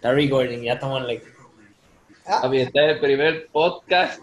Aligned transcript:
Está 0.00 0.14
recording, 0.14 0.62
ya 0.62 0.72
estamos 0.72 1.02
en 1.02 1.08
like. 1.08 1.26
Papi, 2.24 2.60
este 2.60 2.86
es 2.86 2.94
el 2.94 3.00
primer 3.00 3.48
podcast 3.48 4.22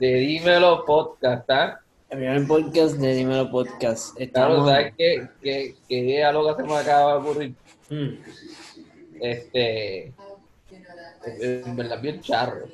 de 0.00 0.14
Dímelo 0.14 0.86
Podcast, 0.86 1.50
¿ah? 1.50 1.82
El 2.08 2.16
primer 2.16 2.46
podcast 2.46 2.94
de 2.94 3.14
Dímelo 3.14 3.50
Podcast. 3.50 4.14
Claro, 4.14 4.24
Estamos... 4.24 4.70
¿sabes 4.70 4.94
qué? 4.96 5.28
¿Qué, 5.42 5.74
qué 5.86 5.94
idea 5.98 6.32
loca 6.32 6.56
se 6.56 6.62
me 6.62 6.74
acaba 6.78 7.12
de 7.12 7.18
ocurrir? 7.18 7.54
Mm. 7.90 8.08
Este. 9.20 10.14
En 11.26 11.76
verdad, 11.76 12.00
bien 12.00 12.22
charro. 12.22 12.64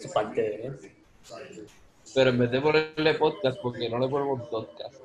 Es 0.00 0.08
parte 0.12 0.42
de 0.42 0.66
¿eh? 0.66 0.72
Pero 2.16 2.30
en 2.30 2.38
vez 2.40 2.50
de 2.50 2.60
ponerle 2.60 3.14
podcast, 3.14 3.60
porque 3.62 3.88
no 3.88 4.00
le 4.00 4.08
ponemos 4.08 4.48
podcast. 4.48 4.96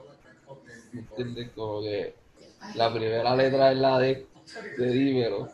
¿Me 0.94 1.02
entiendes? 1.02 1.52
Como 1.54 1.82
que 1.82 2.25
la 2.74 2.94
primera 2.94 3.36
letra 3.36 3.72
es 3.72 3.78
la 3.78 4.00
de, 4.00 4.28
de 4.78 4.88
Dímelo. 4.88 5.50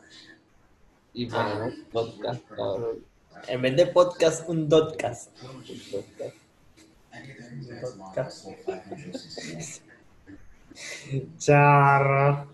Y 1.13 1.25
ponemos 1.25 1.73
podcast, 1.91 2.41
cabrón. 2.47 3.05
En 3.47 3.61
vez 3.61 3.75
de 3.75 3.85
podcast, 3.87 4.47
un 4.47 4.69
dotcast. 4.69 5.31
Podcast. 7.99 8.47
Charro. 11.37 12.47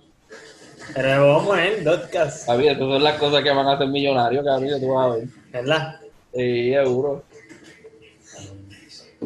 Pero 0.96 1.08
le 1.08 1.18
vamos 1.18 1.44
a 1.44 1.48
poner 1.48 1.84
dotcast, 1.84 2.48
Papi, 2.48 2.68
estas 2.68 2.88
son 2.88 3.04
las 3.04 3.20
cosas 3.20 3.44
que 3.44 3.52
van 3.52 3.68
a 3.68 3.74
hacer 3.74 3.88
millonarios, 3.88 4.46
cabrón, 4.46 4.80
tú 4.80 4.94
vas 4.94 5.06
a 5.06 5.16
ver. 5.16 5.28
¿verdad? 5.52 6.00
Sí, 6.34 6.72
seguro. 6.72 7.24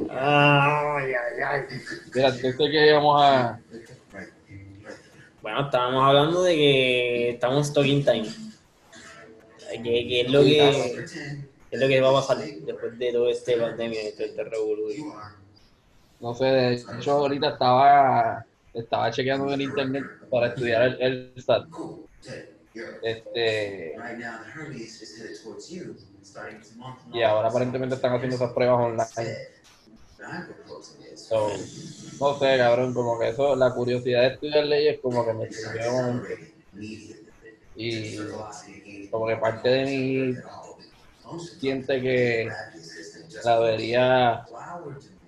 Ay, 0.10 1.14
ay, 1.14 1.42
ay. 1.46 1.62
Mira, 2.14 2.28
entonces 2.30 2.56
que 2.58 2.88
íbamos 2.88 3.22
a. 3.22 3.60
Bueno, 5.42 5.66
estábamos 5.66 6.04
hablando 6.08 6.44
de 6.44 6.56
que 6.56 7.30
estamos 7.32 7.74
talking 7.74 8.04
time. 8.06 8.30
Que, 9.72 9.82
que 9.82 10.22
es 10.22 10.32
lo 10.32 10.42
que 10.44 11.06
es 11.72 11.80
lo 11.80 11.88
que 11.88 12.02
va 12.02 12.10
a 12.10 12.14
pasar 12.14 12.38
después 12.38 13.00
de 13.00 13.12
todo 13.14 13.30
este 13.30 13.58
pandemia 13.58 14.10
y 14.10 14.12
todo 14.12 14.26
este 14.26 14.44
revolú. 14.44 14.90
No 16.20 16.36
sé, 16.36 16.46
de 16.46 16.74
hecho, 16.74 17.12
ahorita 17.14 17.50
estaba, 17.50 18.46
estaba 18.74 19.10
chequeando 19.10 19.52
en 19.54 19.62
internet 19.62 20.06
para 20.30 20.48
estudiar 20.48 20.84
el, 20.84 21.02
el 21.02 21.42
SAT. 21.42 21.68
Este, 23.02 23.96
y 27.14 27.22
ahora 27.24 27.50
aparentemente 27.50 27.96
están 27.96 28.14
haciendo 28.14 28.36
esas 28.36 28.54
pruebas 28.54 28.80
online. 28.80 29.38
So, 31.30 31.72
no 32.20 32.38
sé, 32.40 32.58
cabrón, 32.58 32.94
como 32.94 33.18
que 33.20 33.30
eso, 33.30 33.56
la 33.56 33.74
curiosidad 33.74 34.22
de 34.22 34.28
estudiar 34.36 34.66
leyes, 34.66 35.00
como 35.02 35.26
que 35.26 35.34
me 35.34 35.48
surgió 35.50 35.84
de 35.84 35.90
momento. 35.92 36.40
Y 37.76 38.46
como 39.10 39.28
que 39.28 39.38
parte 39.38 39.70
de 39.70 39.86
mí 39.86 40.44
siente 41.60 42.02
que 42.02 42.60
la 43.42 43.60
debería 43.60 44.50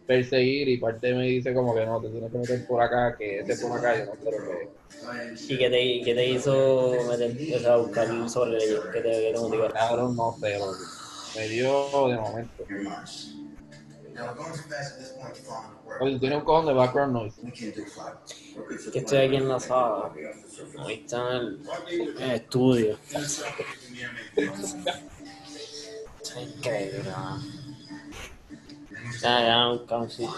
perseguir 0.06 0.70
y 0.70 0.78
parte 0.80 1.08
de 1.08 1.16
mí 1.16 1.28
dice 1.30 1.54
como 1.54 1.76
que 1.76 1.86
no, 1.86 2.02
te 2.02 2.10
tienes 2.10 2.32
que 2.32 2.38
meter 2.40 2.66
por 2.66 2.82
acá, 2.82 3.16
que 3.18 3.40
ese 3.42 3.58
por 3.58 3.78
acá, 3.78 3.98
yo 4.00 4.06
no 4.06 4.14
quiero 4.18 4.44
que... 4.44 4.72
¿Y 5.48 5.58
qué 5.60 5.70
te, 5.70 6.04
qué 6.06 6.16
te 6.16 6.30
hizo 6.32 7.06
meter, 7.10 7.40
o 7.56 7.60
sea, 7.60 7.78
buscar 7.78 8.08
sobre 8.30 8.52
leyes? 8.60 8.88
¿Qué 8.92 9.02
te, 9.02 9.10
qué 9.12 9.32
te 9.34 9.40
motivó? 9.40 9.70
Cabrón, 9.72 10.16
no 10.16 10.38
sé, 10.42 10.60
me 11.36 11.48
dio 11.50 12.08
de 12.10 12.18
momento. 12.18 12.70
Oye, 16.00 16.20
tiene 16.20 16.38
un 16.38 16.44
cojón 16.44 16.66
de 16.66 16.74
background 16.74 17.14
noise. 17.14 17.42
Que 18.92 19.00
estoy 19.00 19.18
aquí 19.20 19.36
en 19.36 19.48
la 19.48 19.60
sala. 19.60 20.12
Ahí 20.80 20.94
está 20.96 21.36
en 21.36 21.38
el, 21.38 21.68
el 22.20 22.32
estudio. 22.32 22.98
Está 26.22 26.42
increíble, 26.42 27.04
man. 27.12 27.42
Ya, 29.22 29.42
ya, 29.42 29.70
un. 29.70 30.30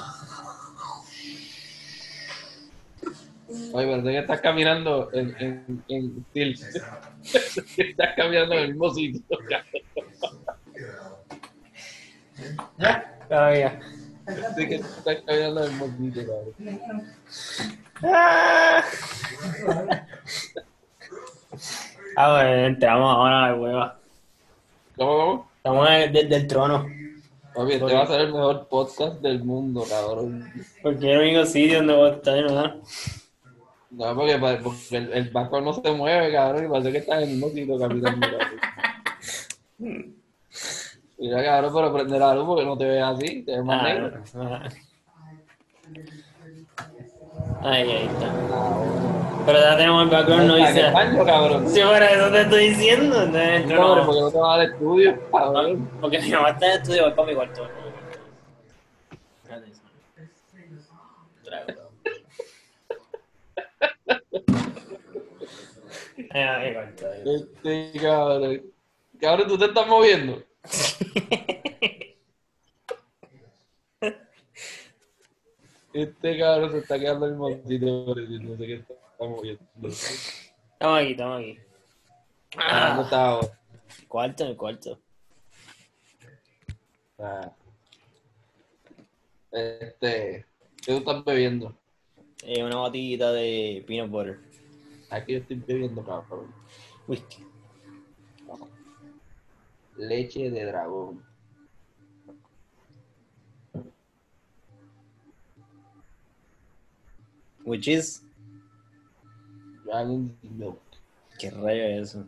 Oye, 3.73 3.85
pero 3.85 4.03
que 4.03 4.17
estás 4.19 4.41
caminando 4.41 5.09
en, 5.13 5.35
en, 5.39 5.83
en 5.87 6.23
tilt. 6.33 6.61
estás 7.77 8.15
caminando 8.15 8.55
en 8.55 8.59
el 8.59 8.67
mismo 8.69 8.93
sitio. 8.93 9.21
Ya, 12.77 13.14
todavía. 13.27 13.79
Sí 14.57 14.67
que 14.67 14.75
estás 14.75 15.17
caminando 15.25 15.65
en 15.65 15.81
el 15.81 15.97
sitio, 15.97 16.23
cabrón. 16.27 16.53
Ah, 18.03 18.83
bueno, 22.31 22.65
entramos 22.65 23.15
ahora 23.15 23.45
a 23.45 23.49
la 23.49 23.55
hueva. 23.55 23.99
¿Cómo, 24.95 25.15
cómo? 25.17 25.49
Estamos 25.57 25.87
desde 26.11 26.35
el 26.35 26.47
trono. 26.47 26.87
Papi, 27.53 27.73
este 27.73 27.93
va 27.93 28.03
a 28.03 28.07
ser 28.07 28.21
el 28.21 28.33
mejor 28.33 28.67
podcast 28.67 29.21
del 29.21 29.43
mundo, 29.43 29.85
cabrón. 29.87 30.51
Porque 30.81 31.11
es 31.11 31.19
el 31.19 31.19
único 31.19 31.45
sitio 31.45 31.77
donde 31.77 31.95
voy 31.95 32.09
a 32.09 32.13
estar, 32.13 32.51
¿no? 32.51 32.81
No, 33.91 34.15
porque, 34.15 34.37
porque 34.61 34.97
el, 34.97 35.13
el 35.13 35.29
background 35.29 35.67
no 35.67 35.73
se 35.73 35.91
mueve, 35.91 36.33
cabrón, 36.33 36.65
y 36.65 36.67
parece 36.67 36.91
que 36.91 36.97
estás 36.97 37.23
en 37.23 37.29
el 37.29 37.35
mismo 37.35 37.49
sitio 37.49 37.77
caminando, 41.17 41.19
cabrón. 41.19 41.19
Mira, 41.19 41.43
cabrón, 41.43 41.71
pero 41.73 41.93
prende 41.93 42.19
la 42.19 42.35
luz 42.35 42.45
porque 42.45 42.65
no 42.65 42.77
te 42.77 42.85
ves 42.85 43.03
así, 43.03 43.41
te 43.43 43.51
ves 43.53 43.63
más 43.63 43.81
Ah, 43.81 43.83
negro. 43.87 44.23
no. 44.33 44.59
Ahí, 47.67 47.89
ahí 47.89 48.05
está. 48.05 48.31
Pero 49.45 49.59
ya 49.59 49.77
tenemos 49.77 50.03
el 50.03 50.09
background 50.09 50.47
noise. 50.47 50.79
el 50.87 50.93
baño, 50.93 51.25
cabrón. 51.25 51.69
Sí, 51.69 51.81
por 51.81 52.01
eso 52.03 52.31
te 52.31 52.41
estoy 52.41 52.69
diciendo. 52.69 53.21
Entonces, 53.23 53.65
No, 53.67 53.95
no. 53.95 54.05
porque 54.05 54.21
no 54.21 54.31
te 54.31 54.37
vas 54.37 54.59
al 54.59 54.71
estudio, 54.71 55.29
cabrón. 55.31 55.89
Porque 56.01 56.19
mi 56.19 56.29
mamá 56.31 56.49
está 56.49 56.65
en 56.65 56.71
el 56.71 56.77
estudio, 56.81 57.03
voy 57.03 57.11
para 57.13 57.27
mi 57.27 57.35
cuarto. 57.35 57.67
Este, 67.25 67.91
cabrón. 68.01 68.61
Cabrón, 69.19 69.47
tú 69.47 69.57
te 69.57 69.65
estás 69.65 69.87
moviendo. 69.87 70.41
Este 75.93 76.37
cabrón 76.37 76.71
se 76.71 76.79
está 76.79 76.99
quedando 76.99 77.25
en 77.27 77.33
el 77.53 77.63
decir, 78.15 78.43
no 78.43 78.57
sé 78.57 78.65
qué 78.65 78.73
está 78.75 78.93
moviendo. 79.19 79.63
Estamos 79.87 80.99
aquí, 80.99 81.11
estamos 81.11 81.37
aquí. 81.39 81.47
¿Dónde 81.55 81.65
Ah, 82.57 83.09
ahora? 83.11 83.59
cuarto, 84.09 84.43
en 84.43 84.49
el 84.49 84.57
cuarto. 84.57 84.99
Ah. 87.17 87.49
Este, 89.51 90.45
¿qué 90.85 90.91
tú 90.91 90.97
estás 90.97 91.23
bebiendo? 91.23 91.77
Eh, 92.43 92.61
una 92.61 92.75
botellita 92.75 93.31
de 93.31 93.83
peanut 93.87 94.11
butter. 94.11 94.39
Aquí 95.09 95.31
yo 95.33 95.39
estoy 95.39 95.55
bebiendo, 95.65 96.03
cabrón. 96.03 96.53
Whisky. 97.07 97.45
Leche 99.97 100.51
de 100.51 100.65
dragón. 100.65 101.23
Which 107.63 107.87
is. 107.87 108.21
Dragon 109.85 110.37
Milk. 110.43 110.79
¿Qué 111.39 111.49
rayo 111.49 111.83
es 111.83 112.09
eso? 112.09 112.27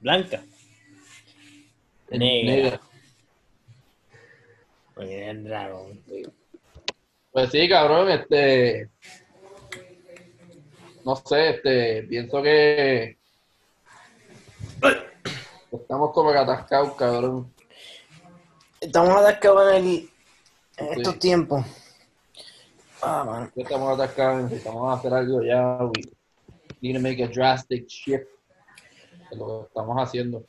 Blanca. 0.00 0.42
Negra. 2.10 2.54
Negra. 2.54 2.80
Oye, 4.96 5.34
dragón. 5.34 6.00
Pues 7.32 7.50
sí, 7.50 7.68
cabrón, 7.68 8.10
este. 8.10 8.90
No 11.04 11.16
sé, 11.16 11.50
este. 11.50 12.02
Pienso 12.04 12.42
que. 12.42 13.18
Estamos 15.72 16.12
como 16.12 16.32
que 16.32 16.38
atascados, 16.38 16.94
cabrón. 16.94 17.52
Estamos 18.80 19.16
atascados 19.16 19.74
en, 19.74 19.84
el, 19.84 19.86
en 20.76 20.88
Sí. 20.88 20.94
estos 20.96 21.18
tiempos. 21.18 21.64
Ah, 23.02 23.24
mano. 23.24 23.50
Estamos 23.56 23.94
atascados, 23.98 24.44
necesitamos 24.44 24.98
hacer 24.98 25.12
algo 25.14 25.42
ya. 25.42 25.78
We 25.84 25.92
need 26.80 26.94
to 26.96 27.00
make 27.00 27.22
a 27.22 27.28
drastic 27.28 27.86
shift. 27.88 28.26
Es 29.30 29.38
lo 29.38 29.60
que 29.60 29.66
estamos 29.68 29.96
haciendo. 30.02 30.44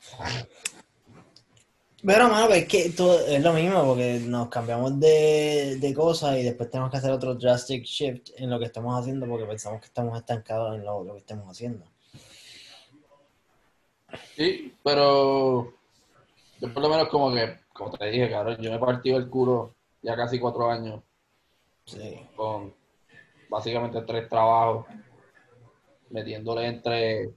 Pero, 2.05 2.29
mano, 2.29 2.53
es 2.53 2.67
que 2.67 2.89
todo 2.91 3.25
es 3.25 3.41
lo 3.41 3.51
mismo, 3.53 3.83
porque 3.83 4.19
nos 4.23 4.47
cambiamos 4.49 4.99
de, 4.99 5.77
de 5.79 5.93
cosas 5.93 6.37
y 6.37 6.43
después 6.43 6.69
tenemos 6.69 6.91
que 6.91 6.97
hacer 6.97 7.11
otro 7.11 7.33
drastic 7.33 7.83
shift 7.83 8.29
en 8.37 8.49
lo 8.51 8.59
que 8.59 8.65
estamos 8.65 8.99
haciendo 8.99 9.25
porque 9.27 9.45
pensamos 9.45 9.79
que 9.79 9.87
estamos 9.87 10.15
estancados 10.19 10.75
en 10.75 10.85
lo, 10.85 11.03
lo 11.03 11.13
que 11.13 11.19
estamos 11.19 11.49
haciendo. 11.49 11.83
Sí, 14.35 14.73
pero 14.83 15.73
yo 16.59 16.73
por 16.73 16.83
lo 16.83 16.89
menos 16.89 17.09
como 17.09 17.33
que, 17.33 17.59
como 17.73 17.91
te 17.91 18.05
dije, 18.05 18.29
cabrón, 18.29 18.57
yo 18.57 18.69
me 18.69 18.77
he 18.77 18.79
partido 18.79 19.17
el 19.17 19.29
culo 19.29 19.73
ya 20.01 20.15
casi 20.15 20.39
cuatro 20.39 20.69
años 20.69 21.01
Sí. 21.85 22.19
con 22.35 22.73
básicamente 23.49 24.01
tres 24.01 24.27
trabajos, 24.27 24.87
metiéndole 26.09 26.65
entre 26.67 27.31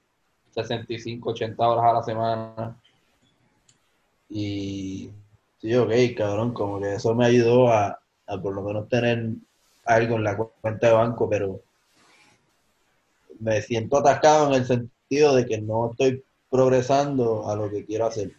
65, 0.52 1.30
80 1.30 1.68
horas 1.68 1.84
a 1.84 1.92
la 1.94 2.02
semana. 2.02 2.80
Y 4.30 5.10
sí, 5.60 5.74
ok, 5.74 5.90
cabrón, 6.16 6.52
como 6.54 6.80
que 6.80 6.94
eso 6.94 7.14
me 7.14 7.26
ayudó 7.26 7.68
a, 7.68 8.00
a 8.26 8.40
por 8.40 8.54
lo 8.54 8.62
menos 8.62 8.88
tener 8.88 9.30
algo 9.84 10.16
en 10.16 10.24
la 10.24 10.36
cuenta 10.36 10.88
de 10.88 10.92
banco, 10.94 11.28
pero 11.28 11.60
me 13.40 13.60
siento 13.62 13.98
atascado 13.98 14.48
en 14.48 14.54
el 14.54 14.66
sentido 14.66 15.34
de 15.34 15.46
que 15.46 15.60
no 15.60 15.90
estoy 15.90 16.24
progresando 16.50 17.48
a 17.48 17.56
lo 17.56 17.70
que 17.70 17.84
quiero 17.84 18.06
hacer. 18.06 18.32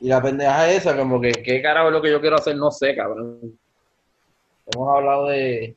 Y 0.00 0.08
la 0.08 0.22
pendeja 0.22 0.70
es 0.70 0.78
esa, 0.78 0.96
como 0.96 1.20
que, 1.20 1.32
¿qué 1.32 1.62
carajo 1.62 1.88
es 1.88 1.94
lo 1.94 2.02
que 2.02 2.10
yo 2.10 2.20
quiero 2.20 2.36
hacer? 2.36 2.56
No 2.56 2.70
sé, 2.70 2.94
cabrón. 2.94 3.58
Hemos 4.66 4.96
hablado 4.96 5.26
de, 5.26 5.76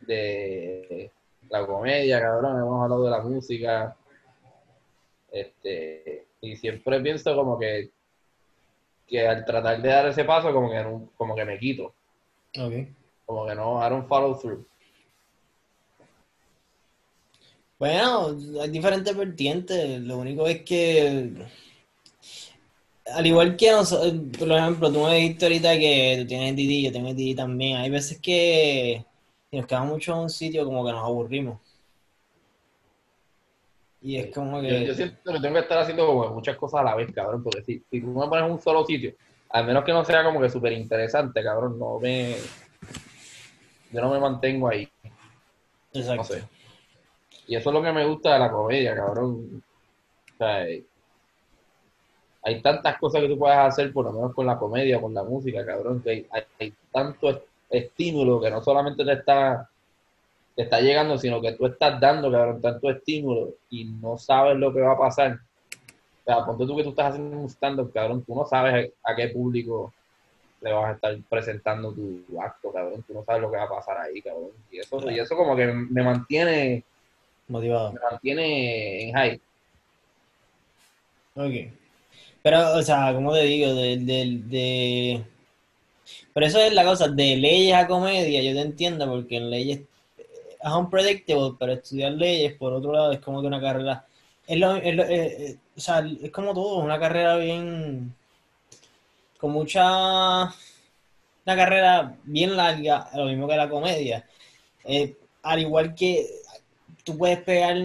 de 0.00 1.10
la 1.48 1.66
comedia, 1.66 2.20
cabrón, 2.20 2.58
hemos 2.58 2.82
hablado 2.82 3.04
de 3.04 3.10
la 3.10 3.20
música. 3.20 3.96
Este, 5.30 6.26
y 6.40 6.56
siempre 6.56 7.00
pienso 7.00 7.34
como 7.34 7.58
que, 7.58 7.90
que 9.06 9.26
al 9.26 9.44
tratar 9.44 9.80
de 9.80 9.88
dar 9.88 10.08
ese 10.08 10.24
paso, 10.24 10.52
como 10.52 10.70
que, 10.70 10.84
como 11.16 11.34
que 11.34 11.44
me 11.44 11.58
quito. 11.58 11.94
Ok. 12.58 12.72
Como 13.26 13.46
que 13.46 13.54
no, 13.54 13.84
I 13.84 13.90
don't 13.90 14.08
follow 14.08 14.36
through. 14.36 14.66
Bueno, 17.80 18.36
hay 18.60 18.68
diferentes 18.68 19.16
vertientes. 19.16 20.02
Lo 20.02 20.18
único 20.18 20.46
es 20.46 20.60
que, 20.64 21.32
al 23.06 23.26
igual 23.26 23.56
que 23.56 23.70
nosotros, 23.70 24.12
por 24.38 24.52
ejemplo, 24.52 24.92
tú 24.92 25.02
me 25.02 25.14
dijiste 25.14 25.46
ahorita 25.46 25.78
que 25.78 26.18
tú 26.20 26.26
tienes 26.26 26.54
DD, 26.54 26.82
yo 26.84 26.92
tengo 26.92 27.14
DD 27.14 27.34
también. 27.34 27.78
Hay 27.78 27.88
veces 27.88 28.20
que 28.20 29.02
si 29.50 29.56
nos 29.56 29.66
quedamos 29.66 29.92
mucho 29.92 30.12
en 30.12 30.18
un 30.18 30.28
sitio, 30.28 30.66
como 30.66 30.84
que 30.84 30.92
nos 30.92 31.02
aburrimos. 31.02 31.58
Y 34.02 34.16
es 34.16 34.34
como 34.34 34.60
que. 34.60 34.84
yo 34.84 34.94
siento 34.94 35.32
que 35.32 35.40
tengo 35.40 35.54
que 35.54 35.60
estar 35.60 35.78
haciendo 35.78 36.06
como 36.06 36.34
muchas 36.34 36.58
cosas 36.58 36.82
a 36.82 36.84
la 36.84 36.94
vez, 36.94 37.10
cabrón, 37.14 37.42
porque 37.42 37.62
si, 37.62 37.82
si 37.90 38.02
tú 38.02 38.08
me 38.08 38.28
pones 38.28 38.44
en 38.44 38.52
un 38.52 38.60
solo 38.60 38.84
sitio, 38.84 39.14
al 39.48 39.64
menos 39.64 39.84
que 39.84 39.92
no 39.92 40.04
sea 40.04 40.22
como 40.22 40.38
que 40.38 40.50
súper 40.50 40.74
interesante, 40.74 41.42
cabrón, 41.42 41.78
no 41.78 41.98
me... 41.98 42.36
Yo 43.90 44.02
no 44.02 44.10
me 44.10 44.20
mantengo 44.20 44.68
ahí, 44.68 44.86
no 45.94 46.00
Exacto. 46.00 46.24
sé. 46.24 46.59
Y 47.50 47.56
eso 47.56 47.70
es 47.70 47.74
lo 47.74 47.82
que 47.82 47.90
me 47.92 48.06
gusta 48.06 48.34
de 48.34 48.38
la 48.38 48.48
comedia, 48.52 48.94
cabrón. 48.94 49.60
O 50.34 50.36
sea, 50.38 50.64
hay 52.42 52.62
tantas 52.62 52.96
cosas 52.98 53.20
que 53.22 53.28
tú 53.28 53.36
puedes 53.36 53.58
hacer, 53.58 53.92
por 53.92 54.04
lo 54.04 54.12
menos 54.12 54.32
con 54.34 54.46
la 54.46 54.56
comedia, 54.56 55.00
con 55.00 55.12
la 55.12 55.24
música, 55.24 55.66
cabrón, 55.66 56.00
que 56.00 56.10
hay, 56.10 56.26
hay- 56.30 56.44
hay 56.60 56.74
tanto 56.92 57.28
est- 57.30 57.42
estímulo 57.68 58.40
que 58.40 58.52
no 58.52 58.62
solamente 58.62 59.04
te 59.04 59.14
está, 59.14 59.68
te 60.54 60.62
está 60.62 60.80
llegando, 60.80 61.18
sino 61.18 61.40
que 61.40 61.50
tú 61.54 61.66
estás 61.66 62.00
dando, 62.00 62.30
cabrón, 62.30 62.62
tanto 62.62 62.88
estímulo 62.88 63.54
y 63.68 63.84
no 63.84 64.16
sabes 64.16 64.56
lo 64.56 64.72
que 64.72 64.80
va 64.82 64.92
a 64.92 64.98
pasar. 64.98 65.32
O 65.32 66.24
sea, 66.24 66.46
ponte 66.46 66.64
tú 66.66 66.76
que 66.76 66.84
tú 66.84 66.90
estás 66.90 67.06
haciendo 67.14 67.36
un 67.36 67.48
stand-up, 67.48 67.92
cabrón, 67.92 68.22
tú 68.24 68.32
no 68.32 68.44
sabes 68.46 68.92
a 69.02 69.16
qué 69.16 69.26
público 69.28 69.92
le 70.60 70.72
vas 70.72 70.90
a 70.90 70.92
estar 70.92 71.18
presentando 71.28 71.92
tu 71.92 72.22
acto, 72.40 72.70
cabrón, 72.72 73.02
tú 73.02 73.12
no 73.12 73.24
sabes 73.24 73.42
lo 73.42 73.50
que 73.50 73.56
va 73.56 73.64
a 73.64 73.68
pasar 73.68 73.98
ahí, 73.98 74.22
cabrón. 74.22 74.50
Y 74.70 74.78
eso, 74.78 75.10
y 75.10 75.18
eso 75.18 75.36
como 75.36 75.56
que 75.56 75.66
me 75.66 76.04
mantiene, 76.04 76.84
Motivado. 77.50 77.92
me 77.92 78.00
mantiene 78.10 79.02
en 79.08 79.12
high. 79.14 79.40
Ok. 81.34 81.72
Pero, 82.42 82.76
o 82.76 82.82
sea, 82.82 83.12
como 83.12 83.32
te 83.34 83.42
digo, 83.42 83.74
de, 83.74 83.96
de, 83.98 84.40
de... 84.44 85.24
Pero 86.32 86.46
eso 86.46 86.60
es 86.60 86.72
la 86.72 86.84
cosa, 86.84 87.08
de 87.08 87.36
leyes 87.36 87.74
a 87.74 87.86
comedia, 87.86 88.40
yo 88.42 88.52
te 88.54 88.60
entiendo, 88.62 89.06
porque 89.06 89.36
en 89.36 89.50
leyes 89.50 89.80
eh, 90.18 90.56
es 90.62 90.70
unpredictable, 90.72 91.56
pero 91.58 91.72
estudiar 91.72 92.12
leyes, 92.12 92.54
por 92.54 92.72
otro 92.72 92.92
lado, 92.92 93.12
es 93.12 93.20
como 93.20 93.40
que 93.40 93.46
una 93.48 93.60
carrera... 93.60 94.06
Es 94.46 94.58
lo, 94.58 94.76
es 94.76 94.94
lo- 94.96 95.04
eh, 95.04 95.50
eh, 95.50 95.56
o 95.76 95.80
sea, 95.80 96.04
es 96.22 96.30
como 96.30 96.54
todo, 96.54 96.78
una 96.78 96.98
carrera 96.98 97.36
bien... 97.36 98.14
con 99.38 99.50
mucha... 99.52 100.44
una 100.44 101.56
carrera 101.56 102.16
bien 102.24 102.56
larga, 102.56 103.10
lo 103.14 103.26
mismo 103.26 103.48
que 103.48 103.56
la 103.56 103.68
comedia. 103.68 104.24
Eh, 104.84 105.16
al 105.42 105.60
igual 105.60 105.94
que 105.94 106.26
tú 107.04 107.16
puedes 107.16 107.38
pegar 107.42 107.76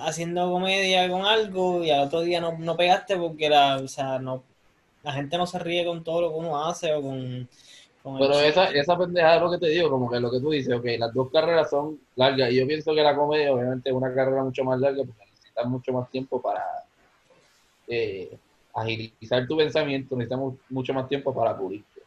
haciendo 0.00 0.50
comedia 0.50 1.08
con 1.08 1.24
algo 1.24 1.84
y 1.84 1.90
al 1.90 2.06
otro 2.06 2.22
día 2.22 2.40
no, 2.40 2.56
no 2.58 2.76
pegaste 2.76 3.16
porque 3.16 3.48
la, 3.48 3.76
o 3.76 3.88
sea, 3.88 4.18
no, 4.18 4.42
la 5.02 5.12
gente 5.12 5.38
no 5.38 5.46
se 5.46 5.58
ríe 5.58 5.84
con 5.84 6.04
todo 6.04 6.20
lo 6.22 6.28
que 6.30 6.38
uno 6.38 6.64
hace 6.64 6.92
o 6.94 7.02
con, 7.02 7.48
con 8.02 8.18
Pero 8.18 8.40
esa, 8.40 8.70
esa 8.70 8.96
pendejada 8.96 9.36
es 9.36 9.42
lo 9.42 9.50
que 9.50 9.58
te 9.58 9.68
digo, 9.68 9.90
como 9.90 10.10
que 10.10 10.20
lo 10.20 10.30
que 10.30 10.40
tú 10.40 10.50
dices, 10.50 10.74
ok, 10.74 10.84
las 10.98 11.14
dos 11.14 11.30
carreras 11.30 11.70
son 11.70 12.00
largas 12.16 12.50
y 12.50 12.56
yo 12.56 12.66
pienso 12.66 12.94
que 12.94 13.02
la 13.02 13.16
comedia 13.16 13.52
obviamente 13.52 13.90
es 13.90 13.94
una 13.94 14.14
carrera 14.14 14.42
mucho 14.42 14.64
más 14.64 14.80
larga 14.80 15.04
porque 15.04 15.24
necesitas 15.30 15.66
mucho 15.66 15.92
más 15.92 16.10
tiempo 16.10 16.40
para 16.40 16.64
eh, 17.86 18.36
agilizar 18.74 19.46
tu 19.46 19.56
pensamiento, 19.56 20.16
necesitas 20.16 20.40
mucho 20.68 20.94
más 20.94 21.08
tiempo 21.08 21.34
para 21.34 21.56
pulirte. 21.56 22.02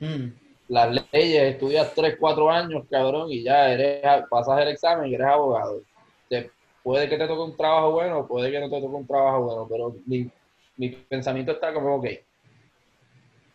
Mm, 0.00 0.41
Las 0.68 1.06
leyes, 1.12 1.54
estudias 1.54 1.92
3, 1.94 2.16
4 2.18 2.50
años, 2.50 2.84
cabrón, 2.90 3.30
y 3.30 3.42
ya 3.42 3.70
eres, 3.72 4.02
pasas 4.30 4.60
el 4.60 4.68
examen 4.68 5.10
y 5.10 5.14
eres 5.14 5.26
abogado. 5.26 5.82
Te, 6.28 6.50
puede 6.82 7.08
que 7.08 7.16
te 7.16 7.26
toque 7.26 7.42
un 7.42 7.56
trabajo 7.56 7.92
bueno, 7.92 8.26
puede 8.26 8.50
que 8.50 8.60
no 8.60 8.68
te 8.68 8.80
toque 8.80 8.94
un 8.94 9.06
trabajo 9.06 9.42
bueno, 9.42 9.66
pero 9.68 9.94
mi, 10.06 10.30
mi 10.76 10.88
pensamiento 10.88 11.52
está 11.52 11.72
como, 11.72 11.96
ok, 11.96 12.06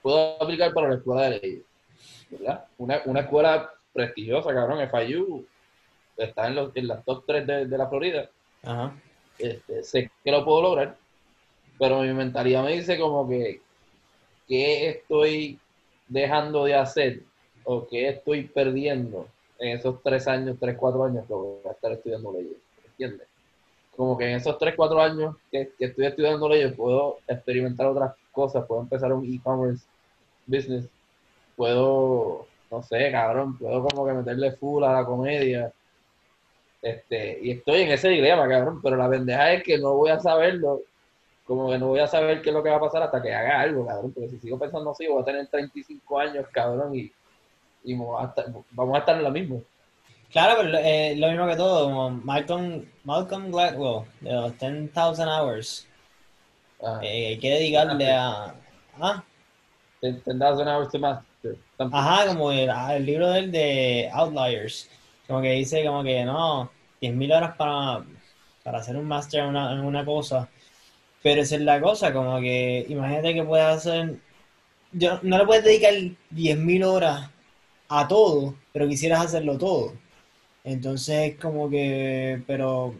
puedo 0.01 0.41
aplicar 0.41 0.73
para 0.73 0.89
la 0.89 0.95
escuela 0.95 1.23
de 1.23 1.39
leyes, 1.39 1.63
¿verdad? 2.29 2.65
Una, 2.77 3.01
una 3.05 3.19
escuela 3.21 3.71
prestigiosa, 3.93 4.53
cabrón, 4.53 4.87
FIU, 4.89 5.45
está 6.15 6.47
en, 6.47 6.55
los, 6.55 6.75
en 6.75 6.87
las 6.87 7.03
top 7.03 7.23
3 7.25 7.47
de, 7.47 7.65
de 7.65 7.77
la 7.77 7.87
Florida, 7.87 8.29
ajá. 8.63 8.93
este, 9.37 9.83
sé 9.83 10.11
que 10.23 10.31
lo 10.31 10.45
puedo 10.45 10.61
lograr, 10.61 10.95
pero 11.77 12.01
mi 12.01 12.13
mentalidad 12.13 12.63
me 12.63 12.73
dice 12.73 12.97
como 12.97 13.27
que, 13.27 13.61
¿qué 14.47 14.89
estoy 14.89 15.59
dejando 16.07 16.65
de 16.65 16.75
hacer 16.75 17.21
o 17.63 17.87
qué 17.87 18.09
estoy 18.09 18.43
perdiendo 18.43 19.27
en 19.59 19.77
esos 19.77 20.01
tres 20.01 20.27
años, 20.27 20.57
tres, 20.59 20.77
cuatro 20.77 21.03
años 21.03 21.25
que 21.27 21.33
voy 21.33 21.57
a 21.67 21.71
estar 21.71 21.91
estudiando 21.91 22.31
leyes? 22.31 22.57
¿Entiendes? 22.85 23.27
Como 23.95 24.17
que 24.17 24.25
en 24.25 24.37
esos 24.37 24.57
tres, 24.57 24.75
cuatro 24.75 25.01
años 25.01 25.35
que, 25.51 25.71
que 25.77 25.85
estoy 25.85 26.05
estudiando 26.05 26.47
leyes 26.47 26.73
puedo 26.73 27.17
experimentar 27.27 27.87
otras 27.87 28.13
cosas, 28.31 28.65
puedo 28.65 28.81
empezar 28.81 29.11
un 29.11 29.25
e-commerce 29.25 29.85
business, 30.45 30.87
puedo, 31.55 32.47
no 32.71 32.83
sé, 32.83 33.11
cabrón, 33.11 33.57
puedo 33.57 33.83
como 33.83 34.05
que 34.05 34.13
meterle 34.13 34.51
full 34.53 34.83
a 34.83 34.93
la 34.93 35.05
comedia. 35.05 35.73
Este, 36.81 37.39
y 37.41 37.51
estoy 37.51 37.81
en 37.81 37.91
ese 37.91 38.09
dilema, 38.09 38.47
cabrón, 38.47 38.79
pero 38.81 38.95
la 38.95 39.09
pendeja 39.09 39.53
es 39.53 39.63
que 39.63 39.77
no 39.77 39.95
voy 39.95 40.11
a 40.11 40.19
saberlo, 40.19 40.81
como 41.47 41.69
que 41.71 41.77
no 41.79 41.87
voy 41.87 41.99
a 42.01 42.07
saber 42.07 42.41
qué 42.41 42.49
es 42.49 42.55
lo 42.55 42.63
que 42.63 42.69
va 42.69 42.77
a 42.77 42.81
pasar 42.81 43.03
hasta 43.03 43.21
que 43.21 43.33
haga 43.33 43.61
algo, 43.61 43.85
cabrón, 43.87 44.11
porque 44.13 44.29
si 44.29 44.39
sigo 44.39 44.59
pensando 44.59 44.91
así, 44.91 45.07
voy 45.07 45.21
a 45.21 45.25
tener 45.25 45.47
35 45.47 46.19
años, 46.19 46.45
cabrón, 46.51 46.95
y, 46.95 47.11
y 47.83 47.93
a 47.95 48.25
estar- 48.25 48.53
vamos 48.71 48.95
a 48.95 48.99
estar 48.99 49.17
en 49.17 49.23
lo 49.23 49.31
mismo. 49.31 49.61
Claro, 50.31 50.55
pero 50.61 50.77
eh, 50.79 51.15
lo 51.17 51.29
mismo 51.29 51.47
que 51.47 51.55
todo, 51.55 51.85
como 51.85 52.09
Malcolm, 52.11 52.85
Malcolm 53.05 53.49
Gladwell, 53.51 54.05
de 54.21 54.33
los 54.33 54.57
10,000 54.59 55.29
hours, 55.29 55.87
Ah, 56.81 56.99
eh, 57.01 57.27
hay 57.27 57.39
que 57.39 57.49
dedicarle 57.49 58.11
a... 58.13 58.53
Ah, 58.99 59.23
10,000 60.01 60.67
hours 60.67 60.89
to 60.91 60.99
master. 60.99 61.57
Ajá, 61.79 62.27
como 62.27 62.51
el, 62.51 62.69
ah, 62.69 62.95
el 62.95 63.05
libro 63.05 63.29
del 63.29 63.51
de 63.51 64.09
Outliers, 64.13 64.89
como 65.27 65.41
que 65.41 65.51
dice 65.51 65.83
como 65.85 66.03
que 66.03 66.23
no, 66.23 66.69
10.000 67.01 67.31
horas 67.31 67.55
para, 67.55 68.03
para 68.63 68.79
hacer 68.79 68.95
un 68.95 69.07
máster 69.07 69.41
en 69.41 69.47
una, 69.47 69.71
en 69.73 69.79
una 69.79 70.05
cosa, 70.05 70.49
pero 71.23 71.41
esa 71.41 71.55
es 71.55 71.61
la 71.61 71.81
cosa, 71.81 72.13
como 72.13 72.39
que 72.39 72.85
imagínate 72.89 73.33
que 73.33 73.43
puedes 73.43 73.65
hacer, 73.65 74.15
yo, 74.91 75.19
no 75.23 75.37
le 75.37 75.45
puedes 75.45 75.63
dedicar 75.63 75.93
10.000 75.93 76.85
horas 76.85 77.29
a 77.89 78.07
todo, 78.07 78.55
pero 78.73 78.87
quisieras 78.87 79.25
hacerlo 79.25 79.57
todo. 79.57 79.93
Entonces, 80.63 81.35
como 81.41 81.69
que, 81.69 82.41
pero 82.47 82.95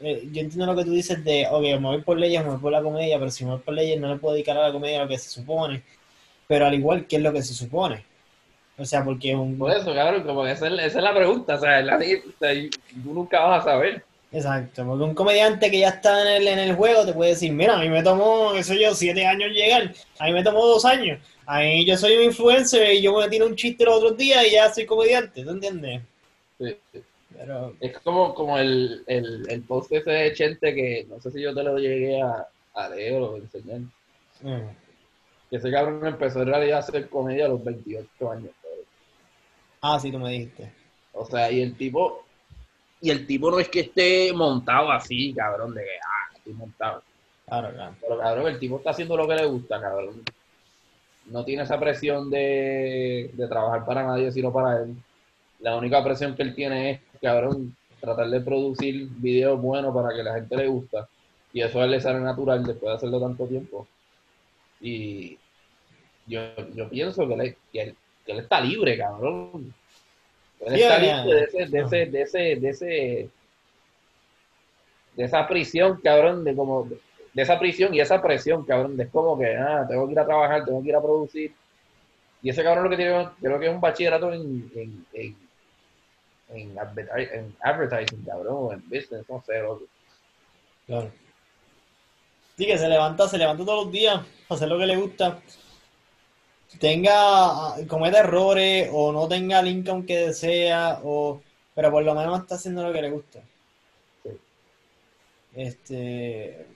eh, 0.00 0.28
yo 0.32 0.40
entiendo 0.42 0.66
lo 0.66 0.76
que 0.76 0.84
tú 0.84 0.92
dices 0.92 1.24
de, 1.24 1.46
ok, 1.50 1.62
me 1.62 1.78
voy 1.78 2.02
por 2.02 2.18
leyes, 2.18 2.42
me 2.44 2.50
voy 2.50 2.58
por 2.60 2.72
la 2.72 2.82
comedia, 2.82 3.18
pero 3.18 3.30
si 3.30 3.44
me 3.44 3.52
voy 3.52 3.60
por 3.60 3.74
leyes 3.74 4.00
no 4.00 4.08
le 4.08 4.20
puedo 4.20 4.34
dedicar 4.34 4.56
a 4.56 4.68
la 4.68 4.72
comedia 4.72 5.02
lo 5.02 5.08
que 5.08 5.18
se 5.18 5.30
supone, 5.30 5.82
pero 6.46 6.66
al 6.66 6.74
igual, 6.74 7.06
¿qué 7.06 7.16
es 7.16 7.22
lo 7.22 7.32
que 7.32 7.42
se 7.42 7.54
supone? 7.54 8.04
O 8.78 8.84
sea, 8.84 9.04
porque 9.04 9.34
un... 9.34 9.58
Por 9.58 9.72
eso, 9.72 9.92
cabrón, 9.92 10.22
como 10.22 10.44
que 10.44 10.52
esa 10.52 10.68
es, 10.68 10.94
es 10.94 11.02
la 11.02 11.14
pregunta, 11.14 11.56
o 11.56 11.58
sea, 11.58 11.82
la, 11.82 11.98
sea, 11.98 12.54
y 12.54 12.70
tú 12.70 13.12
nunca 13.12 13.40
vas 13.40 13.62
a 13.62 13.70
saber. 13.72 14.04
Exacto, 14.30 14.84
porque 14.86 15.04
un 15.04 15.14
comediante 15.14 15.70
que 15.70 15.80
ya 15.80 15.88
está 15.88 16.20
en 16.22 16.42
el, 16.42 16.48
en 16.48 16.58
el 16.58 16.76
juego 16.76 17.04
te 17.06 17.14
puede 17.14 17.30
decir, 17.30 17.50
mira, 17.52 17.76
a 17.76 17.80
mí 17.80 17.88
me 17.88 18.02
tomó, 18.02 18.52
qué 18.52 18.62
sé 18.62 18.78
yo, 18.78 18.94
siete 18.94 19.26
años 19.26 19.50
llegar, 19.52 19.94
a 20.18 20.26
mí 20.26 20.32
me 20.32 20.42
tomó 20.44 20.66
dos 20.66 20.84
años, 20.84 21.18
a 21.46 21.60
mí 21.60 21.86
yo 21.86 21.96
soy 21.96 22.16
un 22.16 22.24
influencer 22.24 22.92
y 22.92 23.00
yo 23.02 23.16
me 23.18 23.28
tiro 23.30 23.46
un 23.46 23.56
chiste 23.56 23.84
los 23.86 23.94
otros 23.96 24.16
días 24.18 24.46
y 24.46 24.50
ya 24.52 24.72
soy 24.72 24.84
comediante, 24.86 25.42
¿tú 25.44 25.50
entiendes? 25.50 26.02
Sí. 26.58 26.76
Pero, 27.34 27.76
Es 27.80 27.98
como, 28.00 28.34
como 28.34 28.58
el, 28.58 29.02
el, 29.06 29.48
el 29.50 29.62
post 29.64 29.92
ese 29.92 30.10
de 30.10 30.32
Chente 30.34 30.74
que 30.74 31.06
no 31.08 31.20
sé 31.20 31.30
si 31.30 31.42
yo 31.42 31.54
te 31.54 31.62
lo 31.62 31.76
llegué 31.78 32.20
a, 32.22 32.48
a 32.74 32.88
leer 32.90 33.14
o 33.22 33.36
enseñar. 33.36 33.80
mm, 34.42 34.74
Que 35.50 35.56
ese 35.56 35.70
cabrón 35.70 36.06
empezó 36.06 36.40
en 36.40 36.48
realidad 36.48 36.78
a 36.78 36.80
hacer 36.80 37.08
comedia 37.10 37.44
a 37.44 37.48
los 37.48 37.62
28 37.62 38.30
años. 38.30 38.52
ah, 39.82 39.98
sí, 40.00 40.10
tú 40.12 40.18
me 40.18 40.30
dijiste. 40.30 40.72
O 41.12 41.26
sea, 41.26 41.50
y 41.50 41.60
el 41.60 41.76
tipo, 41.76 42.27
y 43.00 43.10
el 43.10 43.26
tipo 43.26 43.50
no 43.50 43.58
es 43.60 43.68
que 43.68 43.80
esté 43.80 44.32
montado 44.32 44.90
así, 44.90 45.32
cabrón, 45.34 45.74
de 45.74 45.82
que, 45.82 45.90
ah, 46.04 46.36
estoy 46.36 46.52
montado. 46.54 47.02
Claro, 47.46 47.72
claro. 47.72 47.94
Pero 48.00 48.18
cabrón, 48.18 48.48
el 48.48 48.58
tipo 48.58 48.78
está 48.78 48.90
haciendo 48.90 49.16
lo 49.16 49.26
que 49.28 49.34
le 49.36 49.46
gusta, 49.46 49.80
cabrón. 49.80 50.22
No 51.26 51.44
tiene 51.44 51.62
esa 51.62 51.78
presión 51.78 52.30
de, 52.30 53.30
de 53.34 53.48
trabajar 53.48 53.84
para 53.84 54.02
nadie, 54.06 54.32
sino 54.32 54.52
para 54.52 54.82
él. 54.82 54.94
La 55.60 55.76
única 55.76 56.02
presión 56.02 56.34
que 56.34 56.42
él 56.42 56.54
tiene 56.54 56.90
es, 56.92 57.00
cabrón, 57.20 57.76
tratar 58.00 58.28
de 58.30 58.40
producir 58.40 59.08
videos 59.10 59.60
buenos 59.60 59.94
para 59.94 60.14
que 60.14 60.22
la 60.22 60.34
gente 60.34 60.56
le 60.56 60.68
gusta. 60.68 61.08
Y 61.52 61.60
eso 61.62 61.80
a 61.80 61.84
él 61.84 61.90
le 61.92 62.00
sale 62.00 62.20
natural 62.20 62.64
después 62.64 62.90
de 62.90 62.96
hacerlo 62.96 63.20
tanto 63.20 63.46
tiempo. 63.46 63.86
Y 64.80 65.38
yo, 66.26 66.40
yo 66.74 66.88
pienso 66.88 67.26
que 67.28 67.56
que 67.72 67.82
él- 67.82 67.96
que 68.24 68.32
él 68.32 68.38
está 68.40 68.60
libre, 68.60 68.96
cabrón. 68.98 69.52
Él 69.54 69.62
Sí, 69.62 69.66
está 69.66 69.66
ya. 69.66 69.66
libre 69.66 69.76
de 75.14 75.24
esa 75.24 75.46
prisión, 75.48 76.00
cabrón, 76.02 76.44
de 76.44 76.54
como, 76.54 76.88
de 77.32 77.42
esa 77.42 77.58
prisión 77.58 77.94
y 77.94 78.00
esa 78.00 78.20
presión, 78.22 78.64
cabrón, 78.64 78.96
de 78.96 79.04
es 79.04 79.10
como 79.10 79.38
que, 79.38 79.56
ah, 79.56 79.84
tengo 79.88 80.06
que 80.06 80.12
ir 80.12 80.18
a 80.20 80.26
trabajar, 80.26 80.64
tengo 80.64 80.82
que 80.82 80.88
ir 80.88 80.96
a 80.96 81.02
producir. 81.02 81.52
Y 82.42 82.50
ese 82.50 82.62
cabrón 82.62 82.84
lo 82.84 82.90
que 82.90 82.96
tiene, 82.96 83.28
creo 83.40 83.58
que 83.58 83.66
es 83.66 83.72
un 83.72 83.80
bachillerato 83.80 84.32
en, 84.32 84.70
en, 84.74 85.06
en, 85.12 85.36
en, 86.50 86.76
adverti- 86.76 87.32
en 87.32 87.56
advertising, 87.60 88.24
cabrón, 88.24 88.56
o 88.58 88.72
en 88.72 88.80
business, 88.88 89.28
no 89.28 89.42
sé, 89.44 89.60
loco. 89.60 89.84
Claro. 90.86 91.10
Sí, 92.56 92.66
que 92.66 92.78
se 92.78 92.88
levanta, 92.88 93.28
se 93.28 93.38
levanta 93.38 93.64
todos 93.64 93.84
los 93.84 93.92
días 93.92 94.20
a 94.48 94.54
hacer 94.54 94.68
lo 94.68 94.78
que 94.78 94.86
le 94.86 94.96
gusta. 94.96 95.40
Tenga, 96.78 97.74
cometa 97.88 98.20
errores 98.20 98.88
o 98.92 99.10
no 99.10 99.26
tenga 99.26 99.60
el 99.60 99.68
income 99.68 100.06
que 100.06 100.18
desea, 100.18 101.00
o, 101.02 101.40
pero 101.74 101.90
por 101.90 102.04
lo 102.04 102.14
menos 102.14 102.40
está 102.40 102.56
haciendo 102.56 102.86
lo 102.86 102.92
que 102.92 103.02
le 103.02 103.10
gusta. 103.10 103.40
Sí. 104.22 104.30
Este, 105.54 106.66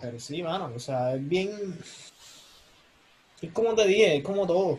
pero 0.00 0.18
sí, 0.18 0.42
mano, 0.42 0.72
o 0.74 0.80
sea, 0.80 1.14
es 1.14 1.28
bien, 1.28 1.50
es 3.40 3.52
como 3.52 3.74
te 3.74 3.86
dije, 3.86 4.16
es 4.16 4.24
como 4.24 4.46
todo. 4.46 4.78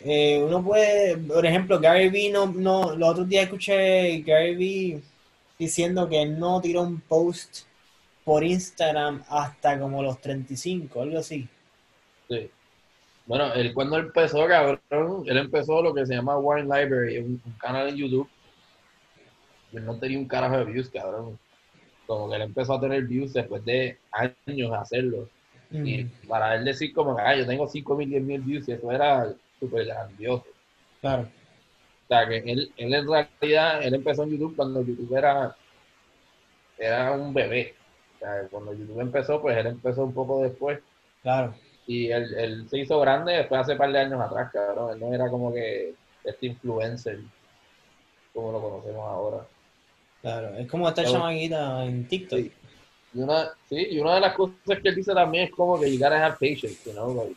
Eh, 0.00 0.40
uno 0.42 0.62
puede, 0.62 1.16
por 1.16 1.44
ejemplo, 1.44 1.80
Gary 1.80 2.08
Vee 2.08 2.30
no, 2.30 2.46
no, 2.46 2.94
los 2.94 3.10
otros 3.10 3.28
días 3.28 3.44
escuché 3.44 4.20
Gary 4.20 4.54
Vee 4.54 5.02
diciendo 5.58 6.08
que 6.08 6.24
no 6.24 6.60
tiró 6.60 6.82
un 6.82 7.00
post 7.00 7.62
por 8.24 8.44
Instagram 8.44 9.24
hasta 9.28 9.78
como 9.78 10.02
los 10.02 10.20
35, 10.20 11.02
algo 11.02 11.18
así. 11.18 11.48
Sí. 12.28 12.50
Bueno, 13.28 13.52
él 13.52 13.74
cuando 13.74 13.98
empezó, 13.98 14.46
cabrón, 14.46 15.22
él 15.26 15.36
empezó 15.36 15.82
lo 15.82 15.92
que 15.92 16.06
se 16.06 16.14
llama 16.14 16.38
Wine 16.38 16.62
Library, 16.62 17.18
un, 17.18 17.42
un 17.44 17.52
canal 17.60 17.90
en 17.90 17.96
YouTube. 17.96 18.26
Él 19.70 19.84
no 19.84 19.98
tenía 19.98 20.18
un 20.18 20.26
carajo 20.26 20.56
de 20.56 20.64
views, 20.64 20.88
cabrón. 20.88 21.38
Como 22.06 22.30
que 22.30 22.36
él 22.36 22.42
empezó 22.42 22.72
a 22.72 22.80
tener 22.80 23.04
views 23.04 23.34
después 23.34 23.62
de 23.66 23.98
años 24.12 24.70
de 24.70 24.76
hacerlo. 24.76 25.28
Y 25.70 26.04
para 26.26 26.54
él 26.54 26.64
decir 26.64 26.94
como 26.94 27.14
que, 27.14 27.20
ah, 27.20 27.36
yo 27.36 27.46
tengo 27.46 27.68
5 27.68 27.96
mil, 27.96 28.08
10 28.08 28.22
mil 28.22 28.40
views, 28.40 28.66
y 28.66 28.72
eso 28.72 28.90
era 28.90 29.30
súper 29.60 29.84
grandioso. 29.84 30.46
claro, 31.02 31.24
O 31.24 32.08
sea, 32.08 32.26
que 32.26 32.38
él, 32.38 32.72
él 32.78 32.94
en 32.94 33.06
realidad, 33.06 33.82
él 33.82 33.94
empezó 33.94 34.22
en 34.22 34.30
YouTube 34.30 34.56
cuando 34.56 34.80
YouTube 34.82 35.14
era, 35.14 35.54
era 36.78 37.12
un 37.12 37.34
bebé. 37.34 37.74
O 38.16 38.18
sea, 38.20 38.48
cuando 38.50 38.72
YouTube 38.72 39.00
empezó, 39.00 39.42
pues 39.42 39.54
él 39.58 39.66
empezó 39.66 40.04
un 40.04 40.14
poco 40.14 40.42
después. 40.42 40.78
claro. 41.22 41.54
Y 41.88 42.12
él, 42.12 42.32
él 42.34 42.68
se 42.68 42.78
hizo 42.78 43.00
grande 43.00 43.32
después 43.32 43.62
hace 43.62 43.72
un 43.72 43.78
par 43.78 43.90
de 43.90 43.98
años 43.98 44.20
atrás, 44.20 44.52
cabrón. 44.52 44.92
Él 44.92 45.00
no 45.00 45.12
era 45.12 45.28
como 45.28 45.52
que 45.52 45.94
este 46.22 46.46
influencer 46.46 47.18
como 48.32 48.52
lo 48.52 48.60
conocemos 48.60 49.08
ahora. 49.08 49.46
Claro, 50.20 50.54
es 50.56 50.68
como 50.68 50.88
esta 50.88 51.04
chamaquita 51.04 51.84
en 51.84 52.06
TikTok. 52.06 52.38
Sí. 52.38 52.52
Y 53.14 53.20
una, 53.20 53.48
sí, 53.68 53.86
y 53.90 53.98
una 53.98 54.16
de 54.16 54.20
las 54.20 54.34
cosas 54.34 54.54
que 54.82 54.88
él 54.90 54.94
dice 54.94 55.14
también 55.14 55.44
es 55.44 55.50
como 55.50 55.80
que 55.80 55.90
you 55.90 55.98
gotta 55.98 56.24
have 56.24 56.34
patience, 56.34 56.78
you 56.84 56.92
know, 56.92 57.14
like, 57.14 57.34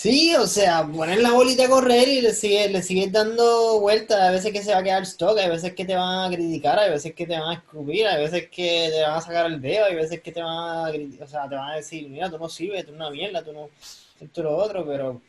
Sí, 0.00 0.34
o 0.34 0.46
sea, 0.46 0.86
poner 0.86 1.20
la 1.20 1.32
bolita 1.32 1.66
a 1.66 1.68
correr 1.68 2.08
y 2.08 2.22
le 2.22 2.32
sigue, 2.32 2.70
le 2.70 2.82
sigues 2.82 3.12
dando 3.12 3.80
vueltas. 3.80 4.18
Hay 4.18 4.32
veces 4.32 4.50
que 4.50 4.62
se 4.62 4.72
va 4.72 4.78
a 4.78 4.82
quedar 4.82 5.02
stock, 5.02 5.36
hay 5.36 5.50
veces 5.50 5.74
que 5.74 5.84
te 5.84 5.94
van 5.94 6.24
a 6.24 6.34
criticar, 6.34 6.78
hay 6.78 6.88
veces 6.88 7.14
que 7.14 7.26
te 7.26 7.38
van 7.38 7.50
a 7.50 7.54
escupir, 7.56 8.06
hay 8.06 8.22
veces 8.22 8.48
que 8.48 8.88
te 8.90 9.02
van 9.02 9.18
a 9.18 9.20
sacar 9.20 9.44
el 9.44 9.60
dedo, 9.60 9.84
hay 9.84 9.94
veces 9.96 10.22
que 10.22 10.32
te 10.32 10.42
van 10.42 10.56
a, 10.56 10.90
o 11.22 11.26
sea, 11.26 11.46
te 11.50 11.54
van 11.54 11.72
a 11.72 11.76
decir, 11.76 12.08
mira, 12.08 12.30
tú 12.30 12.38
no 12.38 12.48
sirves, 12.48 12.86
tú 12.86 12.92
eres 12.92 12.98
una 12.98 13.10
mierda, 13.10 13.44
tú 13.44 13.52
no, 13.52 13.68
esto 14.18 14.42
lo 14.42 14.56
otro, 14.56 14.86
pero 14.86 15.20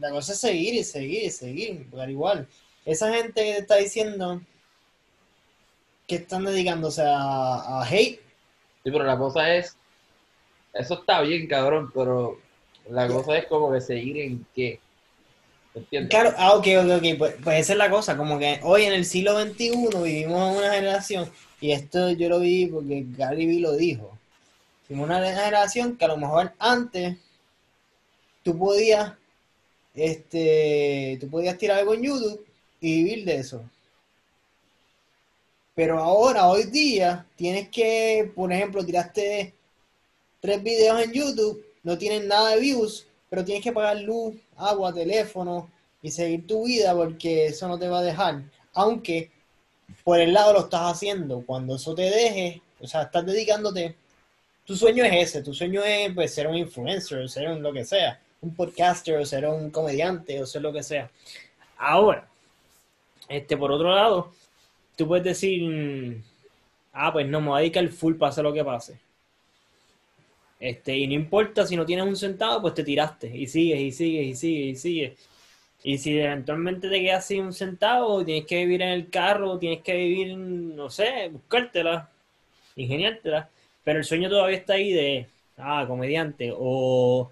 la 0.00 0.10
cosa 0.10 0.32
es 0.32 0.40
seguir 0.40 0.72
y 0.72 0.84
seguir 0.84 1.24
y 1.24 1.30
seguir, 1.30 1.86
porque 1.90 2.04
al 2.04 2.10
igual, 2.10 2.48
esa 2.86 3.12
gente 3.12 3.44
que 3.44 3.52
te 3.52 3.58
está 3.58 3.76
diciendo 3.76 4.40
que 6.06 6.14
están 6.16 6.44
dedicándose 6.44 7.02
a, 7.02 7.82
a 7.82 7.86
hate, 7.86 8.22
Sí, 8.84 8.90
pero 8.90 9.04
la 9.04 9.18
cosa 9.18 9.54
es, 9.54 9.76
eso 10.72 10.94
está 10.94 11.20
bien, 11.20 11.46
cabrón, 11.46 11.90
pero 11.92 12.38
la 12.90 13.08
cosa 13.08 13.38
es 13.38 13.46
como 13.46 13.72
que 13.72 13.80
seguir 13.80 14.18
en 14.18 14.46
qué. 14.54 14.80
¿Entiendes? 15.74 16.10
Claro, 16.10 16.34
ah, 16.38 16.54
ok, 16.54 16.66
ok, 16.82 16.90
ok, 16.96 17.18
pues, 17.18 17.34
pues 17.44 17.60
esa 17.60 17.72
es 17.72 17.78
la 17.78 17.90
cosa, 17.90 18.16
como 18.16 18.38
que 18.38 18.60
hoy 18.62 18.84
en 18.84 18.92
el 18.92 19.04
siglo 19.04 19.40
XXI 19.40 19.70
vivimos 20.02 20.56
una 20.56 20.72
generación, 20.72 21.30
y 21.60 21.72
esto 21.72 22.10
yo 22.10 22.28
lo 22.28 22.40
vi 22.40 22.66
porque 22.66 23.04
Gary 23.16 23.46
Vee 23.46 23.60
lo 23.60 23.76
dijo, 23.76 24.18
vivimos 24.88 25.08
una 25.08 25.24
generación 25.24 25.96
que 25.96 26.04
a 26.04 26.08
lo 26.08 26.16
mejor 26.16 26.52
antes 26.58 27.16
tú 28.42 28.56
podías, 28.56 29.12
este, 29.94 31.18
tú 31.20 31.28
podías 31.28 31.58
tirar 31.58 31.78
algo 31.78 31.94
en 31.94 32.02
YouTube 32.02 32.44
y 32.80 33.04
vivir 33.04 33.24
de 33.24 33.36
eso. 33.36 33.62
Pero 35.74 35.98
ahora, 35.98 36.48
hoy 36.48 36.64
día, 36.64 37.24
tienes 37.36 37.68
que, 37.68 38.32
por 38.34 38.52
ejemplo, 38.52 38.84
tiraste 38.84 39.54
tres 40.40 40.60
videos 40.60 41.00
en 41.00 41.12
YouTube, 41.12 41.64
no 41.82 41.98
tienen 41.98 42.28
nada 42.28 42.50
de 42.50 42.60
views, 42.60 43.06
pero 43.28 43.44
tienes 43.44 43.62
que 43.62 43.72
pagar 43.72 44.00
luz, 44.00 44.34
agua, 44.56 44.92
teléfono 44.92 45.70
y 46.02 46.10
seguir 46.10 46.46
tu 46.46 46.66
vida 46.66 46.94
porque 46.94 47.46
eso 47.46 47.68
no 47.68 47.78
te 47.78 47.88
va 47.88 48.00
a 48.00 48.02
dejar. 48.02 48.42
Aunque 48.74 49.30
por 50.04 50.20
el 50.20 50.32
lado 50.32 50.52
lo 50.52 50.60
estás 50.60 50.92
haciendo, 50.92 51.42
cuando 51.44 51.76
eso 51.76 51.94
te 51.94 52.02
deje, 52.02 52.62
o 52.80 52.86
sea, 52.86 53.02
estás 53.02 53.26
dedicándote, 53.26 53.96
tu 54.64 54.76
sueño 54.76 55.04
es 55.04 55.28
ese, 55.28 55.42
tu 55.42 55.54
sueño 55.54 55.82
es 55.82 56.12
pues, 56.14 56.34
ser 56.34 56.46
un 56.46 56.56
influencer, 56.56 57.28
ser 57.28 57.48
un 57.48 57.62
lo 57.62 57.72
que 57.72 57.84
sea, 57.84 58.20
un 58.40 58.54
podcaster, 58.54 59.16
o 59.16 59.24
ser 59.24 59.46
un 59.46 59.70
comediante, 59.70 60.40
o 60.42 60.46
ser 60.46 60.62
lo 60.62 60.72
que 60.72 60.82
sea. 60.82 61.10
Ahora, 61.78 62.28
este, 63.28 63.56
por 63.56 63.72
otro 63.72 63.94
lado, 63.94 64.32
tú 64.96 65.06
puedes 65.08 65.24
decir, 65.24 66.22
ah, 66.92 67.12
pues 67.12 67.26
no, 67.26 67.40
me 67.40 67.48
voy 67.48 67.58
a 67.58 67.60
dedicar 67.60 67.88
full 67.88 68.16
pase 68.16 68.42
lo 68.42 68.52
que 68.52 68.64
pase. 68.64 68.98
Este, 70.60 70.96
y 70.96 71.06
no 71.06 71.14
importa 71.14 71.66
si 71.66 71.76
no 71.76 71.86
tienes 71.86 72.06
un 72.06 72.16
centavo, 72.16 72.62
pues 72.62 72.74
te 72.74 72.84
tiraste 72.84 73.28
y 73.28 73.46
sigues 73.46 73.80
y 73.80 73.92
sigues 73.92 74.26
y 74.26 74.34
sigues 74.34 74.66
y 74.66 74.76
sigues. 74.76 75.28
Y 75.84 75.98
si 75.98 76.18
eventualmente 76.18 76.88
te 76.88 77.00
quedas 77.00 77.26
sin 77.26 77.44
un 77.44 77.52
centavo, 77.52 78.24
tienes 78.24 78.46
que 78.46 78.56
vivir 78.56 78.82
en 78.82 78.90
el 78.90 79.10
carro, 79.10 79.58
tienes 79.58 79.82
que 79.82 79.94
vivir, 79.94 80.36
no 80.36 80.90
sé, 80.90 81.28
buscártela, 81.30 82.10
ingeniártela. 82.76 83.48
Pero 83.84 84.00
el 84.00 84.04
sueño 84.04 84.28
todavía 84.28 84.58
está 84.58 84.74
ahí 84.74 84.92
de, 84.92 85.28
ah, 85.56 85.84
comediante, 85.86 86.52
o 86.56 87.30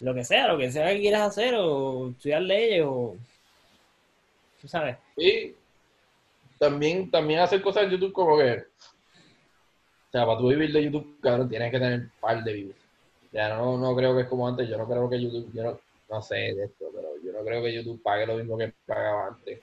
lo 0.00 0.14
que 0.14 0.24
sea, 0.24 0.48
lo 0.48 0.58
que 0.58 0.72
sea 0.72 0.88
que 0.88 1.00
quieras 1.00 1.22
hacer, 1.28 1.54
o 1.56 2.10
estudiar 2.10 2.42
leyes, 2.42 2.82
o, 2.86 3.16
sabes. 4.66 4.96
Y 5.16 5.52
también, 6.58 7.10
también 7.10 7.40
hacer 7.40 7.60
cosas 7.60 7.84
en 7.84 7.90
YouTube 7.90 8.12
como 8.12 8.38
que, 8.38 8.64
sea, 10.14 10.26
para 10.26 10.38
tú 10.38 10.48
vivir 10.48 10.72
de 10.72 10.84
YouTube, 10.84 11.18
cabrón, 11.20 11.48
tienes 11.48 11.72
que 11.72 11.78
tener 11.78 12.00
un 12.00 12.12
par 12.20 12.44
de 12.44 12.52
views. 12.52 12.76
Sea, 13.32 13.48
no, 13.56 13.76
no 13.76 13.96
creo 13.96 14.14
que 14.14 14.22
es 14.22 14.28
como 14.28 14.46
antes, 14.46 14.68
yo 14.68 14.78
no 14.78 14.86
creo 14.86 15.10
que 15.10 15.20
YouTube, 15.20 15.50
yo 15.52 15.64
no, 15.64 15.80
no 16.08 16.22
sé 16.22 16.36
de 16.36 16.64
esto, 16.66 16.86
pero 16.94 17.08
yo 17.24 17.32
no 17.32 17.44
creo 17.44 17.62
que 17.62 17.74
YouTube 17.74 18.00
pague 18.00 18.26
lo 18.26 18.36
mismo 18.36 18.56
que 18.56 18.72
pagaba 18.86 19.26
antes. 19.28 19.58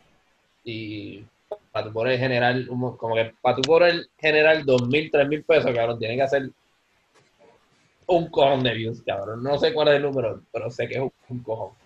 Y 0.65 1.24
para 1.72 1.88
tú 1.88 1.93
poder 1.93 2.20
generar, 2.20 2.67
como 2.67 3.15
que 3.15 3.34
para 3.41 3.55
tú 3.55 3.62
poder 3.62 4.08
generar 4.17 4.65
dos 4.65 4.88
mil, 4.88 5.10
tres 5.10 5.27
mil 5.27 5.43
pesos, 5.43 5.72
cabrón, 5.74 5.98
tienes 5.98 6.17
que 6.17 6.24
hacer 6.24 6.50
un 8.08 8.29
cojón 8.29 8.62
de 8.63 8.74
views, 8.74 9.01
cabrón. 9.03 9.41
No 9.41 9.58
sé 9.58 9.74
cuál 9.74 9.88
es 9.88 9.96
el 9.96 10.01
número, 10.03 10.41
pero 10.51 10.70
sé 10.70 10.88
que 10.88 10.96
es 10.96 11.01
un, 11.01 11.13
un 11.29 11.39
cojón. 11.39 11.81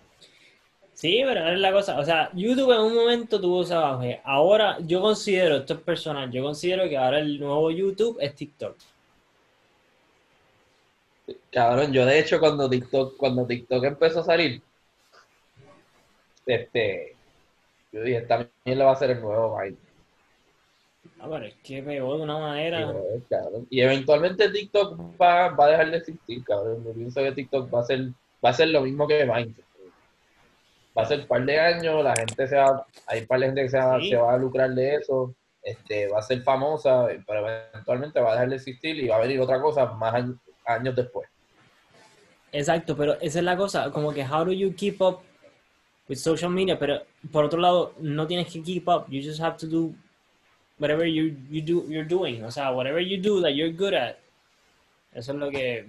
Sí, 0.96 1.20
pero 1.26 1.46
es 1.52 1.58
la 1.58 1.72
cosa. 1.72 1.98
O 2.00 2.04
sea, 2.06 2.30
YouTube 2.32 2.72
en 2.72 2.80
un 2.80 2.94
momento 2.94 3.38
tuvo 3.38 3.62
ese 3.62 3.74
auge. 3.74 4.18
Ahora, 4.24 4.78
yo 4.80 5.02
considero, 5.02 5.56
esto 5.56 5.74
es 5.74 5.80
personal, 5.80 6.32
yo 6.32 6.42
considero 6.42 6.88
que 6.88 6.96
ahora 6.96 7.18
el 7.18 7.38
nuevo 7.38 7.70
YouTube 7.70 8.16
es 8.18 8.34
TikTok. 8.34 8.74
Cabrón, 11.52 11.92
yo 11.92 12.06
de 12.06 12.18
hecho 12.18 12.40
cuando 12.40 12.70
TikTok, 12.70 13.18
cuando 13.18 13.46
TikTok 13.46 13.84
empezó 13.84 14.20
a 14.20 14.24
salir, 14.24 14.62
este, 16.46 17.14
yo 17.92 18.00
dije, 18.00 18.22
también 18.22 18.50
le 18.64 18.84
va 18.84 18.92
a 18.92 18.96
ser 18.96 19.10
el 19.10 19.20
nuevo 19.20 19.58
Vine. 19.60 19.76
Ah, 21.20 21.26
pero 21.30 21.44
es 21.44 21.54
que 21.56 21.82
pegó 21.82 22.16
de 22.16 22.22
una 22.22 22.38
manera. 22.38 22.90
cabrón. 23.28 23.66
Y 23.68 23.82
eventualmente 23.82 24.48
TikTok 24.48 24.98
va, 25.20 25.50
va 25.50 25.66
a 25.66 25.70
dejar 25.72 25.90
de 25.90 25.98
existir, 25.98 26.42
cabrón. 26.42 26.82
Yo 26.86 26.94
pienso 26.94 27.22
que 27.22 27.32
TikTok 27.32 27.74
va 27.74 27.80
a 27.80 27.84
ser, 27.84 28.00
va 28.42 28.48
a 28.48 28.54
ser 28.54 28.68
lo 28.68 28.80
mismo 28.80 29.06
que 29.06 29.24
Vine. 29.24 29.65
Va 30.96 31.02
a 31.02 31.06
ser 31.06 31.20
un 31.20 31.26
par 31.26 31.44
de 31.44 31.58
años, 31.60 32.02
la 32.02 32.14
gente 32.16 32.46
se 32.48 32.56
va, 32.56 32.86
hay 33.06 33.20
un 33.20 33.26
par 33.26 33.40
de 33.40 33.46
gente 33.46 33.62
que 33.62 33.68
se 33.68 33.78
va, 33.78 34.00
Sí. 34.00 34.10
se 34.10 34.16
va 34.16 34.32
a 34.34 34.38
lucrar 34.38 34.70
de 34.70 34.94
eso, 34.96 35.34
este, 35.62 36.08
va 36.08 36.20
a 36.20 36.22
ser 36.22 36.42
famosa, 36.42 37.06
pero 37.26 37.48
eventualmente 37.48 38.20
va 38.20 38.30
a 38.30 38.32
dejar 38.32 38.48
de 38.50 38.56
existir 38.56 38.96
y 38.96 39.08
va 39.08 39.16
a 39.16 39.20
venir 39.20 39.40
otra 39.40 39.60
cosa 39.60 39.86
más 39.86 40.14
años, 40.14 40.36
años 40.64 40.94
después. 40.96 41.28
Exacto, 42.52 42.96
pero 42.96 43.14
esa 43.20 43.38
es 43.40 43.44
la 43.44 43.56
cosa, 43.56 43.90
como 43.90 44.12
que 44.12 44.24
how 44.24 44.44
do 44.44 44.52
you 44.52 44.74
keep 44.74 45.00
up 45.02 45.20
with 46.08 46.16
social 46.16 46.50
media, 46.50 46.78
pero 46.78 47.02
por 47.32 47.44
otro 47.44 47.60
lado, 47.60 47.92
no 47.98 48.26
tienes 48.26 48.50
que 48.50 48.62
keep 48.62 48.88
up, 48.88 49.06
you 49.08 49.20
just 49.20 49.40
have 49.40 49.56
to 49.58 49.66
do 49.66 49.92
whatever 50.78 51.04
you, 51.04 51.36
you 51.50 51.60
do, 51.62 51.84
you're 51.90 52.08
doing, 52.08 52.42
o 52.44 52.50
sea, 52.50 52.70
whatever 52.70 53.00
you 53.00 53.20
do 53.20 53.42
that 53.42 53.50
you're 53.50 53.72
good 53.72 53.94
at. 53.94 54.16
Eso 55.12 55.32
es 55.32 55.38
lo 55.38 55.50
que... 55.50 55.86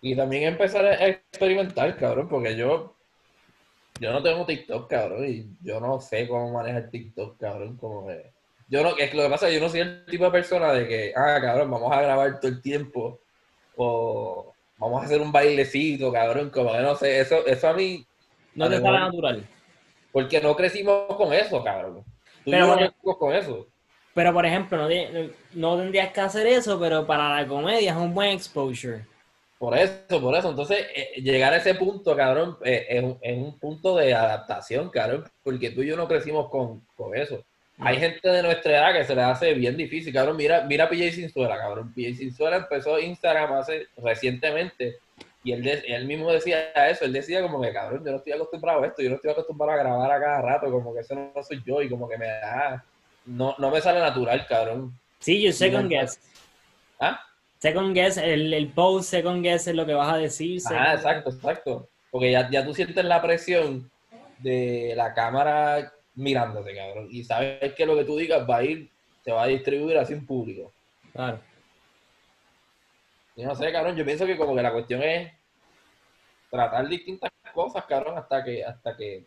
Y 0.00 0.14
también 0.14 0.44
empezar 0.44 0.84
a 0.84 1.06
experimentar, 1.06 1.96
cabrón, 1.96 2.28
porque 2.28 2.56
yo, 2.56 2.93
yo 4.00 4.12
no 4.12 4.22
tengo 4.22 4.44
TikTok, 4.44 4.90
cabrón, 4.90 5.26
y 5.26 5.46
yo 5.62 5.80
no 5.80 6.00
sé 6.00 6.26
cómo 6.26 6.52
manejar 6.52 6.90
TikTok, 6.90 7.38
cabrón, 7.38 7.76
como 7.76 8.06
que... 8.06 8.32
Yo 8.68 8.82
no, 8.82 8.96
es 8.96 9.10
que 9.10 9.16
lo 9.16 9.24
que 9.24 9.30
pasa 9.30 9.46
es 9.46 9.52
que 9.52 9.58
yo 9.58 9.64
no 9.64 9.70
soy 9.70 9.80
el 9.80 10.06
tipo 10.06 10.24
de 10.24 10.30
persona 10.30 10.72
de 10.72 10.88
que, 10.88 11.12
ah, 11.14 11.38
cabrón, 11.40 11.70
vamos 11.70 11.92
a 11.92 12.02
grabar 12.02 12.40
todo 12.40 12.50
el 12.50 12.62
tiempo, 12.62 13.20
o 13.76 14.52
vamos 14.78 15.02
a 15.02 15.04
hacer 15.04 15.20
un 15.20 15.30
bailecito, 15.30 16.12
cabrón, 16.12 16.50
como 16.50 16.72
que 16.72 16.80
no 16.80 16.96
sé, 16.96 17.20
eso, 17.20 17.46
eso 17.46 17.68
a 17.68 17.74
mí, 17.74 18.04
No 18.54 18.68
te 18.68 18.80
sale 18.80 18.98
natural. 18.98 19.46
porque 20.12 20.40
no 20.40 20.56
crecimos 20.56 21.14
con 21.16 21.32
eso, 21.32 21.62
cabrón. 21.62 22.02
Tú 22.44 22.50
Pero 22.50 22.66
no 22.66 22.76
crecimos 22.76 23.18
con 23.18 23.34
eso. 23.34 23.68
Pero, 24.14 24.32
por 24.32 24.46
ejemplo, 24.46 24.88
no, 24.88 25.30
no 25.54 25.76
tendrías 25.76 26.12
que 26.12 26.20
hacer 26.20 26.46
eso, 26.46 26.78
pero 26.78 27.04
para 27.06 27.40
la 27.40 27.46
comedia 27.46 27.92
es 27.92 27.96
un 27.96 28.14
buen 28.14 28.30
exposure. 28.30 29.04
Por 29.64 29.78
eso, 29.78 30.20
por 30.20 30.34
eso. 30.36 30.50
Entonces, 30.50 30.86
eh, 30.94 31.20
llegar 31.22 31.52
a 31.52 31.56
ese 31.56 31.74
punto, 31.74 32.16
cabrón, 32.16 32.56
eh, 32.64 32.86
es, 32.88 33.02
un, 33.02 33.18
es 33.22 33.36
un 33.36 33.58
punto 33.58 33.96
de 33.96 34.12
adaptación, 34.14 34.90
cabrón, 34.90 35.24
porque 35.42 35.70
tú 35.70 35.82
y 35.82 35.86
yo 35.88 35.96
no 35.96 36.06
crecimos 36.08 36.48
con, 36.50 36.80
con 36.96 37.16
eso. 37.16 37.42
Hay 37.80 37.96
gente 37.98 38.28
de 38.28 38.42
nuestra 38.42 38.72
edad 38.72 38.92
que 38.92 39.04
se 39.04 39.14
le 39.16 39.22
hace 39.22 39.52
bien 39.54 39.76
difícil, 39.76 40.12
cabrón. 40.12 40.36
Mira, 40.36 40.60
mira 40.62 40.84
a 40.84 40.88
PJ 40.88 41.10
Sinzuela, 41.12 41.56
cabrón. 41.58 41.92
PJ 41.92 42.18
Sinzuela 42.18 42.56
empezó 42.58 43.00
Instagram 43.00 43.52
hace 43.54 43.88
recientemente 43.96 44.98
y 45.42 45.52
él, 45.52 45.62
de- 45.64 45.82
él 45.88 46.06
mismo 46.06 46.30
decía 46.30 46.70
eso. 46.88 47.04
Él 47.04 47.12
decía 47.12 47.42
como 47.42 47.60
que, 47.60 47.72
cabrón, 47.72 48.04
yo 48.04 48.12
no 48.12 48.18
estoy 48.18 48.32
acostumbrado 48.32 48.82
a 48.82 48.86
esto, 48.86 49.02
yo 49.02 49.10
no 49.10 49.16
estoy 49.16 49.32
acostumbrado 49.32 49.72
a 49.72 49.76
grabar 49.82 50.10
a 50.12 50.20
cada 50.20 50.42
rato, 50.42 50.70
como 50.70 50.94
que 50.94 51.00
eso 51.00 51.14
no 51.14 51.42
soy 51.42 51.62
yo 51.66 51.82
y 51.82 51.88
como 51.88 52.08
que 52.08 52.16
me 52.16 52.26
da... 52.26 52.84
No, 53.26 53.54
no 53.58 53.70
me 53.70 53.80
sale 53.80 53.98
natural, 53.98 54.46
cabrón. 54.46 54.92
Sí, 55.18 55.42
you 55.42 55.50
second 55.52 55.88
guess. 55.88 56.20
¿Ah? 57.00 57.18
Second 57.64 57.94
guess, 57.94 58.18
el, 58.18 58.52
el 58.52 58.68
post 58.68 59.08
second 59.08 59.42
guess 59.42 59.66
es 59.68 59.74
lo 59.74 59.86
que 59.86 59.94
vas 59.94 60.12
a 60.12 60.18
decir. 60.18 60.60
Ah, 60.70 60.92
exacto, 60.92 61.30
exacto. 61.30 61.88
Porque 62.10 62.30
ya, 62.30 62.50
ya 62.50 62.62
tú 62.62 62.74
sientes 62.74 63.02
la 63.02 63.22
presión 63.22 63.90
de 64.40 64.92
la 64.94 65.14
cámara 65.14 65.90
mirándote, 66.14 66.76
cabrón. 66.76 67.08
Y 67.10 67.24
sabes 67.24 67.72
que 67.72 67.86
lo 67.86 67.96
que 67.96 68.04
tú 68.04 68.18
digas 68.18 68.46
va 68.46 68.58
a 68.58 68.64
ir, 68.64 68.90
se 69.24 69.32
va 69.32 69.44
a 69.44 69.46
distribuir 69.46 69.96
así 69.96 70.12
en 70.12 70.26
público. 70.26 70.74
Claro. 71.14 71.40
Yo 73.34 73.46
no 73.46 73.54
sé, 73.54 73.72
cabrón, 73.72 73.96
yo 73.96 74.04
pienso 74.04 74.26
que 74.26 74.36
como 74.36 74.54
que 74.54 74.62
la 74.62 74.72
cuestión 74.72 75.02
es 75.02 75.32
tratar 76.50 76.86
distintas 76.86 77.30
cosas, 77.54 77.82
cabrón, 77.86 78.18
hasta 78.18 78.44
que, 78.44 78.62
hasta 78.62 78.94
que, 78.94 79.24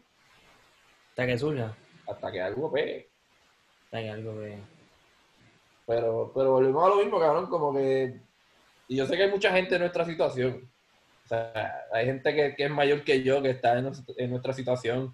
Hasta 1.09 1.25
que 1.25 1.39
surja. 1.39 1.75
hasta 2.07 2.31
que 2.31 2.39
algo 2.39 2.71
pegue. 2.71 3.09
Hasta 3.85 3.99
que 3.99 4.09
algo 4.11 4.39
que... 4.39 4.59
Pero, 5.87 6.31
pero 6.35 6.51
volvemos 6.51 6.85
a 6.85 6.89
lo 6.89 6.95
mismo, 6.97 7.19
cabrón, 7.19 7.47
como 7.47 7.73
que. 7.73 8.26
Y 8.87 8.95
yo 8.95 9.05
sé 9.05 9.15
que 9.17 9.23
hay 9.23 9.29
mucha 9.31 9.51
gente 9.51 9.75
en 9.75 9.81
nuestra 9.81 10.05
situación. 10.05 10.69
O 11.25 11.27
sea, 11.27 11.85
hay 11.91 12.05
gente 12.05 12.33
que, 12.33 12.55
que 12.55 12.65
es 12.65 12.71
mayor 12.71 13.03
que 13.03 13.21
yo, 13.21 13.41
que 13.41 13.49
está 13.49 13.77
en, 13.77 13.91
en 14.17 14.29
nuestra 14.29 14.53
situación. 14.53 15.13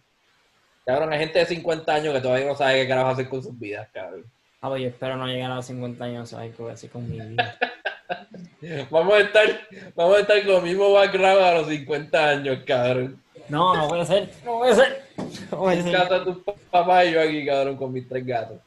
Cabrón, 0.85 1.11
hay 1.13 1.19
gente 1.19 1.39
de 1.39 1.45
50 1.45 1.93
años 1.93 2.13
que 2.13 2.21
todavía 2.21 2.45
no 2.45 2.55
sabe 2.55 2.81
qué 2.81 2.87
carajo 2.87 3.09
hacer 3.09 3.29
con 3.29 3.41
sus 3.41 3.57
vidas, 3.57 3.87
cabrón. 3.93 4.25
Ah, 4.61 4.69
pues 4.69 4.81
yo 4.81 4.87
espero 4.89 5.17
no 5.17 5.27
llegar 5.27 5.51
a 5.51 5.55
los 5.55 5.65
50 5.65 6.03
años, 6.05 6.29
¿sabes 6.29 6.55
qué 6.55 6.61
voy 6.61 6.71
a 6.71 6.73
hacer 6.75 6.89
con 6.89 7.09
mi 7.09 7.19
vida? 7.19 7.57
Vamos 8.89 9.13
a 9.15 9.19
estar, 9.19 9.45
vamos 9.95 10.17
a 10.17 10.21
estar 10.21 10.45
con 10.45 10.55
el 10.55 10.61
mismo 10.63 10.93
background 10.93 11.41
a 11.41 11.53
los 11.55 11.67
50 11.67 12.29
años, 12.29 12.59
cabrón. 12.65 13.21
No, 13.49 13.75
no 13.75 13.87
puede 13.89 14.05
ser, 14.05 14.29
no 14.45 14.59
puede 14.59 14.75
ser. 14.75 15.03
No 15.51 15.57
puede 15.57 15.77
En 15.79 15.83
ser. 15.83 15.91
casa 15.93 16.19
de 16.19 16.25
tus 16.25 16.37
papás 16.71 17.05
y 17.07 17.11
yo 17.11 17.21
aquí, 17.21 17.45
cabrón, 17.45 17.75
con 17.75 17.91
mis 17.91 18.07
tres 18.07 18.25
gatos. 18.25 18.59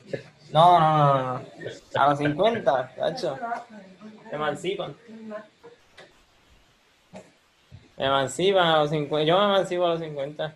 No, 0.53 0.81
no, 0.81 0.99
no, 0.99 1.39
no. 1.39 1.47
A 1.95 2.09
los 2.11 2.19
50, 2.19 2.95
cacho. 2.97 3.39
Me 4.31 4.33
emancipan. 4.33 4.97
Me 7.97 8.07
emancipan 8.07 8.67
a 8.67 8.79
los 8.79 8.91
50. 8.91 9.25
Yo 9.25 9.39
me 9.39 9.45
emancipo 9.45 9.85
a 9.85 9.91
los 9.91 10.01
50. 10.01 10.55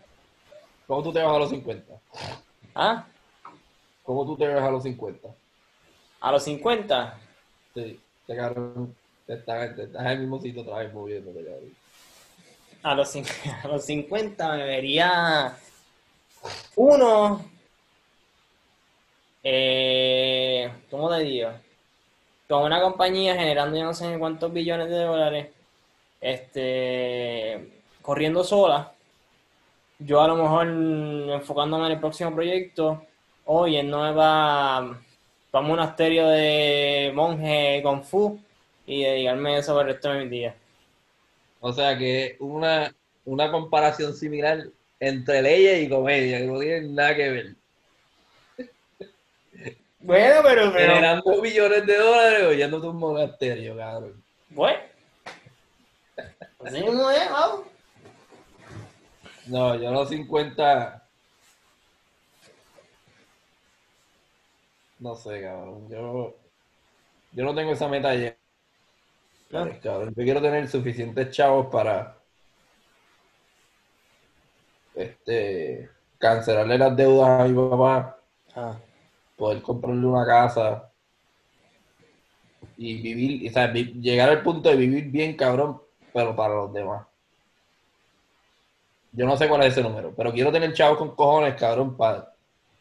¿Cómo 0.86 1.02
tú 1.02 1.12
te 1.12 1.22
vas 1.22 1.36
a 1.36 1.38
los 1.38 1.50
50? 1.50 1.94
¿Ah? 2.74 3.06
¿Cómo 4.02 4.26
tú 4.26 4.36
te 4.36 4.46
ves 4.46 4.62
a 4.62 4.70
los 4.70 4.82
50? 4.82 5.28
A 6.20 6.32
los 6.32 6.42
50. 6.42 7.18
Sí, 7.74 8.00
te 8.26 8.36
cabrón, 8.36 8.94
te 9.26 9.34
estás, 9.34 9.76
te 9.76 9.84
estás 9.84 10.02
en 10.02 10.08
el 10.08 10.18
mismo 10.18 10.40
sitio 10.40 10.62
otra 10.62 10.78
vez 10.78 10.92
moviéndote, 10.92 11.44
cabrón. 11.44 11.74
A 12.82 12.94
los, 12.94 13.16
a 13.64 13.68
los 13.68 13.84
50 13.84 14.56
me 14.56 14.64
vería 14.64 15.56
uno. 16.76 17.44
Eh, 19.42 20.70
¿Cómo 20.90 21.10
te 21.10 21.22
digo? 21.22 21.50
Con 22.48 22.64
una 22.64 22.80
compañía 22.80 23.34
generando 23.34 23.76
yo 23.78 23.84
no 23.84 23.94
sé 23.94 24.18
cuántos 24.18 24.52
billones 24.52 24.88
de 24.88 25.02
dólares. 25.02 25.48
Este. 26.20 27.82
Corriendo 28.02 28.44
sola. 28.44 28.92
Yo 29.98 30.20
a 30.20 30.28
lo 30.28 30.36
mejor 30.36 30.66
enfocándome 30.68 31.86
en 31.86 31.92
el 31.92 32.00
próximo 32.00 32.34
proyecto. 32.34 33.04
O 33.44 33.66
yéndome 33.66 34.12
para 34.14 35.00
pa 35.50 35.60
un 35.60 35.68
monasterio 35.68 36.28
de 36.28 37.12
monje 37.14 37.80
Kung 37.82 38.02
Fu. 38.02 38.40
Y 38.86 39.04
dedicarme 39.04 39.56
a 39.56 39.58
eso 39.58 39.74
por 39.74 39.86
el 39.86 39.94
resto 39.94 40.10
de 40.10 40.20
mis 40.20 40.30
días. 40.30 40.54
O 41.60 41.72
sea 41.72 41.96
que 41.96 42.36
una, 42.40 42.94
una 43.24 43.50
comparación 43.50 44.14
similar 44.14 44.64
entre 44.98 45.42
leyes 45.42 45.82
y 45.82 45.88
comedia, 45.88 46.38
que 46.38 46.46
no 46.46 46.58
tienen 46.58 46.94
nada 46.94 47.14
que 47.14 47.30
ver. 47.30 47.59
Bueno, 50.00 50.40
pero, 50.42 50.72
pero 50.72 50.94
Generando 50.94 51.40
billones 51.42 51.86
de 51.86 51.96
dólares 51.96 52.42
o 52.46 52.52
yéndote 52.52 52.86
a 52.86 52.90
un 52.90 52.96
monasterio, 52.96 53.76
cabrón. 53.76 54.22
bueno. 54.48 54.78
Así 56.64 56.82
mismo 56.82 57.10
es, 57.10 57.30
vamos. 57.30 57.66
No, 59.46 59.74
yo 59.76 59.90
los 59.90 60.08
50. 60.08 61.02
No 64.98 65.14
sé, 65.14 65.42
cabrón. 65.42 65.88
Yo, 65.88 66.34
yo 67.32 67.44
no 67.44 67.54
tengo 67.54 67.72
esa 67.72 67.88
meta 67.88 68.14
ya. 68.14 68.36
No. 69.50 69.68
Cabrón, 69.82 70.14
yo 70.16 70.22
quiero 70.24 70.40
tener 70.42 70.68
suficientes 70.68 71.30
chavos 71.30 71.66
para 71.72 72.16
este 74.94 75.88
cancelarle 76.18 76.76
las 76.78 76.96
deudas 76.96 77.40
a 77.40 77.44
mi 77.44 77.54
papá, 77.70 78.16
Ah, 78.54 78.76
poder 79.40 79.62
comprarle 79.62 80.06
una 80.06 80.26
casa 80.26 80.92
y 82.76 83.00
vivir, 83.00 83.52
sea, 83.52 83.66
vi- 83.68 83.94
llegar 84.00 84.28
al 84.28 84.42
punto 84.42 84.68
de 84.68 84.76
vivir 84.76 85.10
bien, 85.10 85.36
cabrón, 85.36 85.80
pero 86.12 86.34
para 86.34 86.54
los 86.54 86.72
demás. 86.72 87.06
Yo 89.12 89.26
no 89.26 89.36
sé 89.36 89.48
cuál 89.48 89.62
es 89.62 89.72
ese 89.72 89.82
número, 89.82 90.14
pero 90.16 90.32
quiero 90.32 90.52
tener 90.52 90.72
chavos 90.72 90.98
con 90.98 91.14
cojones, 91.16 91.54
cabrón, 91.54 91.96
para 91.96 92.28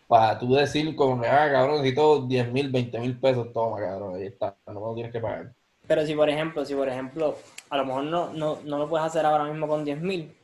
para 0.08 0.40
tú 0.40 0.54
decir 0.56 0.96
como 0.96 1.24
ah, 1.24 1.50
cabrón, 1.52 1.78
necesito 1.78 2.26
10 2.26 2.52
mil, 2.52 2.72
20 2.72 3.00
mil 3.00 3.20
pesos, 3.20 3.54
toma, 3.54 3.80
cabrón, 3.80 4.16
ahí 4.16 4.26
está, 4.28 4.58
no 4.68 4.74
me 4.74 4.80
lo 4.88 4.96
tienes 4.96 5.14
que 5.14 5.20
pagar. 5.20 5.54
Pero 5.88 6.06
si 6.06 6.16
por 6.16 6.30
ejemplo, 6.30 6.66
si 6.66 6.76
por 6.76 6.90
ejemplo, 6.90 7.36
a 7.70 7.78
lo 7.78 7.86
mejor 7.86 8.04
no, 8.06 8.34
no, 8.34 8.60
no 8.66 8.78
lo 8.80 8.90
puedes 8.90 9.06
hacer 9.06 9.26
ahora 9.26 9.46
mismo 9.46 9.68
con 9.68 9.86
10.000, 9.86 10.36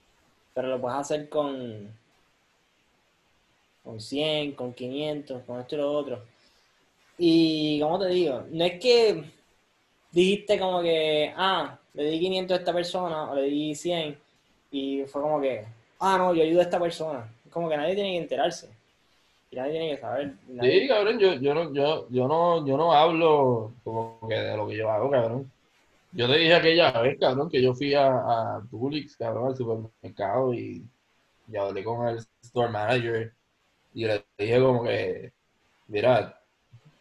pero 0.54 0.68
lo 0.70 0.80
puedes 0.80 1.00
hacer 1.00 1.30
con, 1.30 1.90
con 3.86 4.02
100, 4.02 4.54
con 4.54 4.74
500, 4.74 5.44
con 5.44 5.60
esto 5.62 5.76
y 5.76 5.78
lo 5.78 5.92
otro. 5.94 6.24
Y, 7.18 7.80
como 7.80 8.00
te 8.00 8.08
digo? 8.08 8.44
No 8.50 8.66
es 8.66 8.80
que 8.80 9.24
dijiste 10.12 10.60
como 10.60 10.82
que, 10.82 11.32
ah, 11.38 11.78
le 11.94 12.10
di 12.10 12.20
500 12.20 12.58
a 12.58 12.60
esta 12.60 12.74
persona, 12.74 13.32
o 13.32 13.36
le 13.36 13.44
di 13.44 13.76
100, 13.76 14.18
y 14.72 15.04
fue 15.06 15.22
como 15.22 15.40
que, 15.40 15.66
ah, 16.00 16.18
no, 16.18 16.34
yo 16.34 16.44
ayudo 16.44 16.60
a 16.60 16.64
esta 16.64 16.80
persona. 16.80 17.32
Como 17.52 17.70
que 17.70 17.78
nadie 17.78 17.96
tiene 17.96 18.12
que 18.14 18.18
enterarse. 18.18 18.70
Y 19.52 19.56
nadie 19.56 19.72
tiene 19.72 19.96
que 19.96 20.02
saber. 20.02 20.34
nadie- 20.50 20.82
Sí, 20.82 20.88
cabrón, 20.88 21.20
yo, 21.20 21.34
yo, 21.36 21.54
no, 21.54 21.74
yo, 21.74 22.08
yo, 22.10 22.28
no, 22.28 22.68
yo 22.68 22.76
no 22.76 22.92
hablo 22.92 23.72
como 23.84 24.20
que 24.28 24.36
de 24.36 24.58
lo 24.58 24.68
que 24.68 24.76
yo 24.78 24.90
hago, 24.90 25.10
cabrón. 25.10 25.50
Yo 26.12 26.28
te 26.28 26.38
dije 26.38 26.56
aquella 26.56 26.92
vez, 27.02 27.18
cabrón, 27.20 27.50
que 27.50 27.62
yo 27.62 27.74
fui 27.74 27.94
a, 27.94 28.08
a 28.08 28.62
Dulix, 28.72 29.16
cabrón, 29.16 29.48
al 29.50 29.56
supermercado 29.56 30.54
y, 30.54 30.84
y 31.52 31.56
hablé 31.58 31.84
con 31.84 32.08
el 32.08 32.20
store 32.42 32.70
manager 32.70 33.34
y 33.96 34.06
le 34.06 34.26
dije 34.38 34.60
como 34.60 34.84
que, 34.84 35.32
mira, 35.88 36.42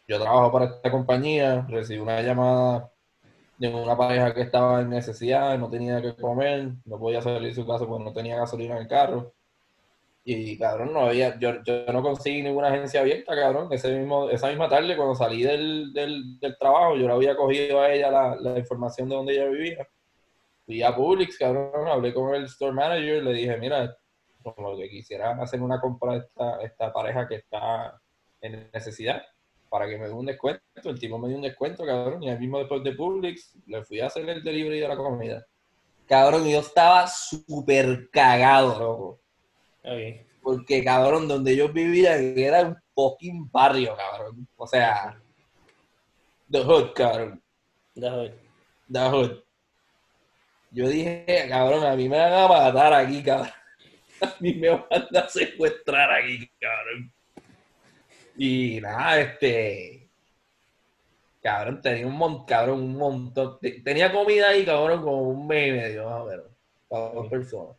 yo 0.06 0.20
trabajo 0.20 0.52
para 0.52 0.66
esta 0.66 0.90
compañía, 0.92 1.66
recibí 1.68 1.98
una 1.98 2.22
llamada 2.22 2.92
de 3.58 3.68
una 3.68 3.96
pareja 3.96 4.32
que 4.32 4.42
estaba 4.42 4.80
en 4.80 4.90
necesidad, 4.90 5.58
no 5.58 5.68
tenía 5.68 6.00
que 6.00 6.14
comer, 6.14 6.72
no 6.84 6.98
podía 6.98 7.20
salir 7.20 7.48
de 7.48 7.54
su 7.54 7.66
casa 7.66 7.84
porque 7.86 8.04
no 8.04 8.12
tenía 8.12 8.36
gasolina 8.36 8.76
en 8.76 8.82
el 8.82 8.88
carro. 8.88 9.32
Y 10.24 10.56
cabrón, 10.56 10.92
no 10.92 11.00
había, 11.00 11.38
yo, 11.38 11.62
yo 11.64 11.84
no 11.92 12.00
conseguí 12.02 12.42
ninguna 12.42 12.68
agencia 12.68 13.00
abierta, 13.00 13.34
cabrón. 13.34 13.68
Ese 13.72 13.90
mismo, 13.98 14.30
esa 14.30 14.48
misma 14.48 14.68
tarde, 14.68 14.96
cuando 14.96 15.16
salí 15.16 15.42
del, 15.42 15.92
del, 15.92 16.38
trabajo, 16.58 16.96
yo 16.96 17.08
le 17.08 17.12
había 17.12 17.36
cogido 17.36 17.80
a 17.80 17.92
ella 17.92 18.10
la, 18.10 18.36
la 18.36 18.58
información 18.58 19.08
de 19.08 19.16
donde 19.16 19.34
ella 19.34 19.46
vivía. 19.48 19.88
Fui 20.64 20.82
a 20.82 20.94
Publix, 20.94 21.38
cabrón, 21.38 21.88
hablé 21.88 22.14
con 22.14 22.34
el 22.34 22.44
store 22.44 22.72
manager, 22.72 23.22
le 23.24 23.32
dije, 23.32 23.56
mira, 23.58 23.96
como 24.52 24.76
que 24.76 24.88
quisiera 24.88 25.32
hacer 25.40 25.62
una 25.62 25.80
compra 25.80 26.12
de 26.12 26.18
esta, 26.18 26.60
esta 26.62 26.92
pareja 26.92 27.26
que 27.26 27.36
está 27.36 28.00
en 28.40 28.68
necesidad 28.72 29.22
para 29.68 29.88
que 29.88 29.98
me 29.98 30.06
dé 30.06 30.12
un 30.12 30.26
descuento. 30.26 30.62
El 30.84 31.00
tipo 31.00 31.18
me 31.18 31.28
dio 31.28 31.36
un 31.36 31.42
descuento, 31.42 31.84
cabrón, 31.84 32.22
y 32.22 32.30
ahí 32.30 32.38
mismo 32.38 32.58
después 32.58 32.84
de 32.84 32.92
Publix 32.92 33.56
le 33.66 33.82
fui 33.84 34.00
a 34.00 34.06
hacer 34.06 34.28
el 34.28 34.44
delivery 34.44 34.80
de 34.80 34.88
la 34.88 34.96
comida. 34.96 35.44
Cabrón, 36.06 36.46
yo 36.46 36.60
estaba 36.60 37.06
súper 37.06 38.08
cagado, 38.10 38.78
loco. 38.78 39.20
Porque, 40.42 40.84
cabrón, 40.84 41.26
donde 41.26 41.56
yo 41.56 41.72
vivía 41.72 42.16
era 42.16 42.62
un 42.68 42.76
fucking 42.94 43.50
barrio, 43.50 43.96
cabrón. 43.96 44.46
O 44.56 44.66
sea, 44.66 45.20
The 46.50 46.62
Hood, 46.62 46.92
cabrón. 46.92 47.42
Déjame 47.94 48.22
ver. 48.22 48.38
The 48.92 49.08
Hood. 49.08 49.44
Yo 50.70 50.88
dije, 50.88 51.46
cabrón, 51.48 51.84
a 51.84 51.96
mí 51.96 52.08
me 52.08 52.18
van 52.18 52.32
a 52.32 52.48
matar 52.48 52.92
aquí, 52.92 53.22
cabrón. 53.22 53.48
A 54.20 54.34
mí 54.40 54.54
me 54.54 54.70
van 54.70 55.08
a 55.16 55.28
secuestrar 55.28 56.10
aquí, 56.12 56.48
cabrón. 56.60 57.12
Y 58.36 58.80
nada, 58.80 59.20
este. 59.20 60.08
Cabrón, 61.42 61.80
tenía 61.82 62.06
un 62.06 62.16
montón, 62.16 62.46
cabrón, 62.46 62.80
un 62.82 62.96
montón. 62.96 63.58
Te- 63.60 63.80
Tenía 63.82 64.10
comida 64.12 64.48
ahí, 64.48 64.64
cabrón, 64.64 65.02
como 65.02 65.22
un 65.28 65.46
mes 65.46 65.68
y 65.68 65.72
medio, 65.72 66.08
más 66.08 66.20
o 66.22 66.26
menos. 66.26 66.46
Para 66.88 67.12
dos 67.12 67.28
personas. 67.28 67.76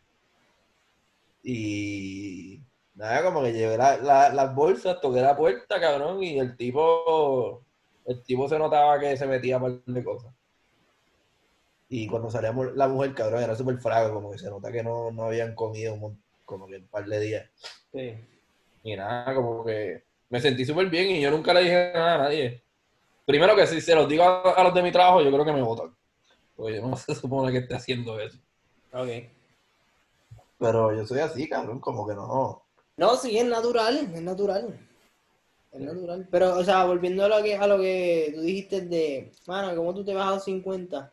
Y 1.43 2.61
nada, 2.95 3.23
como 3.23 3.43
que 3.43 3.53
llevé 3.53 3.77
la- 3.77 3.97
la- 3.97 4.29
las 4.29 4.55
bolsas, 4.55 4.99
toqué 5.01 5.21
la 5.21 5.35
puerta, 5.37 5.79
cabrón, 5.79 6.23
y 6.23 6.39
el 6.39 6.55
tipo, 6.57 7.63
el 8.05 8.23
tipo 8.23 8.47
se 8.49 8.57
notaba 8.59 8.99
que 8.99 9.15
se 9.17 9.27
metía 9.27 9.59
par 9.59 9.81
de 9.85 10.03
cosas. 10.03 10.33
Y 11.89 12.07
cuando 12.07 12.29
salíamos 12.31 12.75
la 12.75 12.87
mujer, 12.87 13.13
cabrón, 13.13 13.43
era 13.43 13.55
súper 13.55 13.77
fraco, 13.77 14.13
como 14.13 14.31
que 14.31 14.39
se 14.39 14.49
nota 14.49 14.71
que 14.71 14.83
no, 14.83 15.11
no 15.11 15.23
habían 15.25 15.53
comido 15.55 15.93
un 15.93 15.99
mon- 15.99 16.23
como 16.45 16.67
que 16.67 16.77
un 16.77 16.87
par 16.87 17.05
de 17.05 17.19
días. 17.19 17.49
Sí. 17.91 18.15
Y 18.83 18.95
nada, 18.95 19.33
como 19.33 19.65
que 19.65 20.03
me 20.29 20.39
sentí 20.39 20.63
súper 20.65 20.89
bien 20.89 21.11
y 21.11 21.21
yo 21.21 21.31
nunca 21.31 21.53
le 21.53 21.61
dije 21.61 21.91
nada 21.93 22.15
a 22.15 22.17
nadie. 22.19 22.63
Primero 23.25 23.55
que 23.55 23.65
si 23.67 23.81
se 23.81 23.95
los 23.95 24.07
digo 24.07 24.23
a, 24.23 24.51
a 24.51 24.63
los 24.63 24.73
de 24.73 24.83
mi 24.83 24.91
trabajo, 24.91 25.21
yo 25.21 25.31
creo 25.31 25.43
que 25.45 25.53
me 25.53 25.61
votan. 25.61 25.95
Porque 26.55 26.79
no 26.79 26.95
se 26.97 27.15
supone 27.15 27.51
que 27.51 27.59
esté 27.59 27.75
haciendo 27.75 28.19
eso. 28.19 28.37
Ok. 28.93 29.09
Pero 30.57 30.95
yo 30.95 31.05
soy 31.05 31.19
así, 31.19 31.49
cabrón, 31.49 31.79
como 31.79 32.07
que 32.07 32.15
no. 32.15 32.63
No, 32.97 33.15
sí, 33.17 33.37
es 33.37 33.45
natural, 33.45 33.97
es 34.13 34.21
natural. 34.21 34.79
Es 35.71 35.81
natural. 35.81 36.27
Pero, 36.31 36.57
o 36.57 36.63
sea, 36.63 36.85
volviendo 36.85 37.25
a 37.25 37.27
lo 37.27 37.43
que, 37.43 37.55
a 37.55 37.67
lo 37.67 37.77
que 37.77 38.31
tú 38.33 38.41
dijiste 38.41 38.81
de, 38.81 39.31
mano, 39.47 39.75
¿cómo 39.75 39.93
tú 39.93 40.05
te 40.05 40.13
vas 40.13 40.27
a 40.27 40.35
los 40.35 40.43
50? 40.45 41.11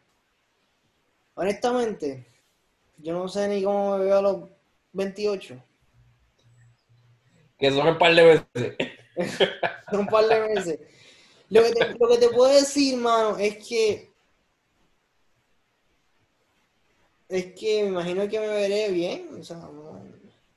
Honestamente, 1.34 2.26
yo 2.98 3.14
no 3.14 3.26
sé 3.26 3.48
ni 3.48 3.64
cómo 3.64 3.98
me 3.98 4.04
veo 4.04 4.18
a 4.18 4.22
los 4.22 4.48
28. 4.92 5.62
Que 7.58 7.70
son 7.70 7.86
un 7.88 7.98
par 7.98 8.14
de 8.14 8.24
veces. 8.24 8.76
Son 9.90 10.00
un 10.00 10.06
par 10.06 10.26
de 10.26 10.40
meses. 10.48 10.80
Lo 11.48 11.62
que, 11.62 11.72
te, 11.72 11.94
lo 11.98 12.08
que 12.08 12.18
te 12.18 12.28
puedo 12.30 12.52
decir, 12.52 12.96
mano, 12.96 13.36
es 13.38 13.56
que. 13.66 14.10
Es 17.28 17.52
que 17.54 17.82
me 17.84 17.88
imagino 17.90 18.28
que 18.28 18.40
me 18.40 18.46
veré 18.48 18.90
bien. 18.90 19.28
O 19.40 19.44
sea, 19.44 19.56
no- 19.58 20.02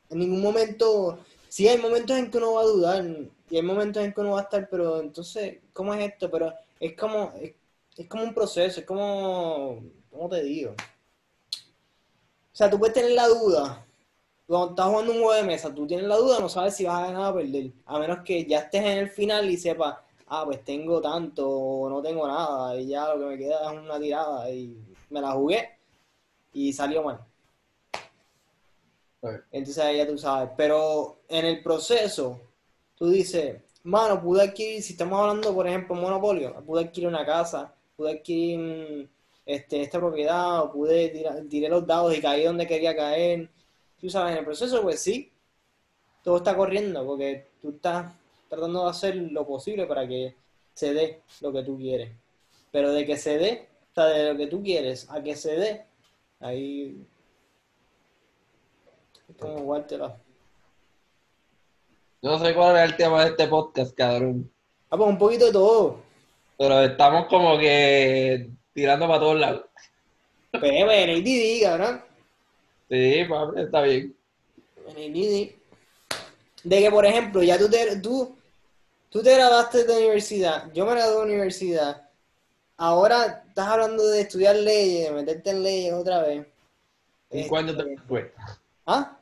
en 0.10 0.20
ningún 0.20 0.42
momento. 0.42 1.20
Sí, 1.48 1.68
hay 1.68 1.78
momentos 1.78 2.18
en 2.18 2.30
que 2.30 2.38
uno 2.38 2.54
va 2.54 2.62
a 2.62 2.66
dudar. 2.66 3.06
Y 3.50 3.56
hay 3.58 3.62
momentos 3.62 4.04
en 4.04 4.14
que 4.14 4.22
uno 4.22 4.32
va 4.32 4.40
a 4.40 4.44
estar, 4.44 4.68
pero 4.70 5.00
entonces, 5.00 5.60
¿cómo 5.74 5.94
es 5.94 6.12
esto? 6.12 6.30
Pero 6.32 6.54
es 6.80 6.94
como. 6.98 7.34
Es, 7.40 7.54
es 7.98 8.08
como 8.08 8.24
un 8.24 8.34
proceso, 8.34 8.80
es 8.80 8.86
como. 8.86 9.82
¿Cómo 10.10 10.30
te 10.30 10.44
digo? 10.44 10.72
O 10.72 12.58
sea, 12.58 12.70
tú 12.70 12.80
puedes 12.80 12.94
tener 12.94 13.12
la 13.12 13.28
duda. 13.28 13.85
Cuando 14.48 14.70
estás 14.70 14.88
jugando 14.88 15.12
un 15.12 15.18
juego 15.20 15.34
de 15.34 15.44
mesa, 15.44 15.74
tú 15.74 15.88
tienes 15.88 16.06
la 16.08 16.18
duda, 16.18 16.40
no 16.40 16.50
sabes 16.50 16.76
si 16.76 16.86
vas 16.86 17.00
a 17.00 17.08
ganar 17.08 17.32
o 17.32 17.36
perder. 17.36 17.72
A 17.86 18.00
menos 18.00 18.20
que 18.24 18.46
ya 18.46 18.60
estés 18.60 18.82
en 18.82 18.98
el 19.00 19.10
final 19.10 19.50
y 19.50 19.58
sepas, 19.58 19.96
ah, 20.28 20.44
pues 20.46 20.64
tengo 20.64 21.02
tanto 21.02 21.50
o 21.50 21.90
no 21.90 22.02
tengo 22.02 22.28
nada. 22.28 22.80
Y 22.80 22.88
ya 22.88 23.14
lo 23.14 23.20
que 23.20 23.26
me 23.26 23.38
queda 23.38 23.74
es 23.74 23.80
una 23.80 24.00
tirada. 24.00 24.52
Y 24.52 24.78
me 25.10 25.22
la 25.22 25.32
jugué 25.32 25.80
y 26.54 26.72
salió 26.74 27.04
mal. 27.04 27.20
Entonces 29.52 29.84
ahí 29.84 29.98
ya 29.98 30.08
tú 30.08 30.18
sabes. 30.18 30.52
Pero 30.56 31.22
en 31.28 31.46
el 31.46 31.64
proceso, 31.64 32.40
tú 32.96 33.10
dices, 33.10 33.62
mano, 33.84 34.22
pude 34.22 34.44
adquirir, 34.44 34.82
si 34.84 34.94
estamos 34.94 35.20
hablando, 35.20 35.54
por 35.54 35.68
ejemplo, 35.68 35.96
monopolio, 35.96 36.54
pude 36.66 36.84
adquirir 36.86 37.10
una 37.10 37.26
casa, 37.26 37.74
pude 37.96 38.12
adquirir 38.12 39.10
este, 39.46 39.82
esta 39.82 40.00
propiedad, 40.00 40.62
o 40.64 40.72
pude 40.72 41.10
tirar, 41.10 41.42
tiré 41.50 41.70
los 41.70 41.86
dados 41.86 42.16
y 42.16 42.22
caí 42.22 42.44
donde 42.44 42.68
quería 42.68 42.96
caer. 42.96 43.50
Tú 44.00 44.10
sabes, 44.10 44.34
en 44.34 44.40
el 44.40 44.46
proceso, 44.46 44.82
pues 44.82 45.02
sí, 45.02 45.32
todo 46.24 46.38
está 46.38 46.56
corriendo, 46.56 47.06
porque 47.06 47.48
tú 47.62 47.70
estás 47.70 48.14
tratando 48.50 48.84
de 48.84 48.90
hacer 48.90 49.16
lo 49.16 49.46
posible 49.46 49.86
para 49.86 50.08
que 50.08 50.36
se 50.74 50.94
dé 50.94 51.22
lo 51.42 51.52
que 51.54 51.64
tú 51.64 51.78
quieres. 51.78 52.12
Pero 52.72 52.92
de 52.92 53.06
que 53.06 53.18
se 53.18 53.38
dé, 53.38 53.70
o 53.92 53.94
sea, 53.96 54.06
de 54.06 54.34
lo 54.34 54.38
que 54.38 54.48
tú 54.48 54.62
quieres 54.62 55.10
a 55.10 55.22
que 55.22 55.36
se 55.36 55.56
dé, 55.56 55.86
ahí 56.40 57.06
es 59.30 59.36
como 59.38 59.60
jugártela. 59.60 60.18
Yo 62.22 62.32
no 62.32 62.40
sé 62.40 62.56
cuál 62.56 62.76
es 62.78 62.84
el 62.84 62.98
tema 62.98 63.24
de 63.24 63.30
este 63.30 63.48
podcast, 63.48 63.96
cabrón. 63.96 64.52
Ah, 64.90 64.98
pues 64.98 65.10
un 65.10 65.18
poquito 65.18 65.46
de 65.46 65.52
todo. 65.52 66.00
Pero 66.58 66.82
estamos 66.82 67.28
como 67.28 67.58
que 67.58 68.50
tirando 68.74 69.08
para 69.08 69.20
todos 69.20 69.40
lados. 69.40 69.66
Pepe, 70.52 70.86
NADD, 70.86 71.64
cabrón. 71.64 72.15
Sí, 72.90 73.26
papi, 73.28 73.62
está 73.62 73.82
bien. 73.82 74.16
De 76.64 76.80
que, 76.80 76.92
por 76.92 77.06
ejemplo, 77.06 77.44
ya 77.44 77.58
tú 77.58 77.70
te, 77.70 77.98
tú, 77.98 78.36
tú 79.10 79.22
te 79.22 79.34
graduaste 79.36 79.84
de 79.84 79.98
universidad, 79.98 80.72
yo 80.74 80.86
me 80.86 80.92
gradué 80.94 81.18
de 81.18 81.24
universidad. 81.34 82.10
Ahora 82.78 83.44
estás 83.48 83.68
hablando 83.68 84.06
de 84.08 84.22
estudiar 84.22 84.56
leyes, 84.56 85.10
de 85.10 85.16
meterte 85.16 85.50
en 85.52 85.64
leyes 85.64 85.94
otra 85.94 86.22
vez. 86.22 86.46
Cinco 87.32 87.58
años 87.58 87.78
Este, 87.78 87.90
después. 87.90 88.26
¿Ah? 88.86 89.18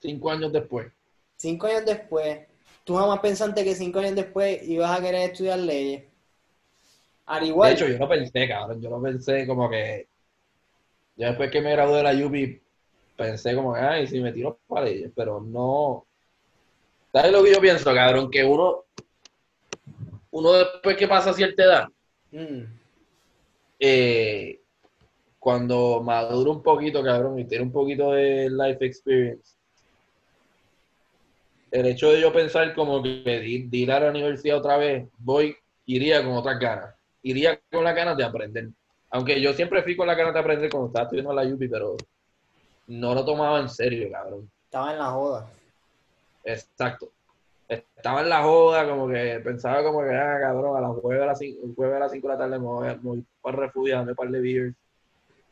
Cinco 0.00 0.30
años 0.30 0.52
después. 0.52 0.92
Cinco 1.36 1.66
años 1.66 1.84
después, 1.84 2.40
tú 2.84 2.96
jamás 2.96 3.20
pensaste 3.20 3.64
que 3.64 3.74
cinco 3.74 3.98
años 4.00 4.14
después 4.14 4.62
ibas 4.68 4.98
a 4.98 5.02
querer 5.02 5.30
estudiar 5.30 5.58
leyes. 5.58 6.04
Al 7.26 7.46
igual. 7.46 7.70
De 7.70 7.74
hecho, 7.76 7.88
yo 7.88 7.98
no 7.98 8.08
pensé, 8.08 8.48
cabrón. 8.48 8.80
Yo 8.82 8.90
no 8.90 9.00
pensé 9.00 9.46
como 9.46 9.68
que. 9.70 10.06
Ya 11.16 11.28
después 11.28 11.50
que 11.50 11.60
me 11.60 11.70
gradué 11.72 11.98
de 11.98 12.02
la 12.02 12.26
UPI, 12.26 12.60
pensé 13.16 13.54
como 13.54 13.74
ay, 13.74 14.06
si 14.06 14.20
me 14.20 14.32
tiro 14.32 14.58
para 14.66 14.86
leyes, 14.86 15.10
pero 15.14 15.40
no. 15.40 16.06
¿Sabes 17.12 17.32
lo 17.32 17.42
que 17.42 17.52
yo 17.52 17.60
pienso, 17.60 17.94
cabrón? 17.94 18.30
Que 18.30 18.44
uno. 18.44 18.84
Uno 20.30 20.52
después 20.52 20.96
que 20.96 21.06
pasa 21.06 21.32
cierta 21.32 21.62
edad, 21.62 21.88
Mm, 22.34 22.64
eh, 23.78 24.60
cuando 25.38 26.02
madura 26.02 26.50
un 26.50 26.62
poquito, 26.64 27.02
cabrón, 27.04 27.38
y 27.38 27.44
tiene 27.44 27.62
un 27.62 27.70
poquito 27.70 28.10
de 28.10 28.50
life 28.50 28.84
experience, 28.84 29.56
el 31.70 31.86
hecho 31.86 32.10
de 32.10 32.20
yo 32.20 32.32
pensar 32.32 32.74
como 32.74 33.02
que 33.02 33.68
ir, 33.70 33.92
a 33.92 34.00
la 34.00 34.10
universidad 34.10 34.58
otra 34.58 34.78
vez, 34.78 35.08
voy, 35.18 35.56
iría 35.86 36.24
con 36.24 36.32
otras 36.32 36.58
ganas. 36.58 36.94
Iría 37.22 37.60
con 37.70 37.84
las 37.84 37.94
ganas 37.94 38.16
de 38.16 38.24
aprender. 38.24 38.68
Aunque 39.10 39.40
yo 39.40 39.52
siempre 39.54 39.82
fui 39.82 39.96
con 39.96 40.06
las 40.08 40.16
ganas 40.16 40.34
de 40.34 40.40
aprender 40.40 40.70
cuando 40.70 40.88
estaba 40.88 41.04
estudiando 41.04 41.30
en 41.30 41.36
la 41.36 41.54
UPI, 41.54 41.68
pero 41.68 41.96
no 42.86 43.14
lo 43.14 43.24
tomaba 43.24 43.60
en 43.60 43.68
serio, 43.68 44.10
cabrón. 44.10 44.50
estaba 44.64 44.92
en 44.92 44.98
la 44.98 45.06
joda. 45.06 45.50
Exacto. 46.44 47.10
Estaba 47.68 48.20
en 48.20 48.28
la 48.28 48.42
joda, 48.42 48.86
como 48.88 49.08
que 49.08 49.40
pensaba 49.42 49.82
como 49.82 50.02
que, 50.02 50.10
ah, 50.14 50.38
cabrón, 50.40 50.76
a 50.76 50.80
las 50.86 51.00
jueves 51.00 51.22
a 51.22 51.26
las 51.26 51.38
5 51.38 51.66
jueves 51.74 51.96
a 51.96 52.00
las 52.00 52.12
cinco 52.12 52.28
de 52.28 52.34
la 52.34 52.38
tarde 52.38 52.58
me 52.58 52.64
voy, 52.66 52.88
a- 52.88 52.94
me 52.96 53.00
voy 53.02 53.24
para 53.40 53.56
el 53.56 53.62
refugio, 53.62 53.94
a 53.94 53.96
darme 53.98 54.12
un 54.12 54.16
par 54.16 54.28
de 54.28 54.40
beers. 54.40 54.74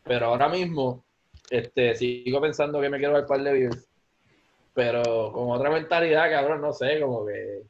Pero 0.04 0.26
ahora 0.26 0.48
mismo, 0.48 1.04
este, 1.48 1.94
sigo 1.94 2.40
pensando 2.40 2.80
que 2.80 2.90
me 2.90 2.98
quiero 2.98 3.14
dar 3.14 3.22
un 3.22 3.28
par 3.28 3.42
de 3.42 3.52
beers. 3.52 3.88
Pero 4.74 5.32
con 5.32 5.50
otra 5.50 5.70
mentalidad, 5.70 6.30
cabrón, 6.30 6.60
no 6.60 6.72
sé, 6.72 7.00
como 7.00 7.24
que... 7.26 7.62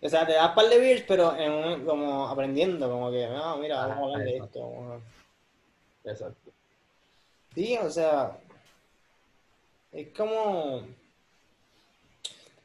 O 0.00 0.08
sea, 0.08 0.24
te 0.26 0.34
das 0.34 0.52
par 0.54 0.66
de 0.66 0.78
beers, 0.78 1.02
pero 1.08 1.34
en 1.36 1.52
un- 1.52 1.84
como 1.84 2.28
aprendiendo, 2.28 2.88
como 2.88 3.10
que, 3.10 3.26
no, 3.28 3.56
mira, 3.58 3.86
vamos 3.86 3.96
a 3.96 4.00
Ah, 4.00 4.04
hablar 4.04 4.22
de 4.22 4.30
exacto. 4.36 4.58
esto. 4.58 4.70
vamos 4.70 5.02
a- 5.02 6.10
Exacto. 6.10 6.50
Sí, 7.54 7.76
o 7.82 7.90
sea, 7.90 8.38
es 9.92 10.08
como... 10.16 10.82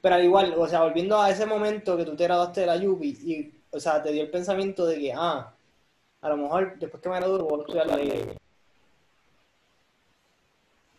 Pero 0.01 0.15
al 0.15 0.23
igual, 0.23 0.53
o 0.57 0.67
sea, 0.67 0.83
volviendo 0.83 1.21
a 1.21 1.29
ese 1.29 1.45
momento 1.45 1.95
que 1.95 2.05
tú 2.05 2.15
te 2.15 2.25
graduaste 2.25 2.61
de 2.61 2.67
la 2.67 2.75
Yupi 2.75 3.07
y, 3.07 3.53
o 3.71 3.79
sea, 3.79 4.03
te 4.03 4.11
dio 4.11 4.23
el 4.23 4.29
pensamiento 4.29 4.85
de 4.85 4.99
que, 4.99 5.13
ah, 5.13 5.53
a 6.21 6.29
lo 6.29 6.37
mejor 6.37 6.77
después 6.77 7.01
que 7.01 7.09
me 7.09 7.15
gradúe 7.17 7.43
voy 7.45 7.59
a 7.59 7.61
estudiar 7.61 7.87
la 7.87 7.95
ley. 7.95 8.37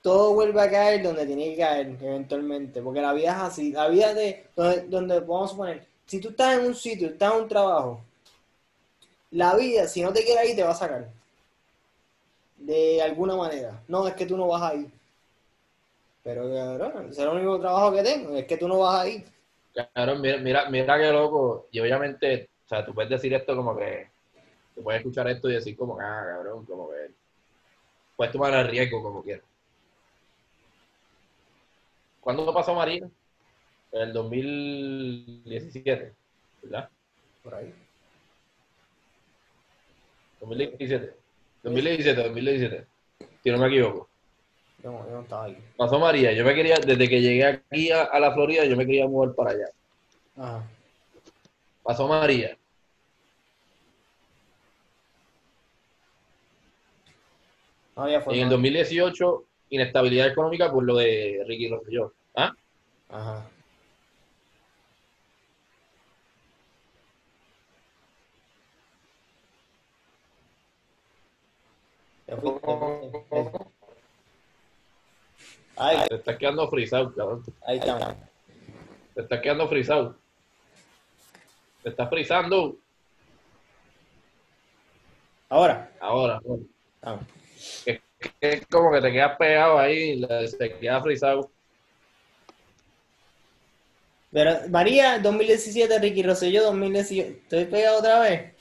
Todo 0.00 0.34
vuelve 0.34 0.60
a 0.60 0.70
caer 0.70 1.02
donde 1.02 1.26
tiene 1.26 1.50
que 1.50 1.60
caer 1.60 1.96
eventualmente, 2.00 2.80
porque 2.82 3.00
la 3.00 3.12
vida 3.12 3.30
es 3.30 3.42
así, 3.42 3.72
la 3.72 3.88
vida 3.88 4.14
de 4.14 4.46
donde, 4.56 4.82
donde 4.82 5.20
vamos 5.20 5.50
a 5.50 5.52
suponer, 5.52 5.86
si 6.06 6.20
tú 6.20 6.30
estás 6.30 6.58
en 6.58 6.66
un 6.66 6.74
sitio, 6.74 7.08
estás 7.08 7.34
en 7.34 7.42
un 7.42 7.48
trabajo, 7.48 8.00
la 9.34 9.56
vida, 9.56 9.88
si 9.88 10.00
no 10.00 10.12
te 10.12 10.24
quiere 10.24 10.40
ahí, 10.40 10.54
te 10.54 10.62
va 10.62 10.70
a 10.70 10.74
sacar. 10.76 11.10
De 12.56 13.02
alguna 13.02 13.34
manera. 13.34 13.82
No, 13.88 14.06
es 14.06 14.14
que 14.14 14.26
tú 14.26 14.36
no 14.36 14.46
vas 14.46 14.62
ahí. 14.62 14.88
Pero, 16.24 16.52
cabrón, 16.52 17.10
ese 17.10 17.10
es 17.10 17.18
el 17.18 17.28
único 17.28 17.60
trabajo 17.60 17.92
que 17.92 18.02
tengo, 18.02 18.34
es 18.34 18.46
que 18.46 18.56
tú 18.56 18.66
no 18.66 18.78
vas 18.78 19.02
ahí. 19.02 19.24
Cabrón, 19.94 20.22
mira, 20.22 20.38
mira, 20.38 20.70
mira 20.70 20.98
qué 20.98 21.12
loco. 21.12 21.68
Y 21.70 21.80
obviamente, 21.80 22.48
o 22.64 22.68
sea, 22.68 22.84
tú 22.84 22.94
puedes 22.94 23.10
decir 23.10 23.34
esto 23.34 23.54
como 23.54 23.76
que, 23.76 24.08
tú 24.74 24.82
puedes 24.82 25.00
escuchar 25.00 25.28
esto 25.28 25.50
y 25.50 25.54
decir 25.54 25.76
como 25.76 26.00
ah, 26.00 26.24
cabrón, 26.26 26.64
como 26.64 26.88
que, 26.88 27.10
puedes 28.16 28.32
tomar 28.32 28.54
el 28.54 28.68
riesgo 28.68 29.02
como 29.02 29.22
quieras. 29.22 29.44
¿Cuándo 32.20 32.54
pasó 32.54 32.74
Marina? 32.74 33.10
En 33.92 34.00
el 34.00 34.12
2017, 34.14 36.14
¿verdad? 36.62 36.88
Por 37.42 37.54
ahí. 37.54 37.72
2017. 40.40 41.14
2017, 41.62 42.22
2017. 42.22 42.86
Si 43.42 43.50
no 43.50 43.58
me 43.58 43.66
equivoco. 43.66 44.13
Yo, 44.84 44.92
no- 44.92 45.04
yo 45.06 45.12
no 45.12 45.20
estaba 45.22 45.44
ahí. 45.44 45.56
Pasó 45.78 45.98
María. 45.98 46.32
Yo 46.32 46.44
me 46.44 46.54
quería, 46.54 46.76
desde 46.78 47.08
que 47.08 47.20
llegué 47.22 47.44
aquí 47.46 47.90
a, 47.90 48.02
a 48.04 48.20
la 48.20 48.32
Florida, 48.34 48.66
yo 48.66 48.76
me 48.76 48.84
quería 48.84 49.08
mover 49.08 49.34
para 49.34 49.50
allá. 49.52 49.66
Ajá. 50.36 50.70
Pasó 51.82 52.06
María. 52.06 52.56
No 57.96 58.08
en 58.08 58.40
el 58.40 58.48
2018, 58.50 59.44
inestabilidad 59.70 60.26
económica 60.26 60.70
por 60.70 60.84
lo 60.84 60.96
de 60.96 61.42
Ricky 61.46 61.68
Rosselló. 61.68 62.12
¿Ah? 62.34 62.52
Ajá. 63.08 63.48
Ya 72.26 72.36
fuiste. 72.36 73.73
Ay, 75.76 75.98
Te 76.08 76.14
estás 76.16 76.36
quedando 76.36 76.68
frisado, 76.68 77.12
cabrón. 77.14 77.42
ahí 77.66 77.78
está. 77.78 78.16
Te 79.14 79.20
estás 79.22 79.40
quedando 79.40 79.68
frisado. 79.68 80.16
Te 81.82 81.90
estás 81.90 82.08
frizando 82.08 82.76
Ahora. 85.48 85.90
ahora. 86.00 86.40
bueno. 86.44 86.64
Ah. 87.02 87.18
Es, 88.40 88.66
como 88.70 88.90
que 88.92 89.00
te 89.02 89.12
quedas 89.12 89.36
pegado 89.36 89.78
ahí, 89.78 90.16
la- 90.16 90.46
se 90.46 90.72
queda 90.78 91.02
frisado. 91.02 91.50
Pero 94.32 94.68
María, 94.70 95.18
2017, 95.18 95.98
Ricky 95.98 96.22
Rosselló, 96.22 96.64
2018. 96.64 97.28
¿Estoy 97.42 97.64
pegado 97.66 97.98
otra 97.98 98.20
vez? 98.20 98.52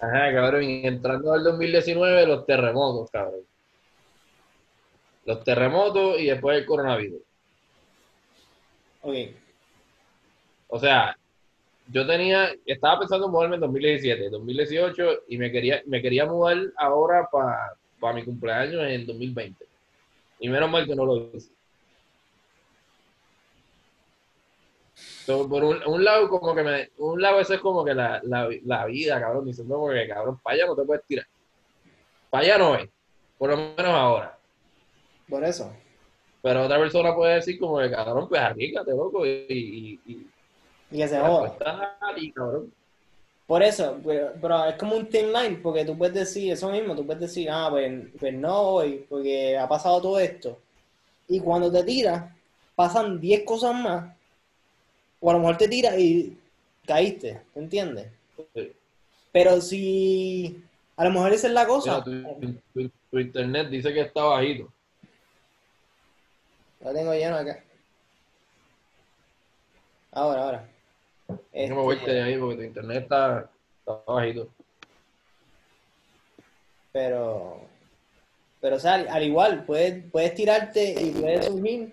Ajá, 0.00 0.32
cabrón. 0.32 0.62
Entrando 0.62 1.32
al 1.32 1.42
2019, 1.42 2.26
los 2.26 2.46
terremotos, 2.46 3.10
cabrón. 3.10 3.40
Los 5.24 5.44
terremotos 5.44 6.18
y 6.18 6.26
después 6.26 6.58
el 6.58 6.66
coronavirus. 6.66 7.20
Ok. 9.02 9.14
O 10.68 10.78
sea, 10.78 11.16
yo 11.88 12.06
tenía, 12.06 12.52
estaba 12.64 13.00
pensando 13.00 13.26
en 13.26 13.32
mudarme 13.32 13.56
en 13.56 13.62
2017, 13.62 14.30
2018 14.30 15.02
y 15.28 15.38
me 15.38 15.50
quería, 15.50 15.82
me 15.86 16.00
quería 16.00 16.26
mudar 16.26 16.58
ahora 16.76 17.28
para 17.30 18.14
mi 18.14 18.24
cumpleaños 18.24 18.82
en 18.86 19.06
2020. 19.06 19.64
Y 20.38 20.48
menos 20.48 20.70
mal 20.70 20.86
que 20.86 20.94
no 20.94 21.04
lo 21.04 21.30
hice. 21.34 21.50
So, 25.24 25.48
por 25.48 25.64
un, 25.64 25.82
un 25.86 26.04
lado, 26.04 26.28
como 26.28 26.54
que 26.54 26.62
me, 26.62 26.90
un 26.98 27.20
lado 27.20 27.40
eso 27.40 27.54
es 27.54 27.60
como 27.60 27.84
que 27.84 27.94
la, 27.94 28.20
la, 28.24 28.48
la 28.64 28.86
vida, 28.86 29.20
cabrón, 29.20 29.44
diciendo 29.44 29.76
como 29.76 29.90
que 29.90 30.08
cabrón, 30.08 30.38
para 30.42 30.54
allá 30.54 30.66
no 30.66 30.76
te 30.76 30.82
puedes 30.82 31.04
tirar. 31.04 31.26
Para 32.30 32.44
allá 32.44 32.58
no 32.58 32.76
es, 32.76 32.88
por 33.38 33.50
lo 33.50 33.56
menos 33.56 33.92
ahora. 33.92 34.39
Por 35.30 35.44
eso. 35.44 35.72
Pero 36.42 36.64
otra 36.64 36.78
persona 36.78 37.14
puede 37.14 37.36
decir 37.36 37.58
como 37.58 37.78
que 37.78 37.90
cabrón, 37.90 38.28
pues 38.28 38.40
arrígate, 38.40 38.90
loco, 38.90 39.24
y, 39.26 39.30
y, 39.48 40.00
y, 40.12 40.26
Y 40.90 40.96
que 40.98 41.08
se 41.08 41.20
joda. 41.20 41.56
cabrón. 42.34 42.72
Por 43.46 43.62
eso, 43.64 43.98
pero, 44.04 44.32
pero 44.40 44.64
es 44.66 44.76
como 44.76 44.96
un 44.96 45.06
thin 45.08 45.32
line, 45.32 45.58
porque 45.62 45.84
tú 45.84 45.98
puedes 45.98 46.14
decir 46.14 46.52
eso 46.52 46.70
mismo, 46.70 46.94
tú 46.94 47.04
puedes 47.04 47.20
decir, 47.20 47.48
ah, 47.50 47.66
pues, 47.70 48.04
pues 48.18 48.32
no 48.32 48.64
voy, 48.72 49.04
porque 49.08 49.58
ha 49.58 49.68
pasado 49.68 50.00
todo 50.00 50.18
esto. 50.20 50.58
Y 51.28 51.40
cuando 51.40 51.70
te 51.70 51.82
tiras, 51.82 52.24
pasan 52.76 53.20
10 53.20 53.42
cosas 53.44 53.74
más, 53.74 54.14
o 55.20 55.30
a 55.30 55.32
lo 55.34 55.40
mejor 55.40 55.56
te 55.58 55.68
tiras 55.68 55.98
y 55.98 56.38
caíste, 56.86 57.42
¿te 57.52 57.60
entiendes? 57.60 58.06
Sí. 58.54 58.72
Pero 59.32 59.60
si 59.60 60.62
a 60.96 61.04
lo 61.04 61.10
mejor 61.10 61.32
esa 61.32 61.48
es 61.48 61.52
la 61.52 61.66
cosa, 61.66 62.02
Mira, 62.06 62.34
tu, 62.34 62.52
tu- 62.72 62.90
tu 63.10 63.18
internet 63.18 63.68
dice 63.68 63.92
que 63.92 64.00
está 64.02 64.22
bajito. 64.22 64.72
Lo 66.80 66.92
tengo 66.92 67.12
lleno 67.12 67.36
acá. 67.36 67.62
Ahora, 70.12 70.42
ahora. 70.42 70.68
Déjame 71.52 71.80
moverte 71.80 72.04
Este, 72.04 72.14
de 72.14 72.22
ahí 72.22 72.36
porque 72.38 72.56
tu 72.56 72.62
internet 72.62 73.02
está, 73.02 73.50
está 73.78 74.02
bajito. 74.06 74.48
Pero, 76.92 77.60
pero 78.60 78.76
o 78.76 78.78
sea, 78.80 78.94
al, 78.94 79.08
al 79.08 79.22
igual, 79.22 79.64
puedes, 79.64 80.04
puedes 80.10 80.34
tirarte 80.34 80.94
y 81.00 81.10
puedes 81.10 81.46
surgir, 81.46 81.92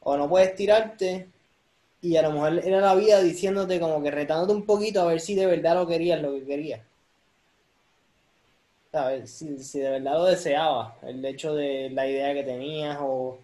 o 0.00 0.16
no 0.16 0.28
puedes 0.28 0.54
tirarte, 0.54 1.28
y 2.00 2.16
a 2.16 2.22
lo 2.22 2.32
mejor 2.32 2.60
era 2.64 2.80
la 2.80 2.94
vida 2.94 3.20
diciéndote 3.20 3.78
como 3.78 4.02
que 4.02 4.10
retándote 4.10 4.54
un 4.54 4.64
poquito 4.64 5.02
a 5.02 5.06
ver 5.06 5.20
si 5.20 5.34
de 5.34 5.46
verdad 5.46 5.74
lo 5.74 5.86
querías, 5.86 6.22
lo 6.22 6.32
que 6.32 6.44
querías. 6.44 6.80
¿Sabes? 8.90 9.30
Si, 9.30 9.58
si 9.58 9.80
de 9.80 9.90
verdad 9.90 10.14
lo 10.14 10.24
deseabas, 10.24 10.94
el 11.02 11.22
hecho 11.24 11.54
de 11.54 11.90
la 11.90 12.06
idea 12.06 12.32
que 12.32 12.44
tenías 12.44 12.96
o, 13.00 13.38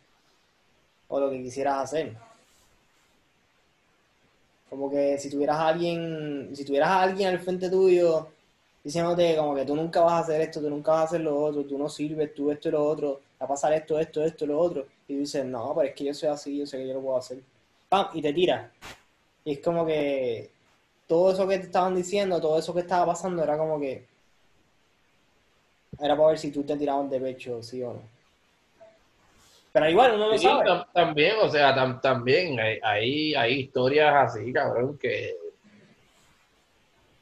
o 1.11 1.21
lo 1.21 1.31
que 1.31 1.43
quisieras 1.43 1.83
hacer. 1.85 2.17
Como 4.71 4.91
que 4.91 5.19
si 5.19 5.29
tuvieras 5.29 5.59
alguien, 5.59 6.51
si 6.55 6.65
tuvieras 6.65 6.91
a 6.91 7.03
alguien 7.03 7.29
al 7.29 7.41
frente 7.41 7.69
tuyo 7.69 8.29
diciéndote 8.83 9.37
como 9.37 9.55
que 9.55 9.65
tú 9.65 9.77
nunca 9.77 10.01
vas 10.01 10.13
a 10.15 10.19
hacer 10.21 10.41
esto, 10.41 10.61
tú 10.61 10.71
nunca 10.71 10.93
vas 10.93 11.01
a 11.01 11.05
hacer 11.05 11.21
lo 11.21 11.39
otro, 11.39 11.65
tú 11.65 11.77
no 11.77 11.89
sirves, 11.89 12.35
tú 12.35 12.51
esto 12.51 12.69
y 12.69 12.73
lo 12.73 12.85
otro, 12.85 13.21
va 13.41 13.45
a 13.45 13.49
pasar 13.49 13.73
esto, 13.75 13.99
esto, 13.99 14.25
esto 14.25 14.45
y 14.45 14.49
lo 14.49 14.59
otro, 14.59 14.87
y 15.09 15.17
dices, 15.17 15.45
no, 15.45 15.75
pero 15.75 15.89
es 15.89 15.95
que 15.95 16.05
yo 16.05 16.15
soy 16.15 16.29
así, 16.31 16.57
yo 16.57 16.67
sé 16.67 16.79
que 16.79 16.89
yo 16.89 16.95
lo 16.95 17.03
puedo 17.03 17.19
hacer. 17.19 17.41
¡Pam! 17.89 18.07
Y 18.15 18.23
te 18.23 18.33
tiras. 18.33 18.71
Y 19.45 19.53
es 19.53 19.59
como 19.61 19.85
que 19.85 20.51
todo 21.07 21.33
eso 21.33 21.47
que 21.47 21.59
te 21.59 21.67
estaban 21.67 21.95
diciendo, 21.95 22.41
todo 22.41 22.59
eso 22.59 22.73
que 22.73 22.81
estaba 22.81 23.07
pasando, 23.07 23.43
era 23.43 23.59
como 23.59 23.79
que 23.79 24.07
era 25.99 26.17
para 26.17 26.29
ver 26.29 26.39
si 26.39 26.51
tú 26.51 26.63
te 26.63 26.77
tirabas 26.77 27.11
de 27.11 27.21
pecho, 27.21 27.63
sí 27.63 27.83
o 27.83 27.93
no. 27.95 28.20
Pero 29.73 29.89
igual, 29.89 30.15
uno 30.17 30.29
no 30.31 30.39
Sí, 30.39 30.45
sabe. 30.47 30.65
tam- 30.69 30.87
también, 30.93 31.37
o 31.41 31.49
sea, 31.49 31.75
tam- 31.77 32.01
también 32.01 32.59
hay, 32.59 32.79
hay, 32.83 33.35
hay 33.35 33.53
historias 33.61 34.13
así, 34.35 34.53
cabrón, 34.53 34.99
que, 34.99 35.37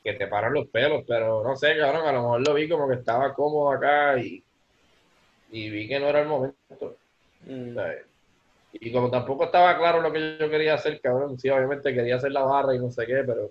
que 0.02 0.14
te 0.14 0.26
paran 0.28 0.54
los 0.54 0.66
pelos, 0.68 1.04
pero 1.06 1.42
no 1.44 1.56
sé, 1.56 1.76
cabrón, 1.76 2.06
a 2.06 2.12
lo 2.12 2.22
mejor 2.22 2.46
lo 2.48 2.54
vi 2.54 2.68
como 2.68 2.88
que 2.88 2.94
estaba 2.94 3.34
cómodo 3.34 3.72
acá 3.72 4.18
y, 4.18 4.42
y 5.50 5.70
vi 5.70 5.86
que 5.88 6.00
no 6.00 6.08
era 6.08 6.20
el 6.22 6.28
momento. 6.28 6.96
Mm. 7.46 7.76
Y 8.72 8.92
como 8.92 9.10
tampoco 9.10 9.44
estaba 9.44 9.76
claro 9.78 10.00
lo 10.00 10.12
que 10.12 10.36
yo 10.38 10.48
quería 10.50 10.74
hacer, 10.74 11.00
cabrón, 11.00 11.38
sí, 11.38 11.48
obviamente 11.50 11.92
quería 11.94 12.16
hacer 12.16 12.32
la 12.32 12.42
barra 12.42 12.74
y 12.74 12.78
no 12.78 12.90
sé 12.90 13.06
qué, 13.06 13.24
pero 13.26 13.50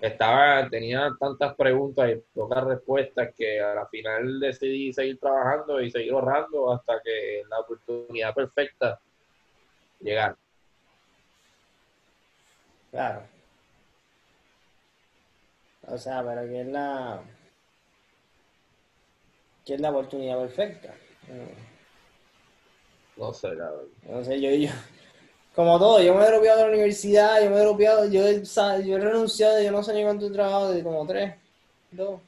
estaba, 0.00 0.68
tenía 0.68 1.10
tantas 1.18 1.54
preguntas 1.54 2.10
y 2.10 2.16
pocas 2.34 2.64
respuestas 2.64 3.34
que 3.34 3.60
a 3.60 3.74
la 3.74 3.86
final 3.86 4.40
decidí 4.40 4.92
seguir 4.92 5.18
trabajando 5.18 5.80
y 5.80 5.90
seguir 5.90 6.12
ahorrando 6.12 6.72
hasta 6.72 7.00
que 7.02 7.42
la 7.48 7.60
oportunidad 7.60 8.34
perfecta 8.34 9.00
llegara. 10.00 10.36
claro. 12.90 13.22
O 15.88 15.96
sea, 15.96 16.24
pero 16.24 16.42
que 16.42 16.62
es 16.62 16.66
la 16.66 17.22
que 19.64 19.74
es 19.74 19.80
la 19.80 19.90
oportunidad 19.90 20.38
perfecta. 20.38 20.94
No 23.16 23.32
sé, 23.32 23.56
cabrón. 23.56 23.88
No 24.02 24.24
sé, 24.24 24.40
yo, 24.40 24.50
yo, 24.50 24.70
como 25.56 25.78
todo, 25.78 26.02
yo 26.02 26.14
me 26.14 26.22
he 26.22 26.26
dropeado 26.26 26.58
de 26.58 26.64
la 26.64 26.72
universidad, 26.72 27.42
yo 27.42 27.48
me 27.48 27.56
he 27.56 27.60
dropeado, 27.60 28.04
yo, 28.04 28.26
he 28.26 28.42
yo 28.84 28.96
he 28.96 29.00
renunciado, 29.00 29.62
yo 29.62 29.72
no 29.72 29.82
sé 29.82 29.94
ni 29.94 30.04
cuánto 30.04 30.26
he 30.26 30.30
trabajado, 30.30 30.70
de 30.70 30.82
como 30.82 31.06
tres, 31.06 31.34
dos. 31.92 32.20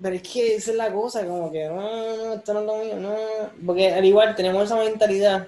Pero 0.00 0.16
es 0.16 0.22
que 0.22 0.54
esa 0.56 0.70
es 0.70 0.76
la 0.78 0.90
cosa, 0.90 1.26
como 1.26 1.52
que 1.52 1.68
no, 1.68 2.16
no, 2.16 2.32
esto 2.34 2.54
no 2.54 2.60
es 2.60 2.66
lo 2.66 2.76
mío, 2.78 2.96
no. 2.96 3.14
Porque 3.66 3.92
al 3.92 4.04
igual 4.04 4.34
tenemos 4.34 4.64
esa 4.64 4.76
mentalidad, 4.76 5.46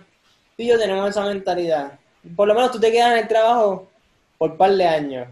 tú 0.57 0.63
y 0.63 0.67
yo 0.67 0.79
tenemos 0.79 1.09
esa 1.09 1.25
mentalidad. 1.25 1.99
Por 2.37 2.47
lo 2.47 2.55
menos 2.55 2.71
tú 2.71 2.79
te 2.79 2.93
quedas 2.93 3.13
en 3.13 3.19
el 3.21 3.29
trabajo 3.29 3.89
por 4.37 4.59
par 4.59 4.73
de 4.73 4.87
años. 4.87 5.29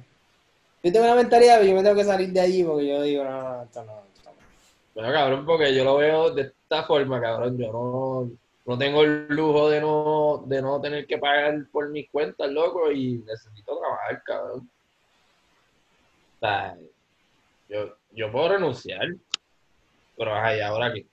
Yo 0.83 0.91
tengo 0.91 1.05
una 1.05 1.17
mentalidad 1.17 1.61
que 1.61 1.69
yo 1.69 1.75
me 1.75 1.83
tengo 1.83 1.97
que 1.97 2.05
salir 2.05 2.33
de 2.33 2.41
allí 2.41 2.65
porque 2.65 2.89
yo 2.89 3.03
digo, 3.03 3.25
no, 3.25 3.43
no. 3.43 3.63
esto 3.63 3.85
no. 3.85 4.03
Bueno, 4.95 5.13
cabrón, 5.13 5.45
porque 5.45 5.75
yo 5.75 5.85
lo 5.85 5.97
veo 5.99 6.31
de 6.31 6.43
esta 6.43 6.85
forma, 6.85 7.21
cabrón. 7.21 7.59
Yo 7.59 7.73
no, 7.73 8.31
no 8.65 8.79
tengo 8.79 9.03
el 9.03 9.27
lujo 9.29 9.69
de 9.69 9.81
no, 9.81 10.45
de 10.47 10.63
no 10.63 10.81
tener 10.81 11.07
que 11.07 11.19
pagar 11.19 11.67
por 11.73 11.91
mis 11.91 12.09
cuentas, 12.11 12.51
loco, 12.51 12.93
y 12.93 13.19
necesito 13.27 13.79
trabajar, 13.79 14.23
cabrón. 14.25 14.71
O 16.37 16.39
sea, 16.41 16.77
yo, 17.69 17.97
yo 18.13 18.31
puedo 18.31 18.51
renunciar, 18.51 19.09
pero 20.17 20.35
ay, 20.35 20.61
ahora 20.61 20.93
qué. 20.93 21.07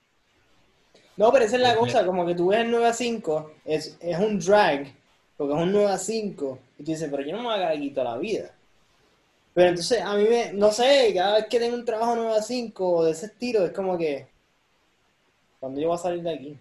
No, 1.18 1.32
pero 1.32 1.46
esa 1.46 1.58
es 1.58 1.62
la 1.62 1.76
cosa, 1.76 2.06
como 2.06 2.26
que 2.26 2.36
tú 2.36 2.48
ves 2.48 2.60
el 2.60 2.72
9 2.72 2.86
a 2.86 2.94
5, 2.94 3.52
es, 3.66 3.98
es 4.00 4.20
un 4.20 4.40
drag, 4.40 4.94
porque 5.36 5.54
es 5.54 5.60
un 5.60 5.72
9 5.72 5.92
a 5.92 5.98
5, 5.98 6.60
y 6.78 6.84
tú 6.84 6.92
dices, 6.92 7.10
pero 7.10 7.24
yo 7.24 7.36
no 7.36 7.40
me 7.40 7.46
voy 7.46 7.90
a 7.90 7.94
toda 7.94 8.12
la 8.12 8.18
vida. 8.18 8.56
Pero 9.54 9.70
entonces, 9.70 10.02
a 10.02 10.16
mí 10.16 10.24
me, 10.30 10.54
no 10.54 10.72
sé, 10.72 11.12
cada 11.14 11.36
vez 11.36 11.48
que 11.48 11.60
tengo 11.60 11.76
un 11.76 11.84
trabajo 11.84 12.16
9 12.16 12.36
a 12.38 12.42
5 12.42 12.90
o 12.90 13.04
de 13.04 13.12
ese 13.12 13.26
estilo, 13.26 13.66
es 13.66 13.72
como 13.72 13.98
que, 13.98 14.28
cuando 15.60 15.82
yo 15.82 15.88
voy 15.90 15.96
a 15.96 16.00
salir 16.00 16.24
de 16.24 16.34
aquí? 16.34 16.58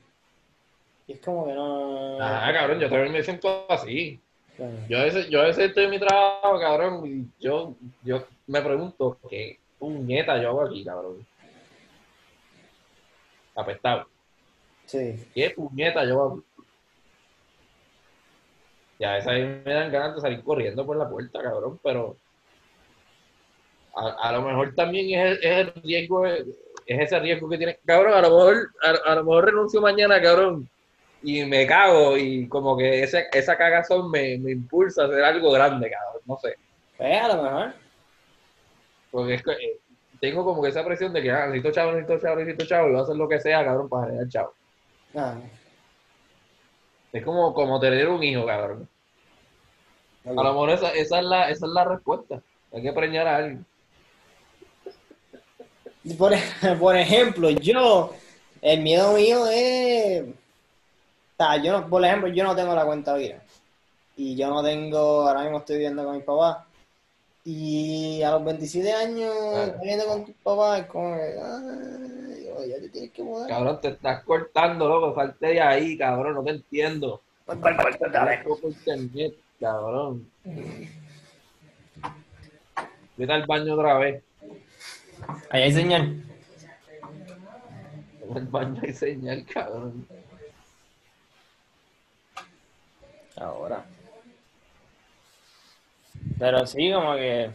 Y 1.09 1.13
es 1.15 1.21
como 1.21 1.47
que 1.47 1.55
no... 1.55 2.19
Ah, 2.21 2.51
cabrón, 2.53 2.79
yo 2.79 2.89
también 2.89 3.13
me 3.13 3.23
siento 3.25 3.67
así. 3.69 4.21
Claro. 4.57 4.73
Yo 4.89 4.99
a 4.99 5.05
veces, 5.05 5.29
yo 5.31 5.41
a 5.41 5.45
veces 5.47 5.69
estoy 5.69 5.85
en 5.85 5.91
mi 5.91 5.99
trabajo, 5.99 6.61
cabrón, 6.61 7.03
y 7.07 7.43
yo, 7.43 7.75
yo 8.03 8.25
me 8.47 8.61
pregunto, 8.63 9.19
¿qué 9.29 9.59
puñeta 9.79 10.41
yo 10.41 10.49
hago 10.51 10.63
aquí, 10.67 10.85
cabrón? 10.85 11.27
Apestado. 13.55 14.07
Sí. 14.87 15.25
¿Qué 15.35 15.51
puñeta 15.51 16.05
yo 16.05 16.23
hago? 16.23 16.43
Y 18.99 19.05
a 19.05 19.15
veces 19.15 19.29
a 19.29 19.33
mí 19.33 19.41
me 19.65 19.73
dan 19.73 19.93
ganas 19.93 20.17
de 20.17 20.21
salir 20.21 20.43
corriendo 20.43 20.85
por 20.85 20.97
la 20.97 21.09
puerta, 21.09 21.41
cabrón, 21.41 21.79
pero 21.83 22.17
a, 23.95 24.29
a 24.29 24.33
lo 24.33 24.43
mejor 24.43 24.75
también 24.75 25.19
es, 25.19 25.27
el- 25.39 25.45
es 25.45 25.57
el 25.59 25.83
riesgo, 25.83 26.27
es 26.27 26.45
ese 26.87 27.19
riesgo 27.21 27.49
que 27.49 27.59
tiene. 27.59 27.79
Cabrón, 27.87 28.15
a 28.15 28.21
lo 28.23 28.29
mejor, 28.31 28.71
a, 28.83 29.13
a 29.13 29.15
lo 29.15 29.25
mejor 29.25 29.45
renuncio 29.47 29.81
mañana, 29.81 30.21
cabrón, 30.21 30.69
y 31.23 31.45
me 31.45 31.67
cago, 31.67 32.17
y 32.17 32.49
como 32.49 32.77
que 32.77 33.03
ese, 33.03 33.27
esa 33.33 33.57
cagazón 33.57 34.11
me, 34.11 34.39
me 34.39 34.53
impulsa 34.53 35.03
a 35.03 35.07
hacer 35.07 35.25
algo 35.25 35.51
grande, 35.51 35.91
cabrón, 35.91 36.23
no 36.27 36.39
sé. 36.39 36.55
Pues 36.97 37.21
a 37.21 37.29
lo 37.29 37.43
mejor. 37.43 37.75
Porque 39.11 39.35
es 39.35 39.43
que 39.43 39.53
eh, 39.53 39.81
tengo 40.21 40.45
como 40.45 40.63
que 40.63 40.69
esa 40.69 40.85
presión 40.85 41.13
de 41.13 41.23
que 41.23 41.31
ah, 41.31 41.47
necesito 41.47 41.73
chavo, 41.73 41.93
necesito 41.93 42.19
chavo, 42.21 42.37
necesito 42.37 42.67
chavo, 42.67 42.89
y 42.89 42.91
voy 42.91 43.01
a 43.01 43.03
hacer 43.03 43.17
lo 43.17 43.29
que 43.29 43.41
sea, 43.41 43.65
cabrón, 43.65 43.89
para 43.89 44.07
generar 44.07 44.29
chavo. 44.29 44.53
Ah, 45.15 45.37
Es 47.13 47.25
como, 47.25 47.55
como 47.55 47.81
tener 47.81 48.09
un 48.09 48.23
hijo, 48.23 48.47
cabrón. 48.47 48.89
A 50.25 50.33
lo 50.33 50.45
mejor 50.45 50.71
esa, 50.71 50.91
esa, 50.91 51.19
es 51.21 51.25
la, 51.25 51.51
esa 51.51 51.67
es 51.67 51.73
la 51.73 51.85
respuesta. 51.85 52.43
Hay 52.73 52.83
que 52.83 52.93
preñar 52.93 53.27
a 53.27 53.37
alguien. 53.37 53.65
Por, 56.19 56.33
por 56.81 56.97
ejemplo, 56.97 57.51
yo, 57.51 58.15
el 58.61 58.83
miedo 58.83 59.15
mío 59.15 59.47
es, 59.47 60.25
o 61.39 61.45
sea, 61.45 61.57
yo, 61.63 61.73
no- 61.81 61.89
por 61.89 62.05
ejemplo, 62.05 62.29
yo 62.29 62.45
no 62.45 62.57
tengo 62.57 62.75
la 62.75 62.85
cuenta 62.85 63.15
vida. 63.15 63.41
Y 64.17 64.35
yo 64.37 64.49
no 64.49 64.63
tengo, 64.65 64.99
ahora 65.29 65.43
mismo 65.43 65.59
estoy 65.59 65.77
viviendo 65.77 66.05
con 66.05 66.17
mi 66.17 66.23
papá. 66.23 66.67
Y 67.45 68.21
a 68.23 68.33
los 68.33 68.45
27 68.45 68.93
años, 68.93 69.33
Claro. 69.53 69.79
viviendo 69.81 70.07
con 70.07 70.25
tu 70.27 70.33
papá, 70.43 70.79
es 70.79 70.87
como 70.87 71.15
que, 71.17 71.23
ay, 71.23 72.49
oye, 72.59 72.69
ya 72.69 72.81
te 72.81 72.89
tienes 72.91 73.11
que 73.13 73.23
mudar. 73.23 73.49
Cabrón, 73.49 73.81
te 73.81 73.89
estás 73.89 74.25
cortando, 74.25 74.89
loco. 74.89 75.15
Salte 75.15 75.47
de 75.47 75.61
ahí, 75.61 75.97
cabrón. 75.97 76.35
No 76.35 76.43
te 76.43 76.51
entiendo. 76.51 77.23
Dale. 77.47 78.39
Por 78.45 78.59
internet, 78.65 79.35
cabrón. 79.61 80.29
Vete 83.17 83.33
al 83.33 83.47
baño 83.47 83.75
otra 83.75 83.95
vez. 83.99 84.23
Ahí 85.51 85.63
hay 85.63 85.73
señal. 85.73 86.23
En 88.29 88.37
el 88.37 88.45
baño 88.47 88.81
hay 88.83 88.93
señal, 88.93 89.47
cabrón. 89.47 90.07
Ahora. 93.41 93.85
Pero 96.39 96.67
sí, 96.67 96.93
como 96.93 97.15
que. 97.15 97.51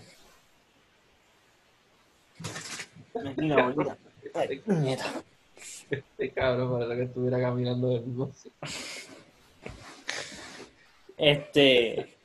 Ay. 4.33 4.61
Este 5.89 6.31
cabrón 6.31 6.79
parece 6.79 6.95
que 6.95 7.03
estuviera 7.03 7.39
caminando 7.39 7.89
de 7.89 7.99
mismo 7.99 8.31
sitio. 8.33 8.51
Este. 11.17 12.15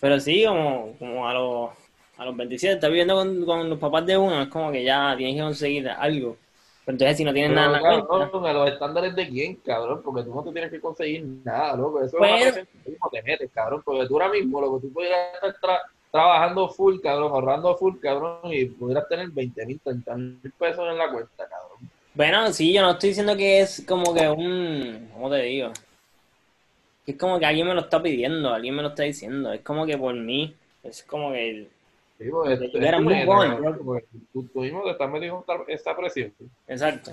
Pero 0.00 0.18
sí, 0.18 0.44
como, 0.46 0.94
como 0.98 1.28
a 1.28 1.34
los, 1.34 1.70
a 2.16 2.24
los 2.24 2.36
27, 2.36 2.74
estás 2.74 2.90
viviendo 2.90 3.14
con, 3.14 3.44
con 3.44 3.68
los 3.68 3.78
papás 3.78 4.06
de 4.06 4.16
uno, 4.16 4.42
es 4.42 4.48
como 4.48 4.72
que 4.72 4.82
ya 4.82 5.14
tienes 5.16 5.36
que 5.36 5.42
conseguir 5.42 5.88
algo. 5.90 6.38
Pero 6.84 6.94
entonces, 6.94 7.16
si 7.18 7.24
no 7.24 7.32
tienes 7.32 7.50
Pero, 7.50 7.60
nada 7.60 7.76
en 7.78 7.82
la 7.82 7.88
cuenta. 8.06 8.30
cabrón, 8.30 8.46
a 8.46 8.52
los 8.52 8.68
estándares 8.70 9.14
de 9.14 9.28
quién, 9.28 9.56
cabrón, 9.56 10.00
porque 10.04 10.22
tú 10.24 10.34
no 10.34 10.42
te 10.42 10.52
tienes 10.52 10.70
que 10.70 10.80
conseguir 10.80 11.24
nada, 11.44 11.76
loco. 11.76 12.02
Eso 12.02 12.16
Pero- 12.18 12.34
es 12.36 12.42
una 12.42 12.52
presión 12.52 12.66
que 12.66 12.78
tú 12.84 12.90
mismo 12.90 13.10
te 13.10 13.22
metes, 13.22 13.50
cabrón, 13.52 13.82
porque 13.84 14.06
tú 14.06 14.14
ahora 14.14 14.28
mismo, 14.32 14.60
lo 14.60 14.74
que 14.80 14.86
tú 14.86 14.92
pudieras 14.92 15.34
estar 15.34 15.54
tra- 15.60 15.82
trabajando 16.10 16.68
full, 16.70 16.98
cabrón, 17.00 17.32
ahorrando 17.32 17.76
full, 17.76 17.98
cabrón, 18.00 18.38
y 18.52 18.64
pudieras 18.64 19.06
tener 19.08 19.28
20 19.30 19.66
mil, 19.66 19.80
30 19.80 20.16
mil 20.16 20.52
pesos 20.58 20.88
en 20.90 20.98
la 20.98 21.10
cuenta, 21.12 21.46
cabrón. 21.48 21.90
Bueno, 22.14 22.52
sí, 22.52 22.72
yo 22.72 22.82
no 22.82 22.90
estoy 22.92 23.10
diciendo 23.10 23.36
que 23.36 23.60
es 23.60 23.84
como 23.86 24.12
que 24.12 24.28
un. 24.28 25.10
¿Cómo 25.12 25.30
te 25.30 25.42
digo? 25.42 25.70
Que 27.06 27.12
es 27.12 27.18
como 27.18 27.38
que 27.38 27.46
alguien 27.46 27.68
me 27.68 27.74
lo 27.74 27.82
está 27.82 28.02
pidiendo, 28.02 28.52
alguien 28.52 28.74
me 28.74 28.82
lo 28.82 28.88
está 28.88 29.04
diciendo. 29.04 29.52
Es 29.52 29.60
como 29.60 29.86
que 29.86 29.96
por 29.96 30.14
mí. 30.14 30.54
Es 30.82 31.04
como 31.04 31.30
que. 31.32 31.68
Sí, 32.20 32.26
esto- 32.26 32.78
yo 32.78 32.86
era 32.86 33.00
muy 33.00 33.14
es, 33.14 33.24
joven, 33.26 33.50
cabrón, 33.52 33.80
porque 33.82 34.06
tú, 34.32 34.46
tú 34.52 34.60
mismo 34.60 34.82
te 34.82 34.90
estás 34.90 35.10
metiendo 35.10 35.40
esta, 35.40 35.54
esta 35.68 35.96
presión, 35.96 36.34
Exacto, 36.68 37.12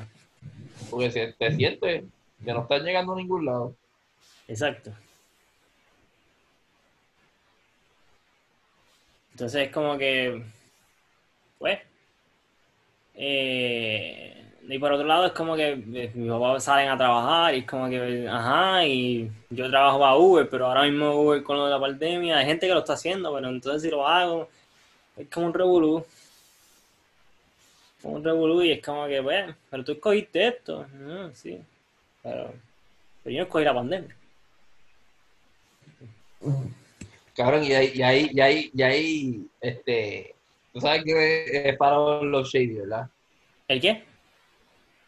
porque 0.89 1.11
si 1.11 1.33
te 1.39 1.51
sientes 1.55 2.03
que 2.43 2.53
no 2.53 2.61
estás 2.63 2.81
llegando 2.83 3.13
a 3.13 3.15
ningún 3.15 3.45
lado. 3.45 3.73
exacto. 4.49 4.91
Entonces 9.31 9.67
es 9.67 9.71
como 9.71 9.97
que. 9.97 10.41
Pues. 11.59 11.79
Eh, 13.13 14.43
y 14.67 14.79
por 14.79 14.91
otro 14.91 15.07
lado 15.07 15.25
es 15.27 15.31
como 15.31 15.55
que 15.55 15.69
eh, 15.71 16.11
mis 16.13 16.29
papás 16.29 16.63
salen 16.65 16.89
a 16.89 16.97
trabajar 16.97 17.55
y 17.55 17.59
es 17.59 17.65
como 17.65 17.87
que, 17.89 18.27
ajá, 18.27 18.85
y 18.85 19.31
yo 19.49 19.69
trabajo 19.69 19.99
para 19.99 20.15
Uber, 20.15 20.49
pero 20.49 20.65
ahora 20.67 20.83
mismo 20.83 21.13
Uber 21.21 21.41
con 21.43 21.57
lo 21.57 21.65
de 21.65 21.71
la 21.71 21.79
pandemia, 21.79 22.37
hay 22.39 22.45
gente 22.45 22.67
que 22.67 22.73
lo 22.73 22.79
está 22.79 22.93
haciendo, 22.93 23.33
pero 23.33 23.47
entonces 23.47 23.83
si 23.83 23.89
lo 23.89 24.05
hago, 24.07 24.49
es 25.17 25.27
como 25.29 25.47
un 25.47 25.53
revolú. 25.53 26.05
Como 28.01 28.15
un 28.15 28.23
revolú 28.23 28.61
y 28.61 28.71
es 28.71 28.85
como 28.85 29.07
que, 29.07 29.19
bueno, 29.19 29.55
pero 29.69 29.83
tú 29.83 29.93
escogiste 29.93 30.47
esto. 30.47 30.85
Ah, 31.07 31.29
sí, 31.33 31.59
pero, 32.21 32.53
pero 33.23 33.33
yo 33.33 33.37
no 33.39 33.43
escogí 33.43 33.65
la 33.65 33.73
pandemia. 33.73 34.15
Cabrón, 37.35 37.63
y 37.63 37.73
ahí, 37.73 37.91
y 37.93 38.01
ahí, 38.01 38.29
y 38.31 38.41
ahí, 38.41 38.71
y 38.73 38.81
ahí, 38.81 39.47
este, 39.61 40.35
tú 40.73 40.81
sabes 40.81 41.03
que 41.03 41.69
es 41.69 41.77
para 41.77 41.99
un 41.99 42.31
Love 42.31 42.47
Shady, 42.47 42.75
¿verdad? 42.75 43.09
¿El 43.67 43.81
qué? 43.81 44.03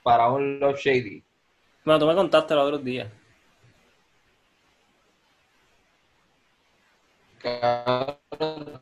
Para 0.03 0.29
un 0.29 0.59
Love 0.59 0.79
Shady. 0.79 1.23
Bueno, 1.85 1.99
tú 1.99 2.05
me 2.07 2.15
contaste 2.15 2.53
los 2.53 2.65
otros 2.65 2.83
días. 2.83 3.07
Cabrón, 7.41 8.81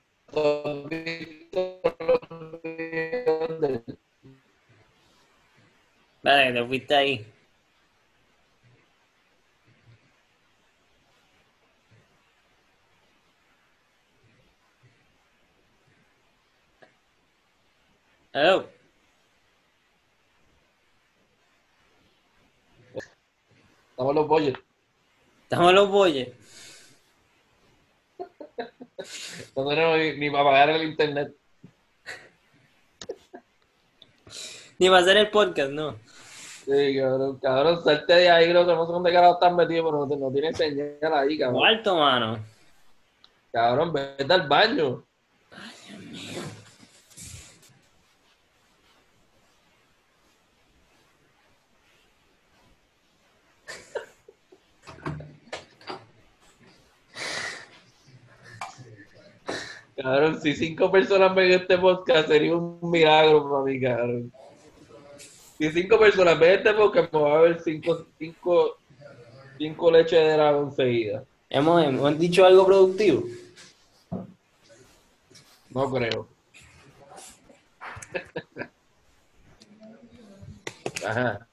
Dale, 6.28 6.52
te 6.52 6.68
fuiste 6.68 6.94
ahí. 6.94 7.26
Hello. 18.34 18.70
Estamos 23.92 24.16
los 24.16 24.28
bollos. 24.28 24.60
Estamos 25.44 25.74
los 25.74 25.90
bolles. 25.90 26.28
No 29.56 29.70
tenemos 29.70 29.98
ni, 29.98 30.18
ni 30.18 30.30
para 30.30 30.44
pagar 30.44 30.70
el 30.72 30.84
internet. 30.90 31.34
Ni 34.78 34.90
va 34.90 34.98
a 34.98 35.02
hacer 35.02 35.16
el 35.16 35.30
podcast, 35.30 35.72
no. 35.72 36.07
Sí, 36.68 36.98
cabrón, 37.00 37.40
cabrón, 37.40 37.82
salte 37.82 38.14
de 38.14 38.30
ahí, 38.30 38.50
creo 38.50 38.68
que 38.68 38.76
no 38.76 38.86
sé 38.86 38.92
dónde 38.92 39.14
carajo 39.14 39.36
están 39.36 39.56
metidos, 39.56 39.86
pero 39.86 40.06
no, 40.06 40.16
no 40.18 40.32
tiene 40.34 40.54
señal 40.54 41.14
ahí, 41.14 41.38
cabrón. 41.38 41.62
Cuarto, 41.62 41.96
mano. 41.96 42.40
Cabrón, 43.54 43.94
vete 43.94 44.34
al 44.34 44.48
baño. 44.50 45.04
Cabrón, 59.96 60.42
si 60.42 60.54
cinco 60.54 60.92
personas 60.92 61.34
ven 61.34 61.52
este 61.52 61.78
podcast 61.78 62.28
sería 62.28 62.58
un 62.58 62.92
milagro 62.92 63.50
para 63.50 63.64
mí, 63.64 63.80
cabrón. 63.80 64.34
Si 65.58 65.72
cinco 65.72 65.98
personas 65.98 66.40
ven 66.40 66.60
este 66.60 66.74
podcast, 66.74 67.12
me 67.12 67.20
va 67.20 67.40
a 67.40 67.42
ver 67.42 67.60
cinco, 67.60 68.06
cinco, 68.20 68.78
cinco 69.58 69.92
leches 69.92 70.20
de 70.20 70.34
dragón 70.34 70.72
seguidas. 70.72 71.24
¿Hemos, 71.50 71.84
¿Hemos 71.84 72.20
dicho 72.20 72.46
algo 72.46 72.66
productivo? 72.66 73.24
No 75.72 75.92
creo. 75.92 76.28
Ajá. 81.06 81.48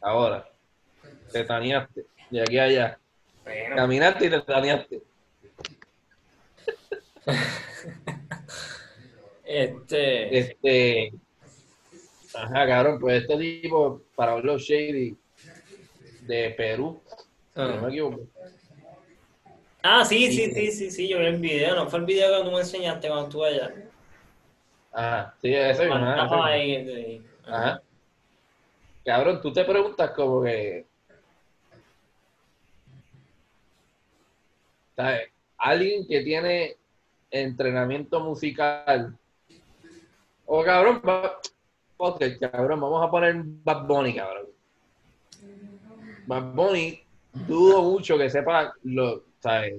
Ahora, 0.00 0.50
te 1.30 1.44
taneaste. 1.44 2.06
De 2.30 2.40
aquí 2.40 2.58
a 2.58 2.64
allá. 2.64 2.98
Caminaste 3.76 4.26
y 4.26 4.30
te 4.30 4.40
taneaste. 4.40 5.02
Este. 9.46 10.38
Este. 10.38 11.12
Ajá, 12.34 12.66
cabrón, 12.66 12.98
pues 13.00 13.22
este 13.22 13.36
tipo, 13.38 14.02
para 14.14 14.38
los 14.38 14.62
Shady 14.62 15.16
de 16.22 16.50
Perú, 16.56 17.00
si 17.54 17.60
no 17.60 17.80
me 17.82 17.88
equivoco. 17.88 18.20
Ah, 19.82 20.04
sí, 20.04 20.30
sí, 20.32 20.50
sí, 20.52 20.72
sí, 20.72 20.90
sí, 20.90 21.08
yo 21.08 21.18
vi 21.18 21.26
el 21.26 21.38
video, 21.40 21.74
no 21.74 21.88
fue 21.88 21.98
el 21.98 22.06
video 22.06 22.38
que 22.38 22.44
tú 22.48 22.52
me 22.52 22.60
enseñaste 22.60 23.06
cuando 23.08 23.26
estuve 23.26 23.48
allá. 23.48 23.74
Ajá, 24.92 25.34
sí, 25.42 25.54
ese 25.54 25.82
mismo, 25.86 25.96
ajá, 25.96 26.44
ahí, 26.46 26.84
sí. 26.86 27.22
Ajá. 27.46 27.82
Cabrón, 29.04 29.40
tú 29.42 29.52
te 29.52 29.64
preguntas 29.64 30.10
como 30.12 30.42
que. 30.42 30.86
¿sabes? 34.96 35.28
Alguien 35.58 36.06
que 36.06 36.20
tiene 36.22 36.76
entrenamiento 37.30 38.20
musical. 38.20 39.16
O 40.46 40.62
cabrón, 40.62 41.02
va- 41.06 41.38
ok, 41.96 42.22
cabrón, 42.40 42.80
vamos 42.80 43.06
a 43.06 43.10
poner 43.10 43.42
Bad 43.44 43.86
Bunny, 43.86 44.14
cabrón. 44.14 44.46
Bad 46.26 46.54
Bunny, 46.54 47.00
dudo 47.46 47.82
mucho 47.82 48.16
que 48.16 48.30
sepa 48.30 48.74
lo, 48.82 49.22
¿sabes? 49.40 49.74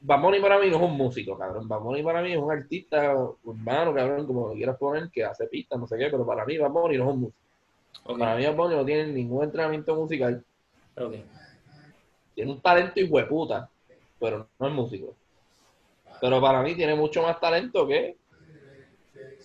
Bad 0.00 0.20
Bunny 0.20 0.40
para 0.40 0.58
mí 0.58 0.70
no 0.70 0.76
es 0.76 0.82
un 0.82 0.96
músico, 0.96 1.36
cabrón. 1.36 1.66
Bad 1.68 1.80
Bunny 1.80 2.02
para 2.02 2.22
mí 2.22 2.32
es 2.32 2.38
un 2.38 2.50
artista 2.50 3.14
urbano, 3.44 3.94
cabrón, 3.94 4.26
como 4.26 4.48
lo 4.48 4.54
quieras 4.54 4.76
poner, 4.76 5.10
que 5.10 5.24
hace 5.24 5.46
pistas, 5.46 5.78
no 5.78 5.86
sé 5.86 5.96
qué, 5.98 6.08
pero 6.10 6.26
para 6.26 6.44
mí 6.44 6.56
Bad 6.58 6.70
Bunny 6.70 6.98
no 6.98 7.04
es 7.04 7.10
un 7.10 7.20
músico. 7.20 8.18
Para 8.18 8.36
mí 8.36 8.44
Bad 8.44 8.56
Bunny 8.56 8.76
no 8.76 8.84
tiene 8.84 9.06
ningún 9.08 9.44
entrenamiento 9.44 9.94
musical. 9.94 10.44
ok. 10.96 11.14
Tiene 12.34 12.52
un 12.52 12.60
talento 12.60 13.00
y 13.00 13.04
hueputa, 13.04 13.68
pero 14.20 14.48
no 14.58 14.68
es 14.68 14.72
músico. 14.72 15.14
Pero 16.20 16.40
para 16.40 16.62
mí 16.62 16.74
tiene 16.74 16.94
mucho 16.94 17.22
más 17.22 17.40
talento 17.40 17.86
que 17.86 18.16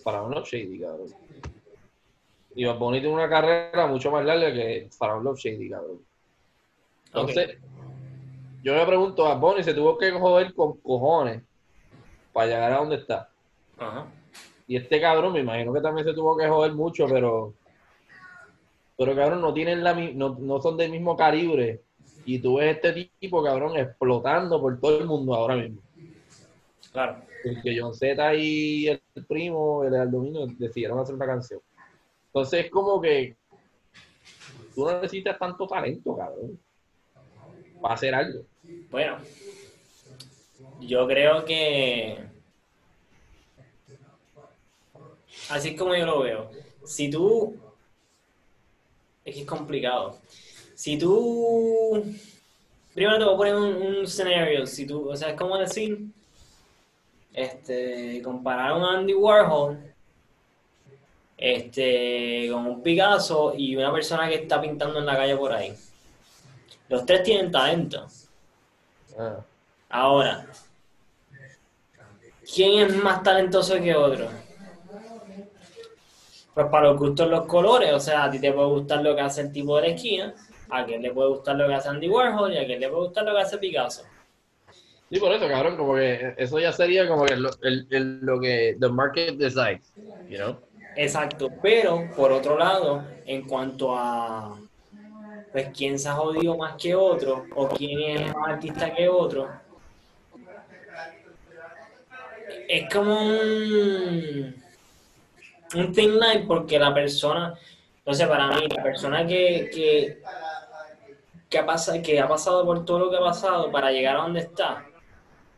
para 0.04 0.22
un 0.22 0.32
Love 0.32 0.46
Shady, 0.46 0.80
cabrón. 0.80 1.23
Y 2.54 2.64
Bad 2.64 2.78
Bunny 2.78 3.00
tiene 3.00 3.14
una 3.14 3.28
carrera 3.28 3.86
mucho 3.86 4.10
más 4.10 4.24
larga 4.24 4.52
que 4.52 4.88
para 4.98 5.16
un 5.16 5.24
Love 5.24 5.38
Shady, 5.38 5.70
cabrón. 5.70 6.00
Entonces, 7.06 7.58
yo 8.62 8.74
me 8.74 8.86
pregunto, 8.86 9.24
Bad 9.24 9.38
Bunny 9.38 9.64
se 9.64 9.74
tuvo 9.74 9.98
que 9.98 10.10
joder 10.10 10.54
con 10.54 10.78
cojones 10.78 11.42
para 12.32 12.46
llegar 12.46 12.72
a 12.72 12.78
donde 12.78 12.96
está. 12.96 13.28
Ajá. 13.78 14.06
Y 14.66 14.76
este 14.76 15.00
cabrón, 15.00 15.32
me 15.32 15.40
imagino 15.40 15.72
que 15.72 15.80
también 15.80 16.06
se 16.06 16.14
tuvo 16.14 16.36
que 16.36 16.48
joder 16.48 16.72
mucho, 16.72 17.06
pero. 17.06 17.54
Pero 18.96 19.14
cabrón, 19.16 19.40
no 19.40 19.52
tienen 19.52 19.82
la 19.82 19.92
no, 19.92 20.36
no 20.38 20.60
son 20.60 20.76
del 20.76 20.90
mismo 20.90 21.16
calibre. 21.16 21.82
Y 22.24 22.38
tú 22.38 22.56
ves 22.56 22.76
este 22.76 23.10
tipo, 23.20 23.42
cabrón, 23.42 23.76
explotando 23.76 24.60
por 24.60 24.80
todo 24.80 24.98
el 24.98 25.06
mundo 25.06 25.34
ahora 25.34 25.56
mismo. 25.56 25.80
Claro. 26.92 27.16
Porque 27.42 27.78
John 27.78 27.94
Z 27.94 28.34
y 28.36 28.86
el 28.88 29.00
primo, 29.28 29.84
el 29.84 29.94
Aldomino, 29.94 30.46
decidieron 30.46 30.98
hacer 30.98 31.14
una 31.14 31.26
canción. 31.26 31.60
Entonces 32.34 32.64
es 32.64 32.70
como 32.72 33.00
que 33.00 33.36
tú 34.74 34.84
no 34.84 35.00
necesitas 35.00 35.38
tanto 35.38 35.68
talento, 35.68 36.16
cabrón. 36.16 36.58
Para 37.80 37.94
hacer 37.94 38.12
algo. 38.12 38.44
Bueno, 38.90 39.18
yo 40.80 41.06
creo 41.06 41.44
que 41.44 42.18
así 45.48 45.68
es 45.68 45.78
como 45.78 45.94
yo 45.94 46.06
lo 46.06 46.22
veo. 46.22 46.50
Si 46.84 47.08
tú 47.08 47.56
es 49.24 49.32
que 49.32 49.42
es 49.42 49.46
complicado. 49.46 50.18
Si 50.74 50.98
tú 50.98 52.04
primero 52.94 53.16
te 53.16 53.24
voy 53.26 53.34
a 53.34 53.36
poner 53.36 53.54
un, 53.54 54.04
escenario, 54.04 54.66
si 54.66 54.88
tú, 54.88 55.08
o 55.08 55.16
sea, 55.16 55.30
es 55.30 55.36
como 55.36 55.56
decir 55.56 56.08
este 57.32 58.20
comparar 58.22 58.70
a 58.70 58.74
un 58.74 58.82
Andy 58.82 59.14
Warhol 59.14 59.93
este 61.52 62.48
con 62.50 62.66
un 62.66 62.82
Picasso 62.82 63.52
y 63.56 63.76
una 63.76 63.92
persona 63.92 64.28
que 64.28 64.36
está 64.36 64.60
pintando 64.60 64.98
en 64.98 65.06
la 65.06 65.16
calle 65.16 65.36
por 65.36 65.52
ahí. 65.52 65.74
Los 66.88 67.04
tres 67.04 67.22
tienen 67.22 67.50
talento. 67.50 68.06
Ah. 69.18 69.36
Ahora, 69.90 70.46
¿quién 72.54 72.86
es 72.86 72.96
más 72.96 73.22
talentoso 73.22 73.74
que 73.80 73.94
otro? 73.94 74.28
Pues 76.54 76.66
para 76.68 76.88
los 76.88 76.98
gustos 76.98 77.28
los 77.28 77.46
colores, 77.46 77.92
o 77.92 78.00
sea, 78.00 78.24
a 78.24 78.30
ti 78.30 78.38
te 78.38 78.52
puede 78.52 78.68
gustar 78.68 79.02
lo 79.02 79.14
que 79.14 79.20
hace 79.22 79.40
el 79.42 79.52
tipo 79.52 79.76
de 79.76 79.82
la 79.88 79.94
esquina, 79.94 80.34
a 80.70 80.84
quien 80.86 81.02
le 81.02 81.12
puede 81.12 81.28
gustar 81.30 81.56
lo 81.56 81.66
que 81.66 81.74
hace 81.74 81.88
Andy 81.88 82.08
Warhol 82.08 82.52
y 82.52 82.58
a 82.58 82.64
quien 82.66 82.80
le 82.80 82.88
puede 82.88 83.02
gustar 83.06 83.24
lo 83.24 83.34
que 83.34 83.40
hace 83.40 83.58
Picasso. 83.58 84.02
Sí, 85.10 85.20
por 85.20 85.32
eso, 85.32 85.46
cabrón, 85.48 85.76
como 85.76 85.94
que 85.96 86.34
eso 86.38 86.58
ya 86.58 86.72
sería 86.72 87.06
como 87.08 87.24
que 87.26 87.36
lo, 87.36 87.50
el, 87.62 87.86
el- 87.90 88.20
lo 88.20 88.40
que 88.40 88.76
the 88.80 88.88
market 88.88 89.36
decides, 89.36 89.92
you 90.28 90.38
know? 90.38 90.56
Exacto, 90.96 91.50
pero 91.62 92.08
por 92.14 92.32
otro 92.32 92.58
lado, 92.58 93.04
en 93.26 93.46
cuanto 93.46 93.96
a 93.96 94.56
pues 95.52 95.68
quién 95.76 95.98
se 95.98 96.08
ha 96.08 96.14
jodido 96.14 96.56
más 96.56 96.74
que 96.74 96.96
otro 96.96 97.46
o 97.54 97.68
quién 97.68 98.00
es 98.00 98.34
más 98.34 98.48
artista 98.54 98.92
que 98.92 99.08
otro, 99.08 99.48
es 102.68 102.92
como 102.92 103.14
un, 103.22 104.62
un 105.76 105.92
thin 105.92 106.18
line 106.18 106.44
porque 106.46 106.78
la 106.78 106.92
persona, 106.92 107.54
entonces 107.98 108.26
para 108.26 108.48
mí, 108.48 108.66
la 108.68 108.82
persona 108.82 109.26
que, 109.26 109.70
que, 109.72 110.22
que, 111.48 111.58
ha 111.58 111.66
pasado, 111.66 112.02
que 112.02 112.20
ha 112.20 112.26
pasado 112.26 112.64
por 112.64 112.84
todo 112.84 112.98
lo 112.98 113.10
que 113.10 113.16
ha 113.16 113.20
pasado 113.20 113.70
para 113.70 113.90
llegar 113.90 114.16
a 114.16 114.22
donde 114.22 114.40
está, 114.40 114.84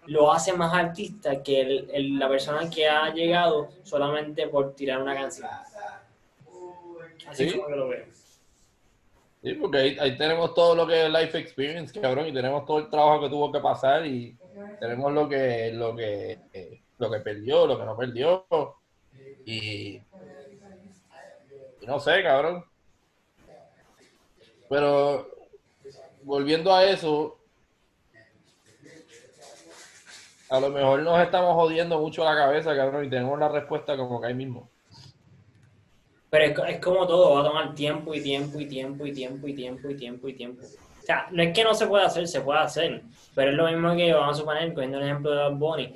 lo 0.06 0.32
hace 0.32 0.52
más 0.52 0.72
artista 0.72 1.42
que 1.42 1.60
el- 1.60 1.90
el- 1.92 2.18
la 2.18 2.28
persona 2.28 2.68
que 2.70 2.88
ha 2.88 3.12
llegado 3.12 3.68
solamente 3.82 4.46
por 4.48 4.74
tirar 4.74 5.02
una 5.02 5.14
canción. 5.14 5.48
Así 7.28 7.44
Sí. 7.44 7.48
es 7.48 7.54
como 7.56 7.70
yo 7.70 7.76
lo 7.76 7.88
veo. 7.88 8.04
Sí, 9.42 9.54
porque 9.54 9.78
ahí, 9.78 9.96
ahí 10.00 10.16
tenemos 10.16 10.54
todo 10.54 10.74
lo 10.74 10.86
que 10.86 11.06
es 11.06 11.10
life 11.12 11.38
experience, 11.38 12.00
cabrón, 12.00 12.26
y 12.26 12.32
tenemos 12.32 12.64
todo 12.66 12.78
el 12.78 12.90
trabajo 12.90 13.22
que 13.22 13.28
tuvo 13.30 13.52
que 13.52 13.60
pasar 13.60 14.04
y 14.06 14.36
tenemos 14.80 15.12
lo 15.12 15.28
que 15.28 15.70
lo 15.72 15.94
que 15.94 16.38
eh, 16.52 16.80
lo 16.98 17.10
que 17.10 17.20
perdió, 17.20 17.66
lo 17.66 17.78
que 17.78 17.84
no 17.84 17.96
perdió 17.96 18.46
y, 19.44 20.00
y 21.80 21.86
no 21.86 22.00
sé, 22.00 22.22
cabrón. 22.22 22.64
Pero 24.68 25.28
volviendo 26.22 26.74
a 26.74 26.84
eso, 26.84 27.38
a 30.48 30.60
lo 30.60 30.70
mejor 30.70 31.00
nos 31.02 31.20
estamos 31.20 31.54
jodiendo 31.54 31.98
mucho 31.98 32.24
la 32.24 32.34
cabeza, 32.36 32.74
cabrón, 32.76 33.04
y 33.04 33.10
tenemos 33.10 33.38
la 33.38 33.48
respuesta 33.48 33.96
como 33.96 34.20
que 34.20 34.28
ahí 34.28 34.34
mismo. 34.34 34.68
Pero 36.30 36.44
es, 36.64 36.74
es 36.76 36.80
como 36.80 37.06
todo, 37.06 37.34
va 37.34 37.40
a 37.40 37.44
tomar 37.44 37.74
tiempo 37.74 38.14
y 38.14 38.20
tiempo 38.22 38.60
y 38.60 38.66
tiempo 38.66 39.06
y 39.06 39.12
tiempo 39.12 39.46
y 39.48 39.54
tiempo 39.54 39.88
y 39.90 39.96
tiempo 39.96 40.28
y 40.28 40.34
tiempo. 40.34 40.62
O 40.62 41.02
sea, 41.06 41.28
no 41.30 41.42
es 41.42 41.52
que 41.54 41.62
no 41.62 41.72
se 41.74 41.86
pueda 41.86 42.06
hacer, 42.06 42.26
se 42.26 42.40
puede 42.40 42.58
hacer. 42.60 43.02
Pero 43.34 43.50
es 43.52 43.56
lo 43.56 43.66
mismo 43.68 43.94
que 43.94 44.12
vamos 44.12 44.36
a 44.36 44.40
suponer, 44.40 44.74
cogiendo 44.74 44.98
el 44.98 45.04
ejemplo 45.04 45.30
de 45.30 45.36
Bad 45.38 45.52
Bunny. 45.52 45.94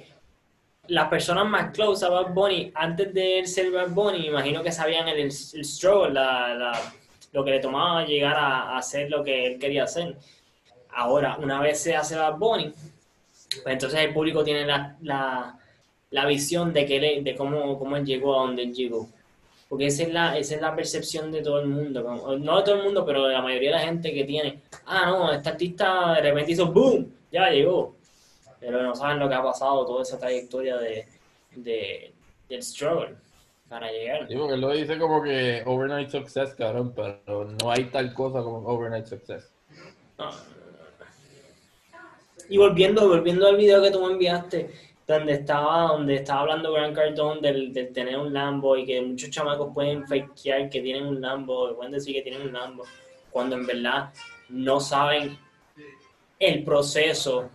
Las 0.87 1.09
personas 1.09 1.47
más 1.47 1.73
close 1.73 2.05
a 2.07 2.09
Bad 2.09 2.33
Bunny, 2.33 2.71
antes 2.75 3.13
de 3.13 3.41
él 3.41 3.47
ser 3.49 3.71
Bad 3.73 3.91
Bunny, 3.91 4.27
imagino 4.29 4.63
que 4.63 4.71
sabían 4.73 5.09
el, 5.09 5.19
el 5.19 5.33
struggle, 5.65 6.13
la, 6.13 6.55
la- 6.55 6.93
lo 7.33 7.45
que 7.45 7.51
le 7.53 7.61
tomaba 7.61 8.05
llegar 8.05 8.37
a, 8.37 8.71
a 8.71 8.79
hacer 8.79 9.09
lo 9.11 9.23
que 9.23 9.47
él 9.47 9.59
quería 9.59 9.85
hacer. 9.85 10.17
Ahora, 10.93 11.37
una 11.39 11.61
vez 11.61 11.81
se 11.81 11.95
hace 11.95 12.17
Bad 12.17 12.37
Bunny, 12.39 12.73
pues 13.63 13.73
entonces 13.75 14.01
el 14.01 14.13
público 14.13 14.43
tiene 14.45 14.65
la, 14.65 14.97
la, 15.03 15.59
la 16.11 16.27
visión 16.27 16.73
de, 16.73 16.87
que 16.87 16.97
él- 16.97 17.25
de 17.25 17.35
cómo, 17.35 17.79
cómo 17.79 17.97
él 17.97 18.05
llegó 18.05 18.39
a 18.39 18.47
donde 18.47 18.63
él 18.63 18.73
llegó. 18.75 19.09
Porque 19.69 19.87
esa 19.87 20.03
es 20.03 20.13
la, 20.13 20.37
esa 20.37 20.57
es 20.57 20.61
la 20.61 20.75
percepción 20.75 21.31
de 21.31 21.43
todo 21.43 21.61
el 21.61 21.69
mundo. 21.69 22.03
No 22.39 22.57
de 22.57 22.63
todo 22.65 22.75
el 22.75 22.83
mundo, 22.83 23.05
pero 23.07 23.27
de 23.27 23.35
la 23.35 23.43
mayoría 23.43 23.71
de 23.71 23.77
la 23.77 23.83
gente 23.83 24.13
que 24.13 24.25
tiene. 24.25 24.61
Ah, 24.87 25.07
no, 25.07 25.33
este 25.33 25.49
artista 25.49 26.15
de 26.15 26.23
repente 26.23 26.53
hizo 26.53 26.73
boom, 26.73 27.13
ya 27.31 27.49
llegó. 27.51 27.95
Pero 28.59 28.83
no 28.83 28.95
saben 28.97 29.21
lo 29.21 29.29
que 29.29 29.35
ha 29.37 29.43
pasado, 29.43 29.87
toda 29.87 30.03
esa 30.03 30.19
trayectoria 30.19 30.77
de, 30.77 31.07
de, 31.55 32.13
del 32.49 32.63
struggle 32.65 33.15
para 33.69 33.91
llegar. 33.93 34.27
Sí, 34.29 34.35
porque 34.37 34.55
él 34.55 34.61
lo 34.61 34.71
dice 34.73 34.99
como 34.99 35.23
que 35.23 35.63
overnight 35.65 36.11
success, 36.11 36.53
cabrón, 36.55 36.93
pero 36.95 37.45
no 37.63 37.71
hay 37.71 37.85
tal 37.85 38.13
cosa 38.13 38.43
como 38.43 38.59
overnight 38.69 39.07
success. 39.07 39.49
No. 40.19 40.31
Y 42.51 42.59
volviendo, 42.59 43.09
volviendo 43.09 43.47
al 43.47 43.57
video 43.57 43.81
que 43.83 43.91
tú 43.91 44.05
me 44.05 44.13
enviaste, 44.13 44.71
donde 45.07 45.33
estaba, 45.35 45.89
donde 45.89 46.17
estaba 46.17 46.41
hablando 46.41 46.73
Grant 46.73 46.95
Cardone 46.97 47.41
del, 47.41 47.73
del 47.73 47.93
tener 47.93 48.19
un 48.19 48.33
Lambo 48.33 48.77
y 48.77 48.85
que 48.85 49.01
muchos 49.03 49.31
chamacos 49.31 49.73
pueden 49.73 50.07
fakear 50.07 50.69
que 50.69 50.81
tienen 50.83 51.07
un 51.07 51.21
Lambo, 51.21 51.75
pueden 51.77 51.93
decir 51.93 52.15
que 52.15 52.23
tienen 52.23 52.43
un 52.43 52.53
Lambo, 52.53 52.85
cuando 53.31 53.57
en 53.57 53.67
verdad 53.67 54.11
no 54.49 54.81
saben 54.81 55.39
el 56.39 56.65
proceso, 56.65 57.51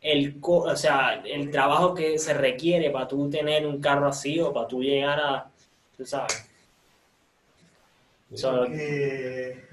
el, 0.00 0.40
co- 0.40 0.64
o 0.64 0.76
sea, 0.76 1.22
el 1.24 1.50
trabajo 1.50 1.94
que 1.94 2.18
se 2.18 2.34
requiere 2.34 2.90
para 2.90 3.08
tú 3.08 3.28
tener 3.30 3.66
un 3.66 3.80
carro 3.80 4.08
así 4.08 4.40
o 4.40 4.52
para 4.52 4.68
tú 4.68 4.82
llegar 4.82 5.20
a, 5.20 5.50
tú 5.96 6.04
sabes. 6.04 6.44
So, 8.34 8.64
Eh, 8.66 9.64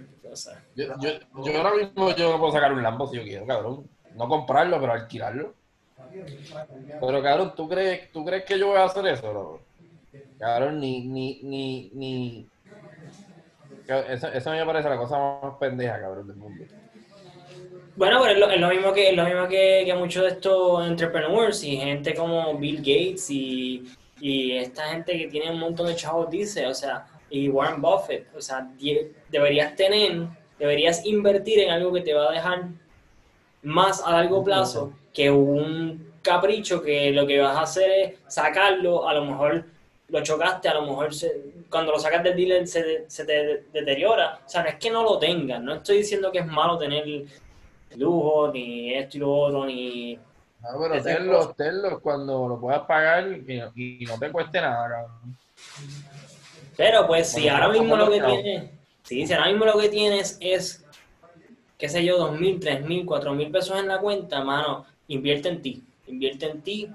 Yo, 0.75 0.85
yo, 0.99 1.09
yo 1.43 1.57
ahora 1.57 1.73
mismo 1.75 2.15
yo 2.15 2.31
no 2.31 2.39
puedo 2.39 2.51
sacar 2.53 2.73
un 2.73 2.83
Lambo 2.83 3.07
si 3.07 3.17
yo 3.17 3.23
quiero, 3.23 3.45
cabrón. 3.45 3.87
No 4.15 4.27
comprarlo, 4.27 4.79
pero 4.79 4.93
alquilarlo. 4.93 5.53
Pero 6.99 7.23
cabrón, 7.23 7.53
¿tú 7.55 7.67
crees, 7.67 8.11
¿tú 8.11 8.25
crees 8.25 8.45
que 8.45 8.57
yo 8.57 8.67
voy 8.67 8.77
a 8.77 8.85
hacer 8.85 9.05
eso, 9.07 9.33
loco? 9.33 9.61
Cabrón, 10.39 10.79
ni, 10.79 11.05
ni, 11.07 11.41
ni, 11.43 11.91
ni. 11.93 12.47
Eso, 13.87 14.27
eso 14.27 14.51
me 14.51 14.65
parece 14.65 14.89
la 14.89 14.97
cosa 14.97 15.39
más 15.41 15.55
pendeja, 15.59 15.99
cabrón, 15.99 16.27
del 16.27 16.37
mundo. 16.37 16.65
Bueno, 17.95 18.19
pero 18.21 18.33
es 18.33 18.39
lo, 18.39 18.49
es 18.49 18.59
lo 18.59 18.69
mismo 18.69 18.93
que 18.93 19.09
es 19.09 19.15
lo 19.15 19.23
mismo 19.23 19.47
que, 19.47 19.83
que 19.85 19.93
muchos 19.93 20.23
de 20.23 20.29
estos 20.29 20.85
entrepreneurs 20.85 21.63
y 21.63 21.77
gente 21.77 22.13
como 22.13 22.57
Bill 22.57 22.77
Gates 22.79 23.29
y, 23.29 23.85
y 24.19 24.51
esta 24.57 24.89
gente 24.89 25.17
que 25.17 25.27
tiene 25.27 25.51
un 25.51 25.59
montón 25.59 25.87
de 25.87 25.95
chavos 25.95 26.29
dice, 26.29 26.67
o 26.67 26.73
sea, 26.73 27.05
y 27.29 27.47
Warren 27.47 27.81
Buffett, 27.81 28.27
o 28.35 28.41
sea, 28.41 28.69
deberías 29.29 29.75
tener, 29.75 30.27
deberías 30.59 31.05
invertir 31.05 31.59
en 31.59 31.71
algo 31.71 31.93
que 31.93 32.01
te 32.01 32.13
va 32.13 32.29
a 32.29 32.33
dejar 32.33 32.65
más 33.65 34.01
a 34.05 34.11
largo 34.11 34.43
plazo 34.43 34.93
que 35.13 35.29
un 35.29 36.13
capricho 36.21 36.81
que 36.81 37.11
lo 37.11 37.27
que 37.27 37.39
vas 37.39 37.55
a 37.57 37.61
hacer 37.61 37.91
es 37.91 38.13
sacarlo, 38.33 39.07
a 39.07 39.13
lo 39.13 39.25
mejor 39.25 39.65
lo 40.09 40.21
chocaste, 40.23 40.69
a 40.69 40.73
lo 40.75 40.83
mejor 40.83 41.13
se- 41.13 41.41
cuando 41.69 41.91
lo 41.91 41.99
sacas 41.99 42.23
del 42.23 42.35
dealer 42.35 42.67
se, 42.67 43.05
se 43.09 43.25
te 43.25 43.63
deteriora. 43.73 44.39
O 44.45 44.49
sea, 44.49 44.61
no 44.63 44.69
es 44.69 44.75
que 44.75 44.89
no 44.89 45.03
lo 45.03 45.17
tengas, 45.19 45.61
no 45.61 45.75
estoy 45.75 45.97
diciendo 45.97 46.31
que 46.31 46.39
es 46.39 46.45
malo 46.47 46.77
tener 46.77 47.03
lujo, 47.97 48.51
ni 48.53 48.93
esto 48.93 49.17
y 49.17 49.19
lo 49.21 49.33
otro, 49.33 49.65
ni... 49.65 50.15
No, 50.61 50.79
pero 50.79 51.01
tenlo, 51.03 51.49
tenlo 51.55 51.99
cuando 51.99 52.47
lo 52.47 52.59
puedas 52.59 52.81
pagar 52.81 53.27
y, 53.27 53.61
y 54.01 54.05
no 54.05 54.17
te 54.17 54.31
cueste 54.31 54.59
nada, 54.61 54.87
cabrón. 54.89 55.37
Pero 56.77 57.07
pues 57.07 57.31
si 57.31 57.47
ahora 57.47 57.69
mismo 57.69 57.95
lo 57.95 58.09
que 58.11 58.21
tienes, 58.21 58.71
sí, 59.03 59.25
si 59.27 59.33
ahora 59.33 59.47
mismo 59.47 59.65
lo 59.65 59.77
que 59.79 59.89
tienes 59.89 60.37
es, 60.41 60.84
qué 61.77 61.89
sé 61.89 62.05
yo, 62.05 62.17
dos 62.17 62.39
mil, 62.39 62.59
tres 62.59 62.85
mil, 62.85 63.05
cuatro 63.05 63.33
mil 63.33 63.51
pesos 63.51 63.79
en 63.79 63.87
la 63.87 63.99
cuenta, 63.99 64.43
mano, 64.43 64.85
invierte 65.07 65.49
en 65.49 65.61
ti, 65.61 65.83
invierte 66.07 66.49
en 66.49 66.61
ti, 66.61 66.89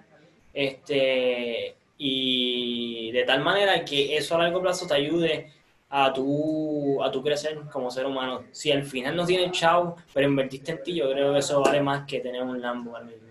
este, 0.52 1.74
y 1.98 3.10
de 3.12 3.24
tal 3.24 3.42
manera 3.42 3.84
que 3.84 4.16
eso 4.16 4.34
a 4.34 4.38
largo 4.38 4.62
plazo 4.62 4.86
te 4.86 4.94
ayude 4.94 5.52
a 5.90 6.12
tu, 6.12 7.02
a 7.02 7.10
tu 7.10 7.22
crecer 7.22 7.58
como 7.72 7.90
ser 7.90 8.06
humano. 8.06 8.44
Si 8.52 8.70
al 8.70 8.84
final 8.84 9.16
no 9.16 9.26
tienes 9.26 9.52
chavo, 9.52 9.96
pero 10.14 10.28
invertiste 10.28 10.72
en 10.72 10.82
ti, 10.82 10.94
yo 10.94 11.10
creo 11.10 11.32
que 11.32 11.40
eso 11.40 11.60
vale 11.60 11.82
más 11.82 12.06
que 12.06 12.20
tener 12.20 12.42
un 12.42 12.60
Lambo 12.60 12.96
ahora 12.96 13.06
mismo. 13.06 13.28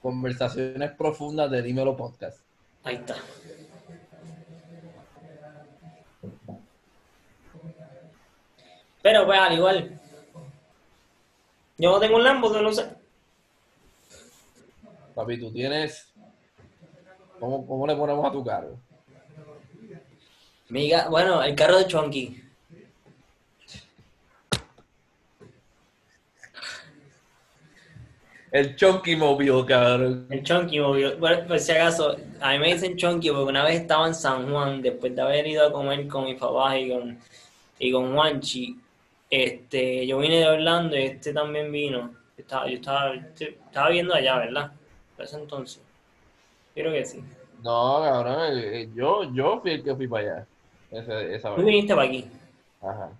Conversaciones 0.00 0.92
profundas 0.92 1.50
de 1.50 1.60
Dímelo 1.60 1.96
Podcast. 1.96 2.40
Ahí 2.84 2.94
está. 2.94 3.16
Pero 9.08 9.24
pues 9.24 9.40
al 9.40 9.54
igual. 9.54 10.00
Yo 11.78 11.92
no 11.92 11.98
tengo 11.98 12.16
un 12.16 12.24
Lambo, 12.24 12.52
yo 12.52 12.60
no 12.60 12.70
sé. 12.70 12.84
Papi, 15.14 15.40
tú 15.40 15.50
tienes. 15.50 16.12
¿Cómo, 17.40 17.66
cómo 17.66 17.86
le 17.86 17.96
ponemos 17.96 18.26
a 18.26 18.30
tu 18.30 18.44
carro? 18.44 18.76
Miga, 20.68 21.08
bueno, 21.08 21.42
el 21.42 21.54
carro 21.54 21.78
de 21.78 21.86
Chonky. 21.86 22.42
El 28.50 28.76
Chunky 28.76 29.16
Mobile, 29.16 29.64
cabrón. 29.64 30.26
El 30.28 30.42
Chonky, 30.42 30.80
obvio. 30.80 31.16
Bueno, 31.16 31.48
por 31.48 31.58
si 31.58 31.72
acaso, 31.72 32.14
a 32.42 32.52
mí 32.52 32.58
me 32.58 32.74
dicen 32.74 32.94
Chonky 32.94 33.30
porque 33.30 33.44
una 33.48 33.64
vez 33.64 33.80
estaba 33.80 34.06
en 34.06 34.14
San 34.14 34.50
Juan, 34.50 34.82
después 34.82 35.16
de 35.16 35.22
haber 35.22 35.46
ido 35.46 35.66
a 35.66 35.72
comer 35.72 36.06
con 36.08 36.26
mi 36.26 36.34
papá 36.34 36.76
y 36.76 36.90
con, 36.90 37.18
y 37.78 37.90
con 37.90 38.14
Juanchi. 38.14 38.78
Este, 39.30 40.06
yo 40.06 40.18
vine 40.18 40.38
de 40.40 40.48
Orlando 40.48 40.96
y 40.96 41.02
este 41.02 41.32
también 41.32 41.70
vino. 41.70 42.14
Estaba, 42.36 42.66
yo 42.66 42.76
estaba, 42.76 43.14
estaba 43.14 43.88
viendo 43.90 44.14
allá, 44.14 44.38
¿verdad? 44.38 44.72
Por 45.16 45.24
ese 45.24 45.36
entonces. 45.36 45.82
Creo 46.74 46.92
que 46.92 47.04
sí. 47.04 47.22
No, 47.62 48.00
cabrón, 48.02 48.94
yo, 48.94 49.34
yo 49.34 49.60
fui 49.60 49.72
el 49.72 49.82
que 49.82 49.94
fui 49.94 50.06
para 50.06 50.22
allá. 50.22 50.46
Ese, 50.90 51.34
esa 51.34 51.54
Tú 51.54 51.62
viniste 51.62 51.94
para 51.94 52.06
aquí. 52.06 52.30
Ajá. 52.80 53.10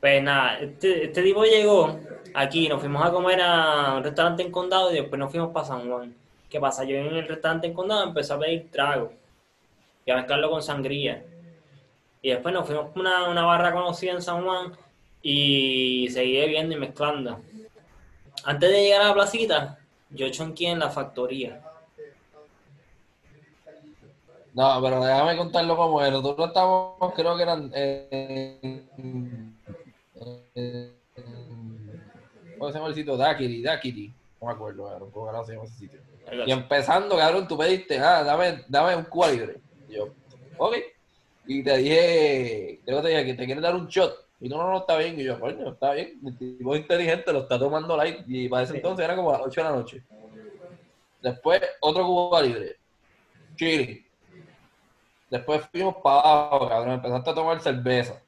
Pues 0.00 0.22
nada, 0.22 0.58
este, 0.58 1.04
este 1.04 1.22
tipo 1.22 1.44
llegó 1.44 1.96
aquí, 2.34 2.68
nos 2.68 2.80
fuimos 2.80 3.04
a 3.04 3.12
comer 3.12 3.40
a 3.40 3.94
un 3.96 4.02
restaurante 4.02 4.42
en 4.42 4.50
Condado 4.50 4.90
y 4.90 4.94
después 4.94 5.18
nos 5.18 5.30
fuimos 5.30 5.52
para 5.52 5.66
San 5.66 5.88
Juan. 5.88 6.12
¿Qué 6.50 6.58
pasa? 6.58 6.82
Yo 6.84 6.96
en 6.96 7.06
el 7.06 7.28
restaurante 7.28 7.68
en 7.68 7.74
Condado 7.74 8.04
empecé 8.04 8.32
a 8.32 8.38
pedir 8.38 8.68
trago 8.70 9.12
y 10.04 10.10
a 10.10 10.16
mezclarlo 10.16 10.50
con 10.50 10.62
sangría. 10.62 11.24
Y 12.20 12.30
después 12.30 12.52
nos 12.52 12.66
fuimos 12.66 12.86
a 12.86 12.98
una, 12.98 13.28
una 13.28 13.44
barra 13.44 13.72
conocida 13.72 14.12
en 14.12 14.22
San 14.22 14.44
Juan 14.44 14.72
y 15.22 16.08
seguí 16.10 16.36
bebiendo 16.36 16.74
y 16.74 16.78
mezclando. 16.78 17.40
Antes 18.44 18.70
de 18.70 18.82
llegar 18.82 19.02
a 19.02 19.08
la 19.08 19.14
placita, 19.14 19.78
yo 20.10 20.28
chonqué 20.30 20.68
en 20.68 20.80
la 20.80 20.90
factoría. 20.90 21.62
No, 24.54 24.80
pero 24.82 25.02
déjame 25.02 25.36
contarlo 25.36 25.76
como 25.76 26.02
era. 26.02 26.10
Nosotros 26.10 26.48
estábamos, 26.48 27.14
creo 27.14 27.36
que 27.36 27.42
eran. 27.42 27.70
Eh, 27.74 28.82
en- 30.54 31.02
¿Cómo 32.58 32.70
se 32.70 32.78
llama 32.78 32.88
el 32.90 32.94
sitio? 32.94 33.16
Dakiri, 33.16 33.62
Dakiri. 33.62 34.12
No 34.40 34.46
me 34.48 34.52
acuerdo, 34.52 34.88
cabrón, 34.88 35.10
cómo 35.10 35.26
carajo 35.26 35.44
se 35.46 35.52
llama 35.54 35.64
ese 35.64 35.74
sitio. 35.78 36.00
Y 36.46 36.50
empezando, 36.52 37.16
cabrón, 37.16 37.48
tú 37.48 37.56
pediste, 37.58 37.98
ah, 37.98 38.22
dame, 38.22 38.64
dame 38.68 38.96
un 38.96 39.04
Cuba 39.04 39.30
libre. 39.30 39.60
Y 39.88 39.94
yo, 39.94 40.08
ok. 40.58 40.76
Y 41.46 41.62
te 41.64 41.76
dije, 41.78 42.80
creo 42.84 42.98
que 42.98 43.02
te 43.02 43.08
dije 43.08 43.24
que 43.24 43.34
te 43.34 43.44
quieres 43.46 43.62
dar 43.62 43.74
un 43.74 43.88
shot. 43.88 44.21
Y 44.42 44.48
no, 44.48 44.56
no, 44.58 44.70
no, 44.70 44.78
está 44.78 44.96
bien. 44.96 45.18
Y 45.18 45.22
yo, 45.22 45.38
coño, 45.38 45.70
está 45.70 45.92
bien. 45.92 46.18
El 46.26 46.36
tipo 46.36 46.74
inteligente 46.74 47.32
lo 47.32 47.42
está 47.42 47.58
tomando 47.58 47.96
light. 47.96 48.24
Y 48.26 48.48
para 48.48 48.64
ese 48.64 48.76
entonces 48.76 49.04
era 49.04 49.14
como 49.14 49.30
a 49.30 49.38
las 49.38 49.46
8 49.46 49.60
de 49.60 49.70
la 49.70 49.76
noche. 49.76 50.02
Después, 51.22 51.62
otro 51.80 52.04
Cuba 52.04 52.42
libre. 52.42 52.76
Chile. 53.54 54.04
Después 55.30 55.62
fuimos 55.70 55.94
para 56.02 56.20
abajo, 56.20 56.68
cabrón. 56.68 56.94
Empezaste 56.94 57.30
a 57.30 57.34
tomar 57.34 57.60
cerveza. 57.60 58.20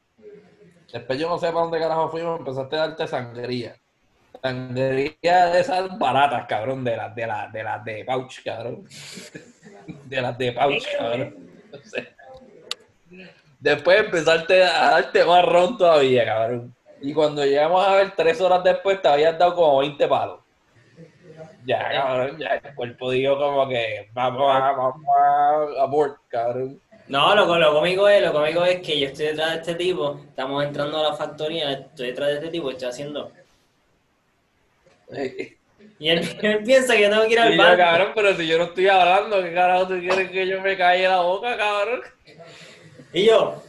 Después 0.93 1.19
yo 1.19 1.29
no 1.29 1.39
sé 1.39 1.49
para 1.49 1.63
dónde 1.63 1.81
carajo 1.81 2.09
fuimos, 2.09 2.39
empezaste 2.39 2.77
a 2.77 2.79
darte 2.79 3.09
sangría. 3.09 3.77
Sangría 4.41 5.47
de 5.47 5.61
esas 5.61 5.99
baratas, 5.99 6.47
cabrón, 6.47 6.85
de 6.85 6.97
las 6.97 7.13
de 7.17 7.27
las 7.27 7.53
de 7.53 7.65
las 7.65 7.85
de 7.85 8.05
pouch, 8.05 8.45
cabrón. 8.45 8.85
De 10.05 10.23
las 10.23 10.39
de 10.39 10.53
pouch, 10.53 10.85
cabrón. 10.97 11.51
No 11.73 11.79
sé. 11.83 12.15
Después 13.65 13.99
empezaste 13.99 14.63
a 14.63 14.91
darte 14.91 15.25
más 15.25 15.43
ron 15.43 15.79
todavía, 15.79 16.27
cabrón. 16.27 16.75
Y 17.01 17.15
cuando 17.15 17.47
llegamos 17.47 17.83
a 17.83 17.95
ver 17.95 18.13
tres 18.15 18.39
horas 18.43 18.63
después 18.63 19.01
te 19.01 19.09
habías 19.09 19.39
dado 19.39 19.55
como 19.55 19.79
20 19.79 20.07
palos. 20.07 20.41
Ya, 21.65 21.91
cabrón, 21.91 22.37
ya 22.39 22.61
el 22.63 22.75
cuerpo 22.75 23.11
dijo 23.11 23.39
como 23.39 23.67
que 23.67 24.11
vamos 24.13 24.55
a, 24.55 24.73
vamos 24.73 25.07
a 25.19 25.83
abort, 25.83 26.19
cabrón. 26.29 26.79
No, 27.09 27.35
lo, 27.35 27.59
lo 27.59 27.73
cómico 27.73 28.07
es, 28.07 28.23
lo 28.23 28.35
cómico 28.35 28.67
es 28.67 28.83
que 28.83 29.01
yo 29.01 29.07
estoy 29.07 29.29
detrás 29.29 29.53
de 29.53 29.57
este 29.61 29.75
tipo, 29.77 30.21
estamos 30.29 30.63
entrando 30.63 30.99
a 30.99 31.11
la 31.11 31.17
factoría, 31.17 31.73
estoy 31.73 32.09
detrás 32.09 32.29
de 32.29 32.35
este 32.35 32.49
tipo 32.49 32.71
estoy 32.71 32.89
haciendo. 32.91 33.33
Y 35.99 36.09
él, 36.09 36.29
él 36.43 36.63
piensa 36.65 36.97
que 36.97 37.09
tengo 37.09 37.23
que 37.23 37.33
ir 37.33 37.39
al 37.39 37.57
banco. 37.57 37.77
cabrón, 37.79 38.13
pero 38.15 38.35
si 38.35 38.47
yo 38.47 38.59
no 38.59 38.65
estoy 38.65 38.89
hablando, 38.89 39.43
¿qué 39.43 39.55
carajo 39.55 39.87
tú 39.87 40.01
quieres 40.01 40.31
que 40.31 40.47
yo 40.47 40.61
me 40.61 40.77
calle 40.77 41.07
la 41.07 41.21
boca, 41.21 41.57
cabrón? 41.57 42.01
Y 43.15 43.27
yo. 43.27 43.63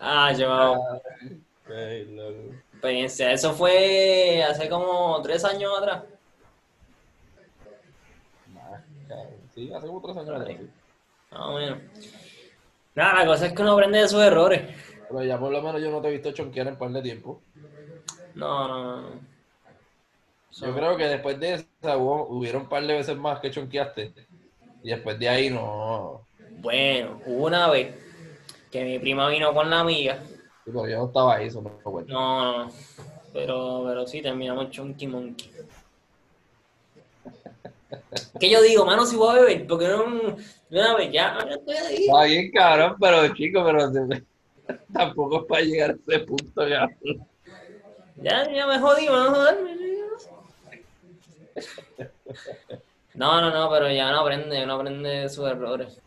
Ah, 0.00 0.32
yo, 0.32 0.98
Ay, 1.68 2.18
experiencia. 2.72 3.32
Eso 3.32 3.52
fue 3.52 4.42
hace 4.42 4.68
como 4.68 5.22
tres 5.22 5.44
años 5.44 5.70
atrás. 5.78 6.02
Sí, 9.54 9.72
hace 9.72 9.86
como 9.86 10.02
tres 10.02 10.16
años 10.16 10.40
atrás, 10.40 10.56
sí. 10.58 10.70
Más 11.30 11.40
o 11.42 11.54
menos. 11.54 11.78
Nada, 12.96 13.20
la 13.20 13.26
cosa 13.26 13.46
es 13.46 13.52
que 13.52 13.62
uno 13.62 13.72
aprende 13.72 14.00
de 14.00 14.08
sus 14.08 14.20
errores. 14.20 14.62
Pero 15.08 15.22
ya 15.22 15.38
por 15.38 15.52
lo 15.52 15.62
menos 15.62 15.80
yo 15.80 15.90
no 15.90 16.00
te 16.00 16.08
he 16.08 16.12
visto 16.12 16.32
chonquear 16.32 16.66
en 16.66 16.76
par 16.76 16.90
de 16.90 17.02
tiempo. 17.02 17.40
No, 18.34 18.66
no, 18.66 19.00
no, 19.02 19.20
Yo 20.52 20.74
creo 20.74 20.96
que 20.96 21.04
después 21.04 21.38
de 21.38 21.54
esa 21.54 21.96
hubo, 21.96 22.26
hubieron 22.28 22.62
un 22.62 22.68
par 22.68 22.86
de 22.86 22.94
veces 22.94 23.16
más 23.16 23.40
que 23.40 23.50
chonqueaste. 23.50 24.12
Y 24.82 24.90
después 24.90 25.18
de 25.18 25.28
ahí 25.28 25.50
no. 25.50 26.26
Bueno, 26.60 27.20
hubo 27.26 27.46
una 27.46 27.68
vez 27.70 27.94
que 28.70 28.84
mi 28.84 28.98
prima 28.98 29.28
vino 29.28 29.52
con 29.54 29.70
la 29.70 29.80
amiga. 29.80 30.18
Sí, 30.24 30.70
pero 30.72 30.88
yo 30.88 30.98
no 30.98 31.06
estaba 31.06 31.36
ahí, 31.36 31.46
eso 31.46 31.62
no 31.62 31.70
cuenta. 31.70 32.12
No, 32.12 32.64
no, 32.66 32.72
pero, 33.32 33.84
pero 33.86 34.06
sí 34.06 34.20
terminamos 34.22 34.70
Chunky 34.70 35.06
Monkey. 35.06 35.50
¿Qué 38.38 38.50
yo 38.50 38.62
digo, 38.62 38.84
mano, 38.84 39.04
si 39.04 39.16
voy 39.16 39.36
a 39.36 39.40
beber? 39.40 39.66
Porque 39.66 39.86
no, 39.86 40.04
una 40.70 40.96
vez 40.96 41.12
ya, 41.12 41.38
ya 41.46 41.54
estoy 41.54 41.76
ahí. 41.76 42.06
Está 42.06 42.24
bien, 42.24 42.50
cabrón, 42.52 42.96
pero 43.00 43.34
chico, 43.34 43.64
pero 43.64 43.90
tampoco 44.92 45.40
es 45.40 45.44
para 45.46 45.62
llegar 45.62 45.90
a 45.90 45.94
ese 45.94 46.24
punto, 46.24 46.68
ya. 46.68 46.88
Ya, 48.16 48.52
ya 48.52 48.66
me 48.66 48.78
jodí, 48.78 49.08
me 49.08 49.16
a 49.16 49.24
joderme. 49.24 49.79
No, 53.14 53.40
no, 53.40 53.50
no, 53.50 53.70
pero 53.70 53.90
ya 53.90 54.10
no 54.12 54.20
aprende, 54.20 54.64
no 54.64 54.74
aprende 54.74 55.08
de 55.08 55.28
sus 55.28 55.46
errores. 55.48 56.00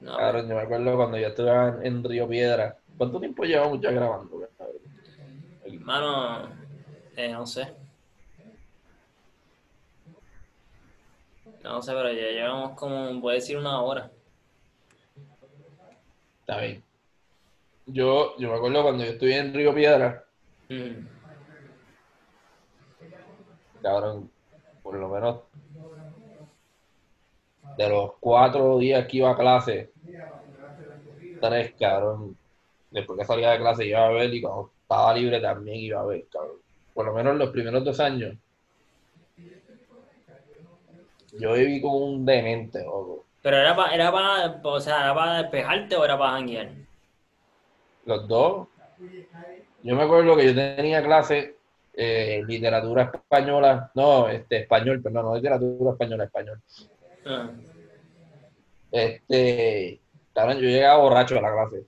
No, 0.00 0.16
Cabrón, 0.16 0.48
yo 0.48 0.54
me 0.56 0.62
acuerdo 0.62 0.96
cuando 0.96 1.18
yo 1.18 1.28
estuve 1.28 1.86
en, 1.86 2.02
Río 2.02 2.26
Piedra. 2.26 2.76
¿Cuánto 2.96 3.20
tiempo 3.20 3.44
llevamos 3.44 3.80
ya 3.80 3.90
grabando? 3.90 4.48
hermano, 5.64 6.48
eh, 7.16 7.32
no 7.32 7.46
sé. 7.46 7.72
No 11.62 11.82
sé, 11.82 11.92
pero 11.92 12.12
ya 12.12 12.22
llevamos 12.22 12.76
como, 12.76 13.28
a 13.28 13.32
decir 13.32 13.56
una 13.56 13.80
hora. 13.80 14.10
Está 16.40 16.60
bien. 16.60 16.82
Yo, 17.86 18.36
yo 18.38 18.50
me 18.50 18.56
acuerdo 18.56 18.82
cuando 18.82 19.04
yo 19.04 19.12
estuve 19.12 19.36
en 19.36 19.54
Río 19.54 19.74
Piedra, 19.74 20.24
Mm. 20.68 21.06
Cabrón, 23.82 24.30
por 24.82 24.94
lo 24.94 25.08
menos 25.08 25.40
de 27.76 27.88
los 27.88 28.12
cuatro 28.20 28.78
días 28.78 29.06
que 29.06 29.18
iba 29.18 29.30
a 29.30 29.36
clase, 29.36 29.90
tres, 31.40 31.74
cabrón, 31.78 32.36
después 32.90 33.18
que 33.18 33.24
salía 33.24 33.50
de 33.50 33.58
clase 33.58 33.86
iba 33.86 34.06
a 34.06 34.10
ver 34.10 34.32
y 34.32 34.40
cuando 34.40 34.70
estaba 34.82 35.14
libre 35.14 35.40
también 35.40 35.78
iba 35.78 36.00
a 36.00 36.04
ver, 36.04 36.24
cabrón. 36.30 36.56
Por 36.94 37.06
lo 37.06 37.14
menos 37.14 37.36
los 37.36 37.50
primeros 37.50 37.84
dos 37.84 37.98
años, 38.00 38.36
yo 41.32 41.54
viví 41.54 41.80
como 41.80 41.96
un 41.98 42.26
demente, 42.26 42.84
loco. 42.84 43.24
Pero 43.42 43.56
era 43.56 43.74
para, 43.74 43.94
era 43.94 44.12
para, 44.12 44.60
o 44.62 44.80
sea, 44.80 45.00
era 45.04 45.14
para 45.14 45.42
despejarte 45.42 45.96
o 45.96 46.04
era 46.04 46.18
para 46.18 46.32
janguear. 46.32 46.68
Los 48.04 48.28
dos. 48.28 48.68
Yo 49.82 49.96
me 49.96 50.02
acuerdo 50.02 50.36
que 50.36 50.46
yo 50.46 50.54
tenía 50.54 51.02
clase 51.02 51.56
eh, 51.94 52.42
literatura 52.46 53.10
española, 53.14 53.90
no, 53.94 54.28
este, 54.28 54.58
español, 54.58 55.02
perdón, 55.02 55.26
no 55.26 55.34
literatura 55.36 55.92
española, 55.92 56.24
español. 56.24 56.60
Ah. 57.26 57.50
Este, 58.90 60.00
cabrón, 60.34 60.58
yo 60.58 60.68
llegaba 60.68 61.02
borracho 61.02 61.38
a 61.38 61.42
la 61.42 61.52
clase 61.52 61.84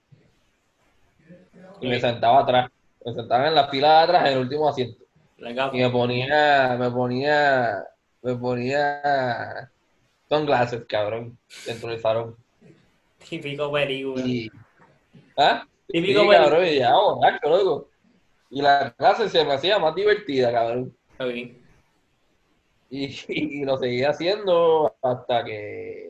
y 1.81 1.89
me 1.89 2.01
sentaba 2.01 2.41
atrás, 2.41 2.71
me 3.05 3.15
sentaba 3.15 3.49
en 3.49 3.55
la 3.55 3.69
fila 3.69 3.99
de 3.99 4.05
atrás, 4.05 4.27
en 4.27 4.33
el 4.35 4.39
último 4.41 4.69
asiento 4.69 5.05
y 5.73 5.79
me 5.79 5.91
ponía, 5.91 6.77
me 6.79 6.91
ponía, 6.91 7.85
me 8.23 8.35
ponía 8.35 9.71
sunglasses, 10.29 10.85
cabrón, 10.87 11.39
dentro 11.67 11.91
del 11.91 12.01
salón. 12.01 12.37
Típico. 13.29 13.73
Y, 14.21 14.51
¿ah? 15.37 15.67
Típico 15.89 16.23
Sí, 16.23 16.29
cabrón, 16.29 16.67
y 16.67 16.77
ya 16.77 16.95
borracho, 16.95 17.49
loco. 17.49 17.89
Y 18.55 18.63
la 18.63 18.95
clase 18.97 19.29
se 19.29 19.45
me 19.45 19.55
hacía 19.55 19.81
más 19.81 19.97
divertida, 19.97 20.53
cabrón. 20.53 20.97
Ok. 21.19 21.35
Y, 22.89 23.17
y 23.29 23.65
lo 23.65 23.77
seguía 23.77 24.11
haciendo 24.11 24.95
hasta 25.03 25.45
que. 25.45 26.09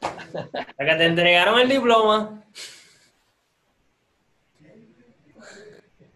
Hasta 0.00 0.84
que 0.84 0.94
te 0.94 1.06
entregaron 1.06 1.58
el 1.58 1.68
diploma. 1.68 2.44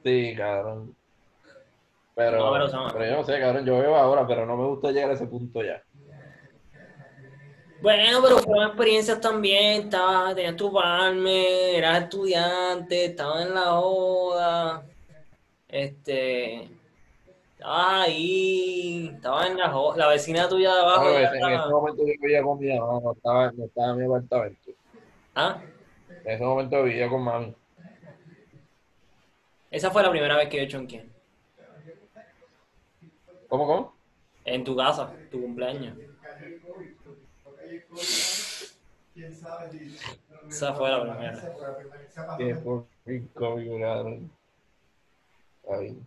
Sí, 0.04 0.34
cabrón. 0.36 0.94
Pero, 2.14 2.36
No, 2.38 2.52
pero 2.52 2.92
pero, 2.92 3.04
yo 3.06 3.16
no 3.16 3.24
sé, 3.24 3.40
cabrón. 3.40 3.66
Yo 3.66 3.76
veo 3.80 3.96
ahora, 3.96 4.24
pero 4.24 4.46
no 4.46 4.56
me 4.56 4.66
gusta 4.66 4.92
llegar 4.92 5.10
a 5.10 5.14
ese 5.14 5.26
punto 5.26 5.64
ya. 5.64 5.82
Bueno, 7.84 8.20
pero 8.22 8.38
fueron 8.38 8.68
experiencias 8.68 9.20
también. 9.20 9.82
Estabas, 9.82 10.34
tenías 10.34 10.56
tu 10.56 10.72
palme, 10.72 11.76
eras 11.76 12.04
estudiante, 12.04 13.04
estabas 13.04 13.44
en 13.46 13.54
la 13.54 13.66
joda. 13.72 14.86
Este. 15.68 16.70
Estabas 17.52 18.04
ahí, 18.06 19.10
estabas 19.14 19.50
en 19.50 19.58
la 19.58 19.68
joda. 19.68 19.96
La 19.98 20.08
vecina 20.08 20.48
tuya 20.48 20.72
de 20.74 20.80
abajo. 20.80 21.02
Claro, 21.02 21.12
ya 21.12 21.28
en 21.28 21.34
ese 21.36 21.36
estaba- 21.54 21.70
momento 21.70 22.02
yo 22.06 22.14
vivía 22.22 22.42
con 22.42 22.58
mi 22.58 22.78
mamá, 22.78 23.00
no 23.04 23.12
estaba, 23.12 23.52
no 23.52 23.64
estaba 23.66 23.90
en 23.92 23.98
mi 23.98 24.04
apartamento. 24.06 24.70
¿Ah? 25.34 25.62
En 26.24 26.32
ese 26.32 26.42
momento 26.42 26.82
vivía 26.84 27.08
con 27.10 27.22
mami. 27.22 27.54
Esa 29.70 29.90
fue 29.90 30.02
la 30.02 30.10
primera 30.10 30.36
vez 30.38 30.48
que 30.48 30.64
yo 30.64 30.70
chonqué. 30.70 31.04
¿Cómo, 33.48 33.66
cómo? 33.66 33.94
En 34.46 34.64
tu 34.64 34.74
casa, 34.74 35.12
tu 35.30 35.38
cumpleaños. 35.42 35.98
Esa 40.48 40.74
fue 40.74 40.90
la 40.90 41.02
primera. 41.02 41.40
Que 42.36 42.54
fue 42.56 42.82
bien 43.04 43.28
cómico, 43.34 43.80
cabrón. 43.80 44.30
Bien. 45.80 46.06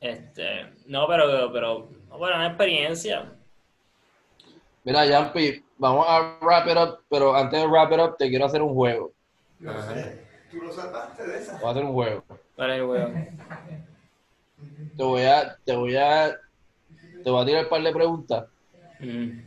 Este, 0.00 0.72
no, 0.86 1.06
pero, 1.08 1.52
pero, 1.52 1.88
bueno, 2.10 2.36
una 2.36 2.48
experiencia. 2.48 3.32
Mira, 4.84 5.04
Yampi, 5.06 5.64
vamos 5.78 6.06
a 6.08 6.38
wrap 6.40 6.68
it 6.68 6.76
up, 6.76 7.00
pero 7.08 7.34
antes 7.34 7.60
de 7.60 7.66
wrap 7.66 7.92
it 7.92 7.98
up 7.98 8.16
te 8.16 8.28
quiero 8.28 8.44
hacer 8.44 8.62
un 8.62 8.74
juego. 8.74 9.12
Yo 9.58 9.72
sé, 9.82 10.22
tú 10.50 10.58
lo 10.58 10.72
salvaste 10.72 11.26
de 11.26 11.38
esa. 11.38 11.58
Voy 11.58 11.68
a 11.68 11.70
hacer 11.70 11.84
un 11.84 11.92
juego. 11.92 12.24
Vale, 12.56 12.84
weón. 12.84 13.38
Te 14.96 15.02
voy 15.02 15.22
a, 15.22 15.56
te 15.64 15.74
voy 15.74 15.96
a, 15.96 16.38
te 17.24 17.30
voy 17.30 17.42
a 17.42 17.46
tirar 17.46 17.64
un 17.64 17.70
par 17.70 17.82
de 17.82 17.92
preguntas 17.92 18.46
Mm, 18.98 19.40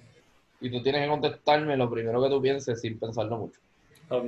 y 0.62 0.70
tú 0.70 0.82
tienes 0.84 1.02
que 1.02 1.08
contestarme 1.08 1.78
lo 1.78 1.90
primero 1.90 2.22
que 2.22 2.30
tú 2.30 2.42
pienses 2.42 2.82
sin 2.82 3.00
pensarlo 3.00 3.38
mucho. 3.38 3.60
ok. 4.10 4.26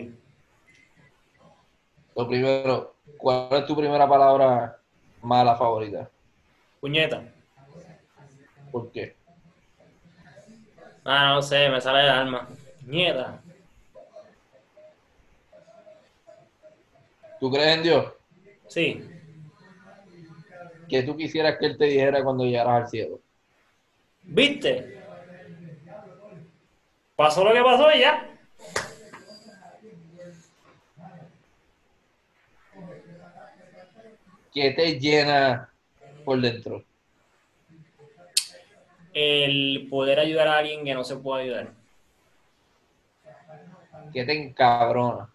Lo 2.15 2.27
primero, 2.27 2.95
¿cuál 3.17 3.47
es 3.51 3.65
tu 3.65 3.75
primera 3.75 4.07
palabra 4.07 4.77
mala 5.21 5.55
favorita? 5.55 6.09
Puñeta. 6.79 7.23
¿Por 8.71 8.91
qué? 8.91 9.15
Ah, 11.03 11.33
no 11.35 11.41
sé, 11.41 11.69
me 11.69 11.79
sale 11.79 11.99
del 11.99 12.09
alma. 12.09 12.47
Puñeta. 12.85 13.41
¿Tú 17.39 17.49
crees 17.49 17.77
en 17.77 17.83
Dios? 17.83 18.13
Sí. 18.67 19.03
¿Qué 20.87 21.03
tú 21.03 21.15
quisieras 21.15 21.57
que 21.57 21.65
Él 21.65 21.77
te 21.77 21.85
dijera 21.85 22.23
cuando 22.23 22.43
llegaras 22.43 22.83
al 22.83 22.89
cielo? 22.89 23.19
¿Viste? 24.23 25.00
Pasó 27.21 27.43
lo 27.43 27.53
que 27.53 27.61
pasó 27.61 27.91
y 27.91 27.99
ya. 27.99 28.27
¿Qué 34.51 34.71
te 34.71 34.99
llena 34.99 35.69
por 36.25 36.41
dentro? 36.41 36.83
El 39.13 39.87
poder 39.87 40.19
ayudar 40.19 40.47
a 40.47 40.57
alguien 40.57 40.83
que 40.83 40.95
no 40.95 41.03
se 41.03 41.15
puede 41.17 41.43
ayudar. 41.43 41.73
¿Qué 44.11 44.25
te 44.25 44.41
encabrona? 44.41 45.29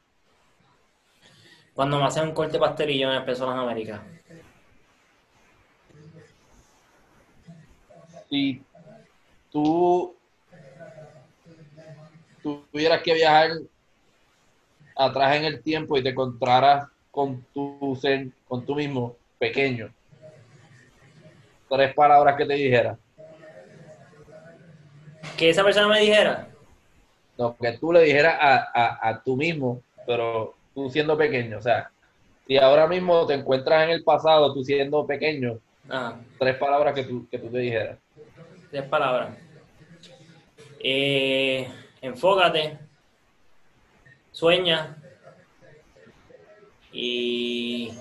Cuando 1.73 2.01
me 2.01 2.07
hacen 2.07 2.25
un 2.25 2.35
corte 2.35 2.59
pastelillo 2.59 3.13
en 3.13 3.25
las 3.25 3.41
Américas. 3.41 4.01
Si 8.29 8.61
tú 9.53 10.16
tuvieras 12.71 13.03
que 13.03 13.15
viajar 13.15 13.51
atrás 14.95 15.37
en 15.37 15.45
el 15.45 15.63
tiempo 15.63 15.97
y 15.97 16.03
te 16.03 16.11
encontraras 16.11 16.89
con 17.11 17.45
tu 17.53 17.99
ser, 18.01 18.29
con 18.47 18.65
tú 18.65 18.75
mismo, 18.75 19.17
pequeño, 19.39 19.93
tres 21.69 21.95
palabras 21.95 22.37
que 22.37 22.45
te 22.47 22.55
dijera. 22.55 22.99
Que 25.37 25.51
esa 25.51 25.65
persona 25.65 25.89
me 25.89 26.01
dijera. 26.01 26.49
No, 27.37 27.57
que 27.57 27.73
tú 27.73 27.93
le 27.93 28.03
dijeras 28.03 28.37
a, 28.41 28.71
a, 28.75 29.09
a 29.09 29.23
tú 29.23 29.37
mismo, 29.37 29.83
pero 30.07 30.55
tú 30.75 30.89
siendo 30.89 31.17
pequeño. 31.19 31.59
O 31.59 31.63
sea, 31.63 31.91
si 32.47 32.57
ahora 32.57 32.87
mismo 32.87 33.27
te 33.27 33.35
encuentras 33.35 33.85
en 33.85 33.91
el 33.91 34.05
pasado, 34.05 34.55
tú 34.55 34.63
siendo 34.65 35.07
pequeño, 35.07 35.59
Ah, 35.89 36.17
tres 36.37 36.57
palabras 36.57 36.95
que 36.95 37.05
tú, 37.05 37.29
que 37.31 37.39
tú 37.39 37.49
te 37.49 37.59
dijeras. 37.59 37.97
tres 38.73 38.83
palabras. 38.89 39.37
Eh, 40.81 41.69
enfócate. 42.07 42.79
Sueña. 44.33 44.97
Y. 46.93 47.93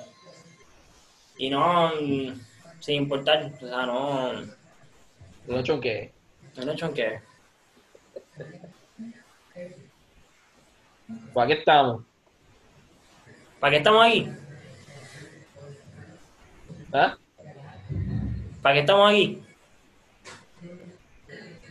Y 1.38 1.50
no. 1.50 1.92
Sin 2.80 2.96
importar. 2.96 3.52
O 3.62 3.68
sea, 3.68 3.86
no. 3.86 4.34
No. 4.34 5.64
No 6.58 6.92
que. 6.94 7.22
¿Para 11.34 11.48
qué 11.48 11.54
estamos? 11.54 12.04
¿Para 13.60 13.72
qué 13.72 13.78
estamos 13.78 14.06
aquí? 14.06 14.30
¿Ah? 16.94 17.18
¿Para 18.62 18.74
qué 18.74 18.80
estamos 18.80 19.12
aquí? 19.12 19.44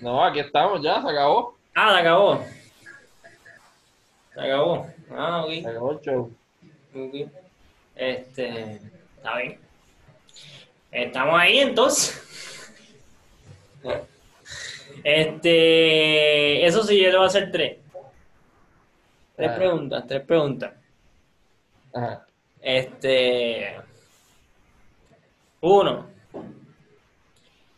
No, 0.02 0.22
aquí 0.22 0.40
estamos 0.40 0.82
ya, 0.82 1.00
se 1.00 1.08
acabó. 1.08 1.53
Ah, 1.74 1.92
se 1.94 2.00
acabó. 2.00 2.44
Se 4.34 4.40
acabó. 4.40 4.86
Ah, 5.10 5.44
ok. 5.44 5.50
Se 5.52 5.68
acabó 5.68 5.92
el 5.92 6.00
show. 6.00 6.32
ok. 6.94 7.30
Este, 7.96 8.80
está 9.16 9.36
bien. 9.38 9.58
Estamos 10.90 11.40
ahí 11.40 11.58
entonces. 11.58 12.20
Este, 15.02 16.64
eso 16.66 16.82
sí, 16.84 16.98
yo 17.00 17.10
le 17.10 17.16
voy 17.16 17.24
a 17.24 17.28
hacer 17.28 17.50
tres. 17.52 17.78
Tres 19.36 19.50
Ah. 19.50 19.56
preguntas, 19.56 20.04
tres 20.06 20.22
preguntas. 20.22 20.72
Ajá. 21.92 22.26
Este. 22.62 23.76
Uno. 25.60 26.06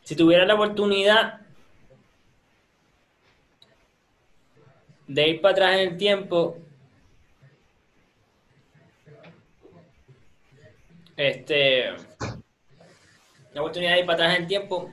Si 0.05 0.14
tuvieras 0.14 0.47
la 0.47 0.55
oportunidad 0.55 1.40
de 5.07 5.29
ir 5.29 5.41
para 5.41 5.53
atrás 5.53 5.75
en 5.75 5.89
el 5.89 5.97
tiempo, 5.97 6.59
este. 11.17 11.91
La 13.53 13.63
oportunidad 13.63 13.95
de 13.95 14.01
ir 14.01 14.07
para 14.07 14.15
atrás 14.17 14.37
en 14.37 14.43
el 14.43 14.49
tiempo 14.49 14.93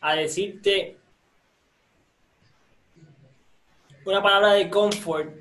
a 0.00 0.14
decirte 0.14 0.96
una 4.04 4.22
palabra 4.22 4.52
de 4.52 4.70
confort 4.70 5.34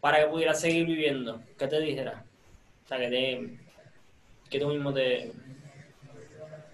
para 0.00 0.20
que 0.20 0.30
pudieras 0.30 0.60
seguir 0.60 0.86
viviendo, 0.86 1.42
¿qué 1.58 1.66
te 1.66 1.78
dijera? 1.80 2.24
O 2.84 2.88
sea, 2.88 2.98
que, 2.98 3.08
te, 3.08 3.58
que 4.48 4.58
tú 4.58 4.68
mismo 4.68 4.92
te... 4.92 5.32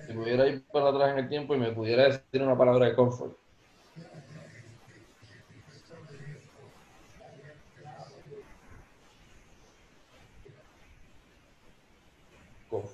Si 0.07 0.13
pudiera 0.13 0.47
ir 0.47 0.65
para 0.73 0.91
atrás 0.91 1.13
en 1.13 1.19
el 1.19 1.29
tiempo 1.29 1.55
y 1.55 1.59
me 1.59 1.73
pudiera 1.73 2.05
decir 2.05 2.41
una 2.41 2.57
palabra 2.57 2.87
de 2.87 2.95
confort. 2.95 3.37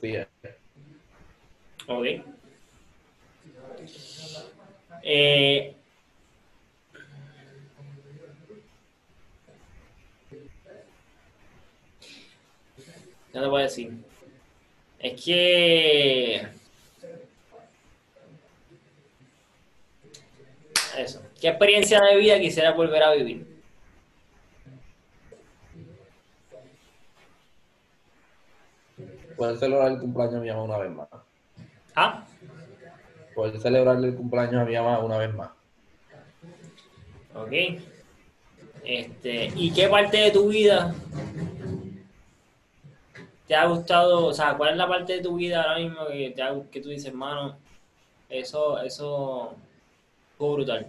Confía. 0.02 0.28
Ok. 1.86 2.06
Eh, 5.04 5.74
ya 13.32 13.40
te 13.40 13.46
voy 13.46 13.60
a 13.60 13.64
decir. 13.64 13.92
Es 14.98 15.24
que... 15.24 16.48
Eso. 20.98 21.22
¿Qué 21.40 21.46
experiencia 21.46 22.00
de 22.00 22.16
vida 22.16 22.40
quisiera 22.40 22.72
volver 22.72 23.04
a 23.04 23.12
vivir? 23.12 23.51
Poder 29.42 29.58
celebrar 29.58 29.90
el 29.90 29.98
cumpleaños 29.98 30.36
a 30.36 30.40
mi 30.40 30.48
mamá 30.50 30.62
una 30.62 30.78
vez 30.78 30.90
más. 30.92 31.08
Ah, 31.96 32.24
Poder 33.34 33.58
celebrarle 33.58 34.08
el 34.10 34.14
cumpleaños 34.14 34.62
a 34.62 34.64
mi 34.64 34.74
mamá 34.76 35.00
una 35.00 35.18
vez 35.18 35.34
más. 35.34 35.50
ok. 37.34 37.52
Este, 38.84 39.46
¿y 39.56 39.72
qué 39.72 39.88
parte 39.88 40.16
de 40.18 40.30
tu 40.30 40.46
vida 40.48 40.94
te 43.48 43.56
ha 43.56 43.66
gustado? 43.66 44.26
O 44.26 44.32
sea, 44.32 44.56
¿cuál 44.56 44.70
es 44.70 44.76
la 44.76 44.86
parte 44.86 45.14
de 45.14 45.22
tu 45.22 45.34
vida 45.34 45.60
ahora 45.62 45.78
mismo 45.80 46.06
que, 46.06 46.30
te 46.30 46.40
ha- 46.40 46.62
que 46.70 46.80
tú 46.80 46.90
dices, 46.90 47.12
mano, 47.12 47.56
eso, 48.28 48.78
eso 48.80 49.56
fue 50.38 50.52
brutal? 50.52 50.86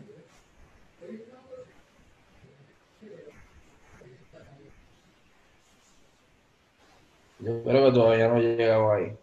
Yo 7.43 7.61
creo 7.63 7.85
que 7.85 7.91
todavía 7.91 8.27
no 8.29 8.37
he 8.37 8.55
llegado 8.55 8.93
ahí. 8.93 9.17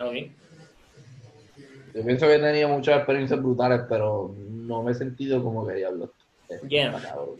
Ok. 0.00 0.32
Yo 1.94 2.04
pienso 2.04 2.26
que 2.26 2.34
he 2.34 2.38
tenido 2.40 2.68
muchas 2.68 2.96
experiencias 2.98 3.40
brutales, 3.40 3.82
pero 3.88 4.34
no 4.48 4.82
me 4.82 4.90
he 4.90 4.94
sentido 4.94 5.42
como 5.42 5.66
que 5.66 5.74
diablo. 5.74 6.12
Lleno. 6.68 6.96
está 6.96 7.10
cabrón. 7.10 7.36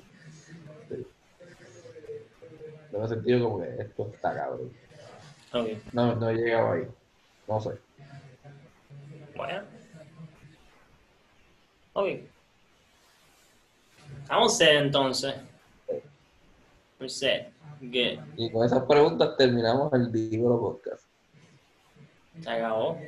Sí. 0.89 1.07
No 2.93 2.99
me 3.01 3.05
he 3.05 3.09
sentido 3.09 3.45
como 3.45 3.61
que 3.61 3.83
esto 3.83 4.11
está 4.14 4.35
cabrón. 4.35 4.72
Ok. 5.53 5.68
No, 5.93 6.14
no 6.14 6.31
he 6.31 6.35
llegado 6.35 6.72
ahí. 6.72 6.89
No 7.49 7.61
sé. 7.61 7.70
Bueno. 9.37 9.62
Ok. 11.95 12.09
Vamos 14.29 14.57
set 14.57 14.83
entonces. 14.83 15.35
We're 16.99 17.11
set. 17.11 17.53
Y 17.81 18.51
con 18.51 18.64
esas 18.64 18.85
preguntas 18.85 19.37
terminamos 19.37 19.93
el 19.93 20.11
Dígolo 20.11 20.61
Podcast. 20.61 21.05
Se 22.41 22.51
acabó. 22.51 22.99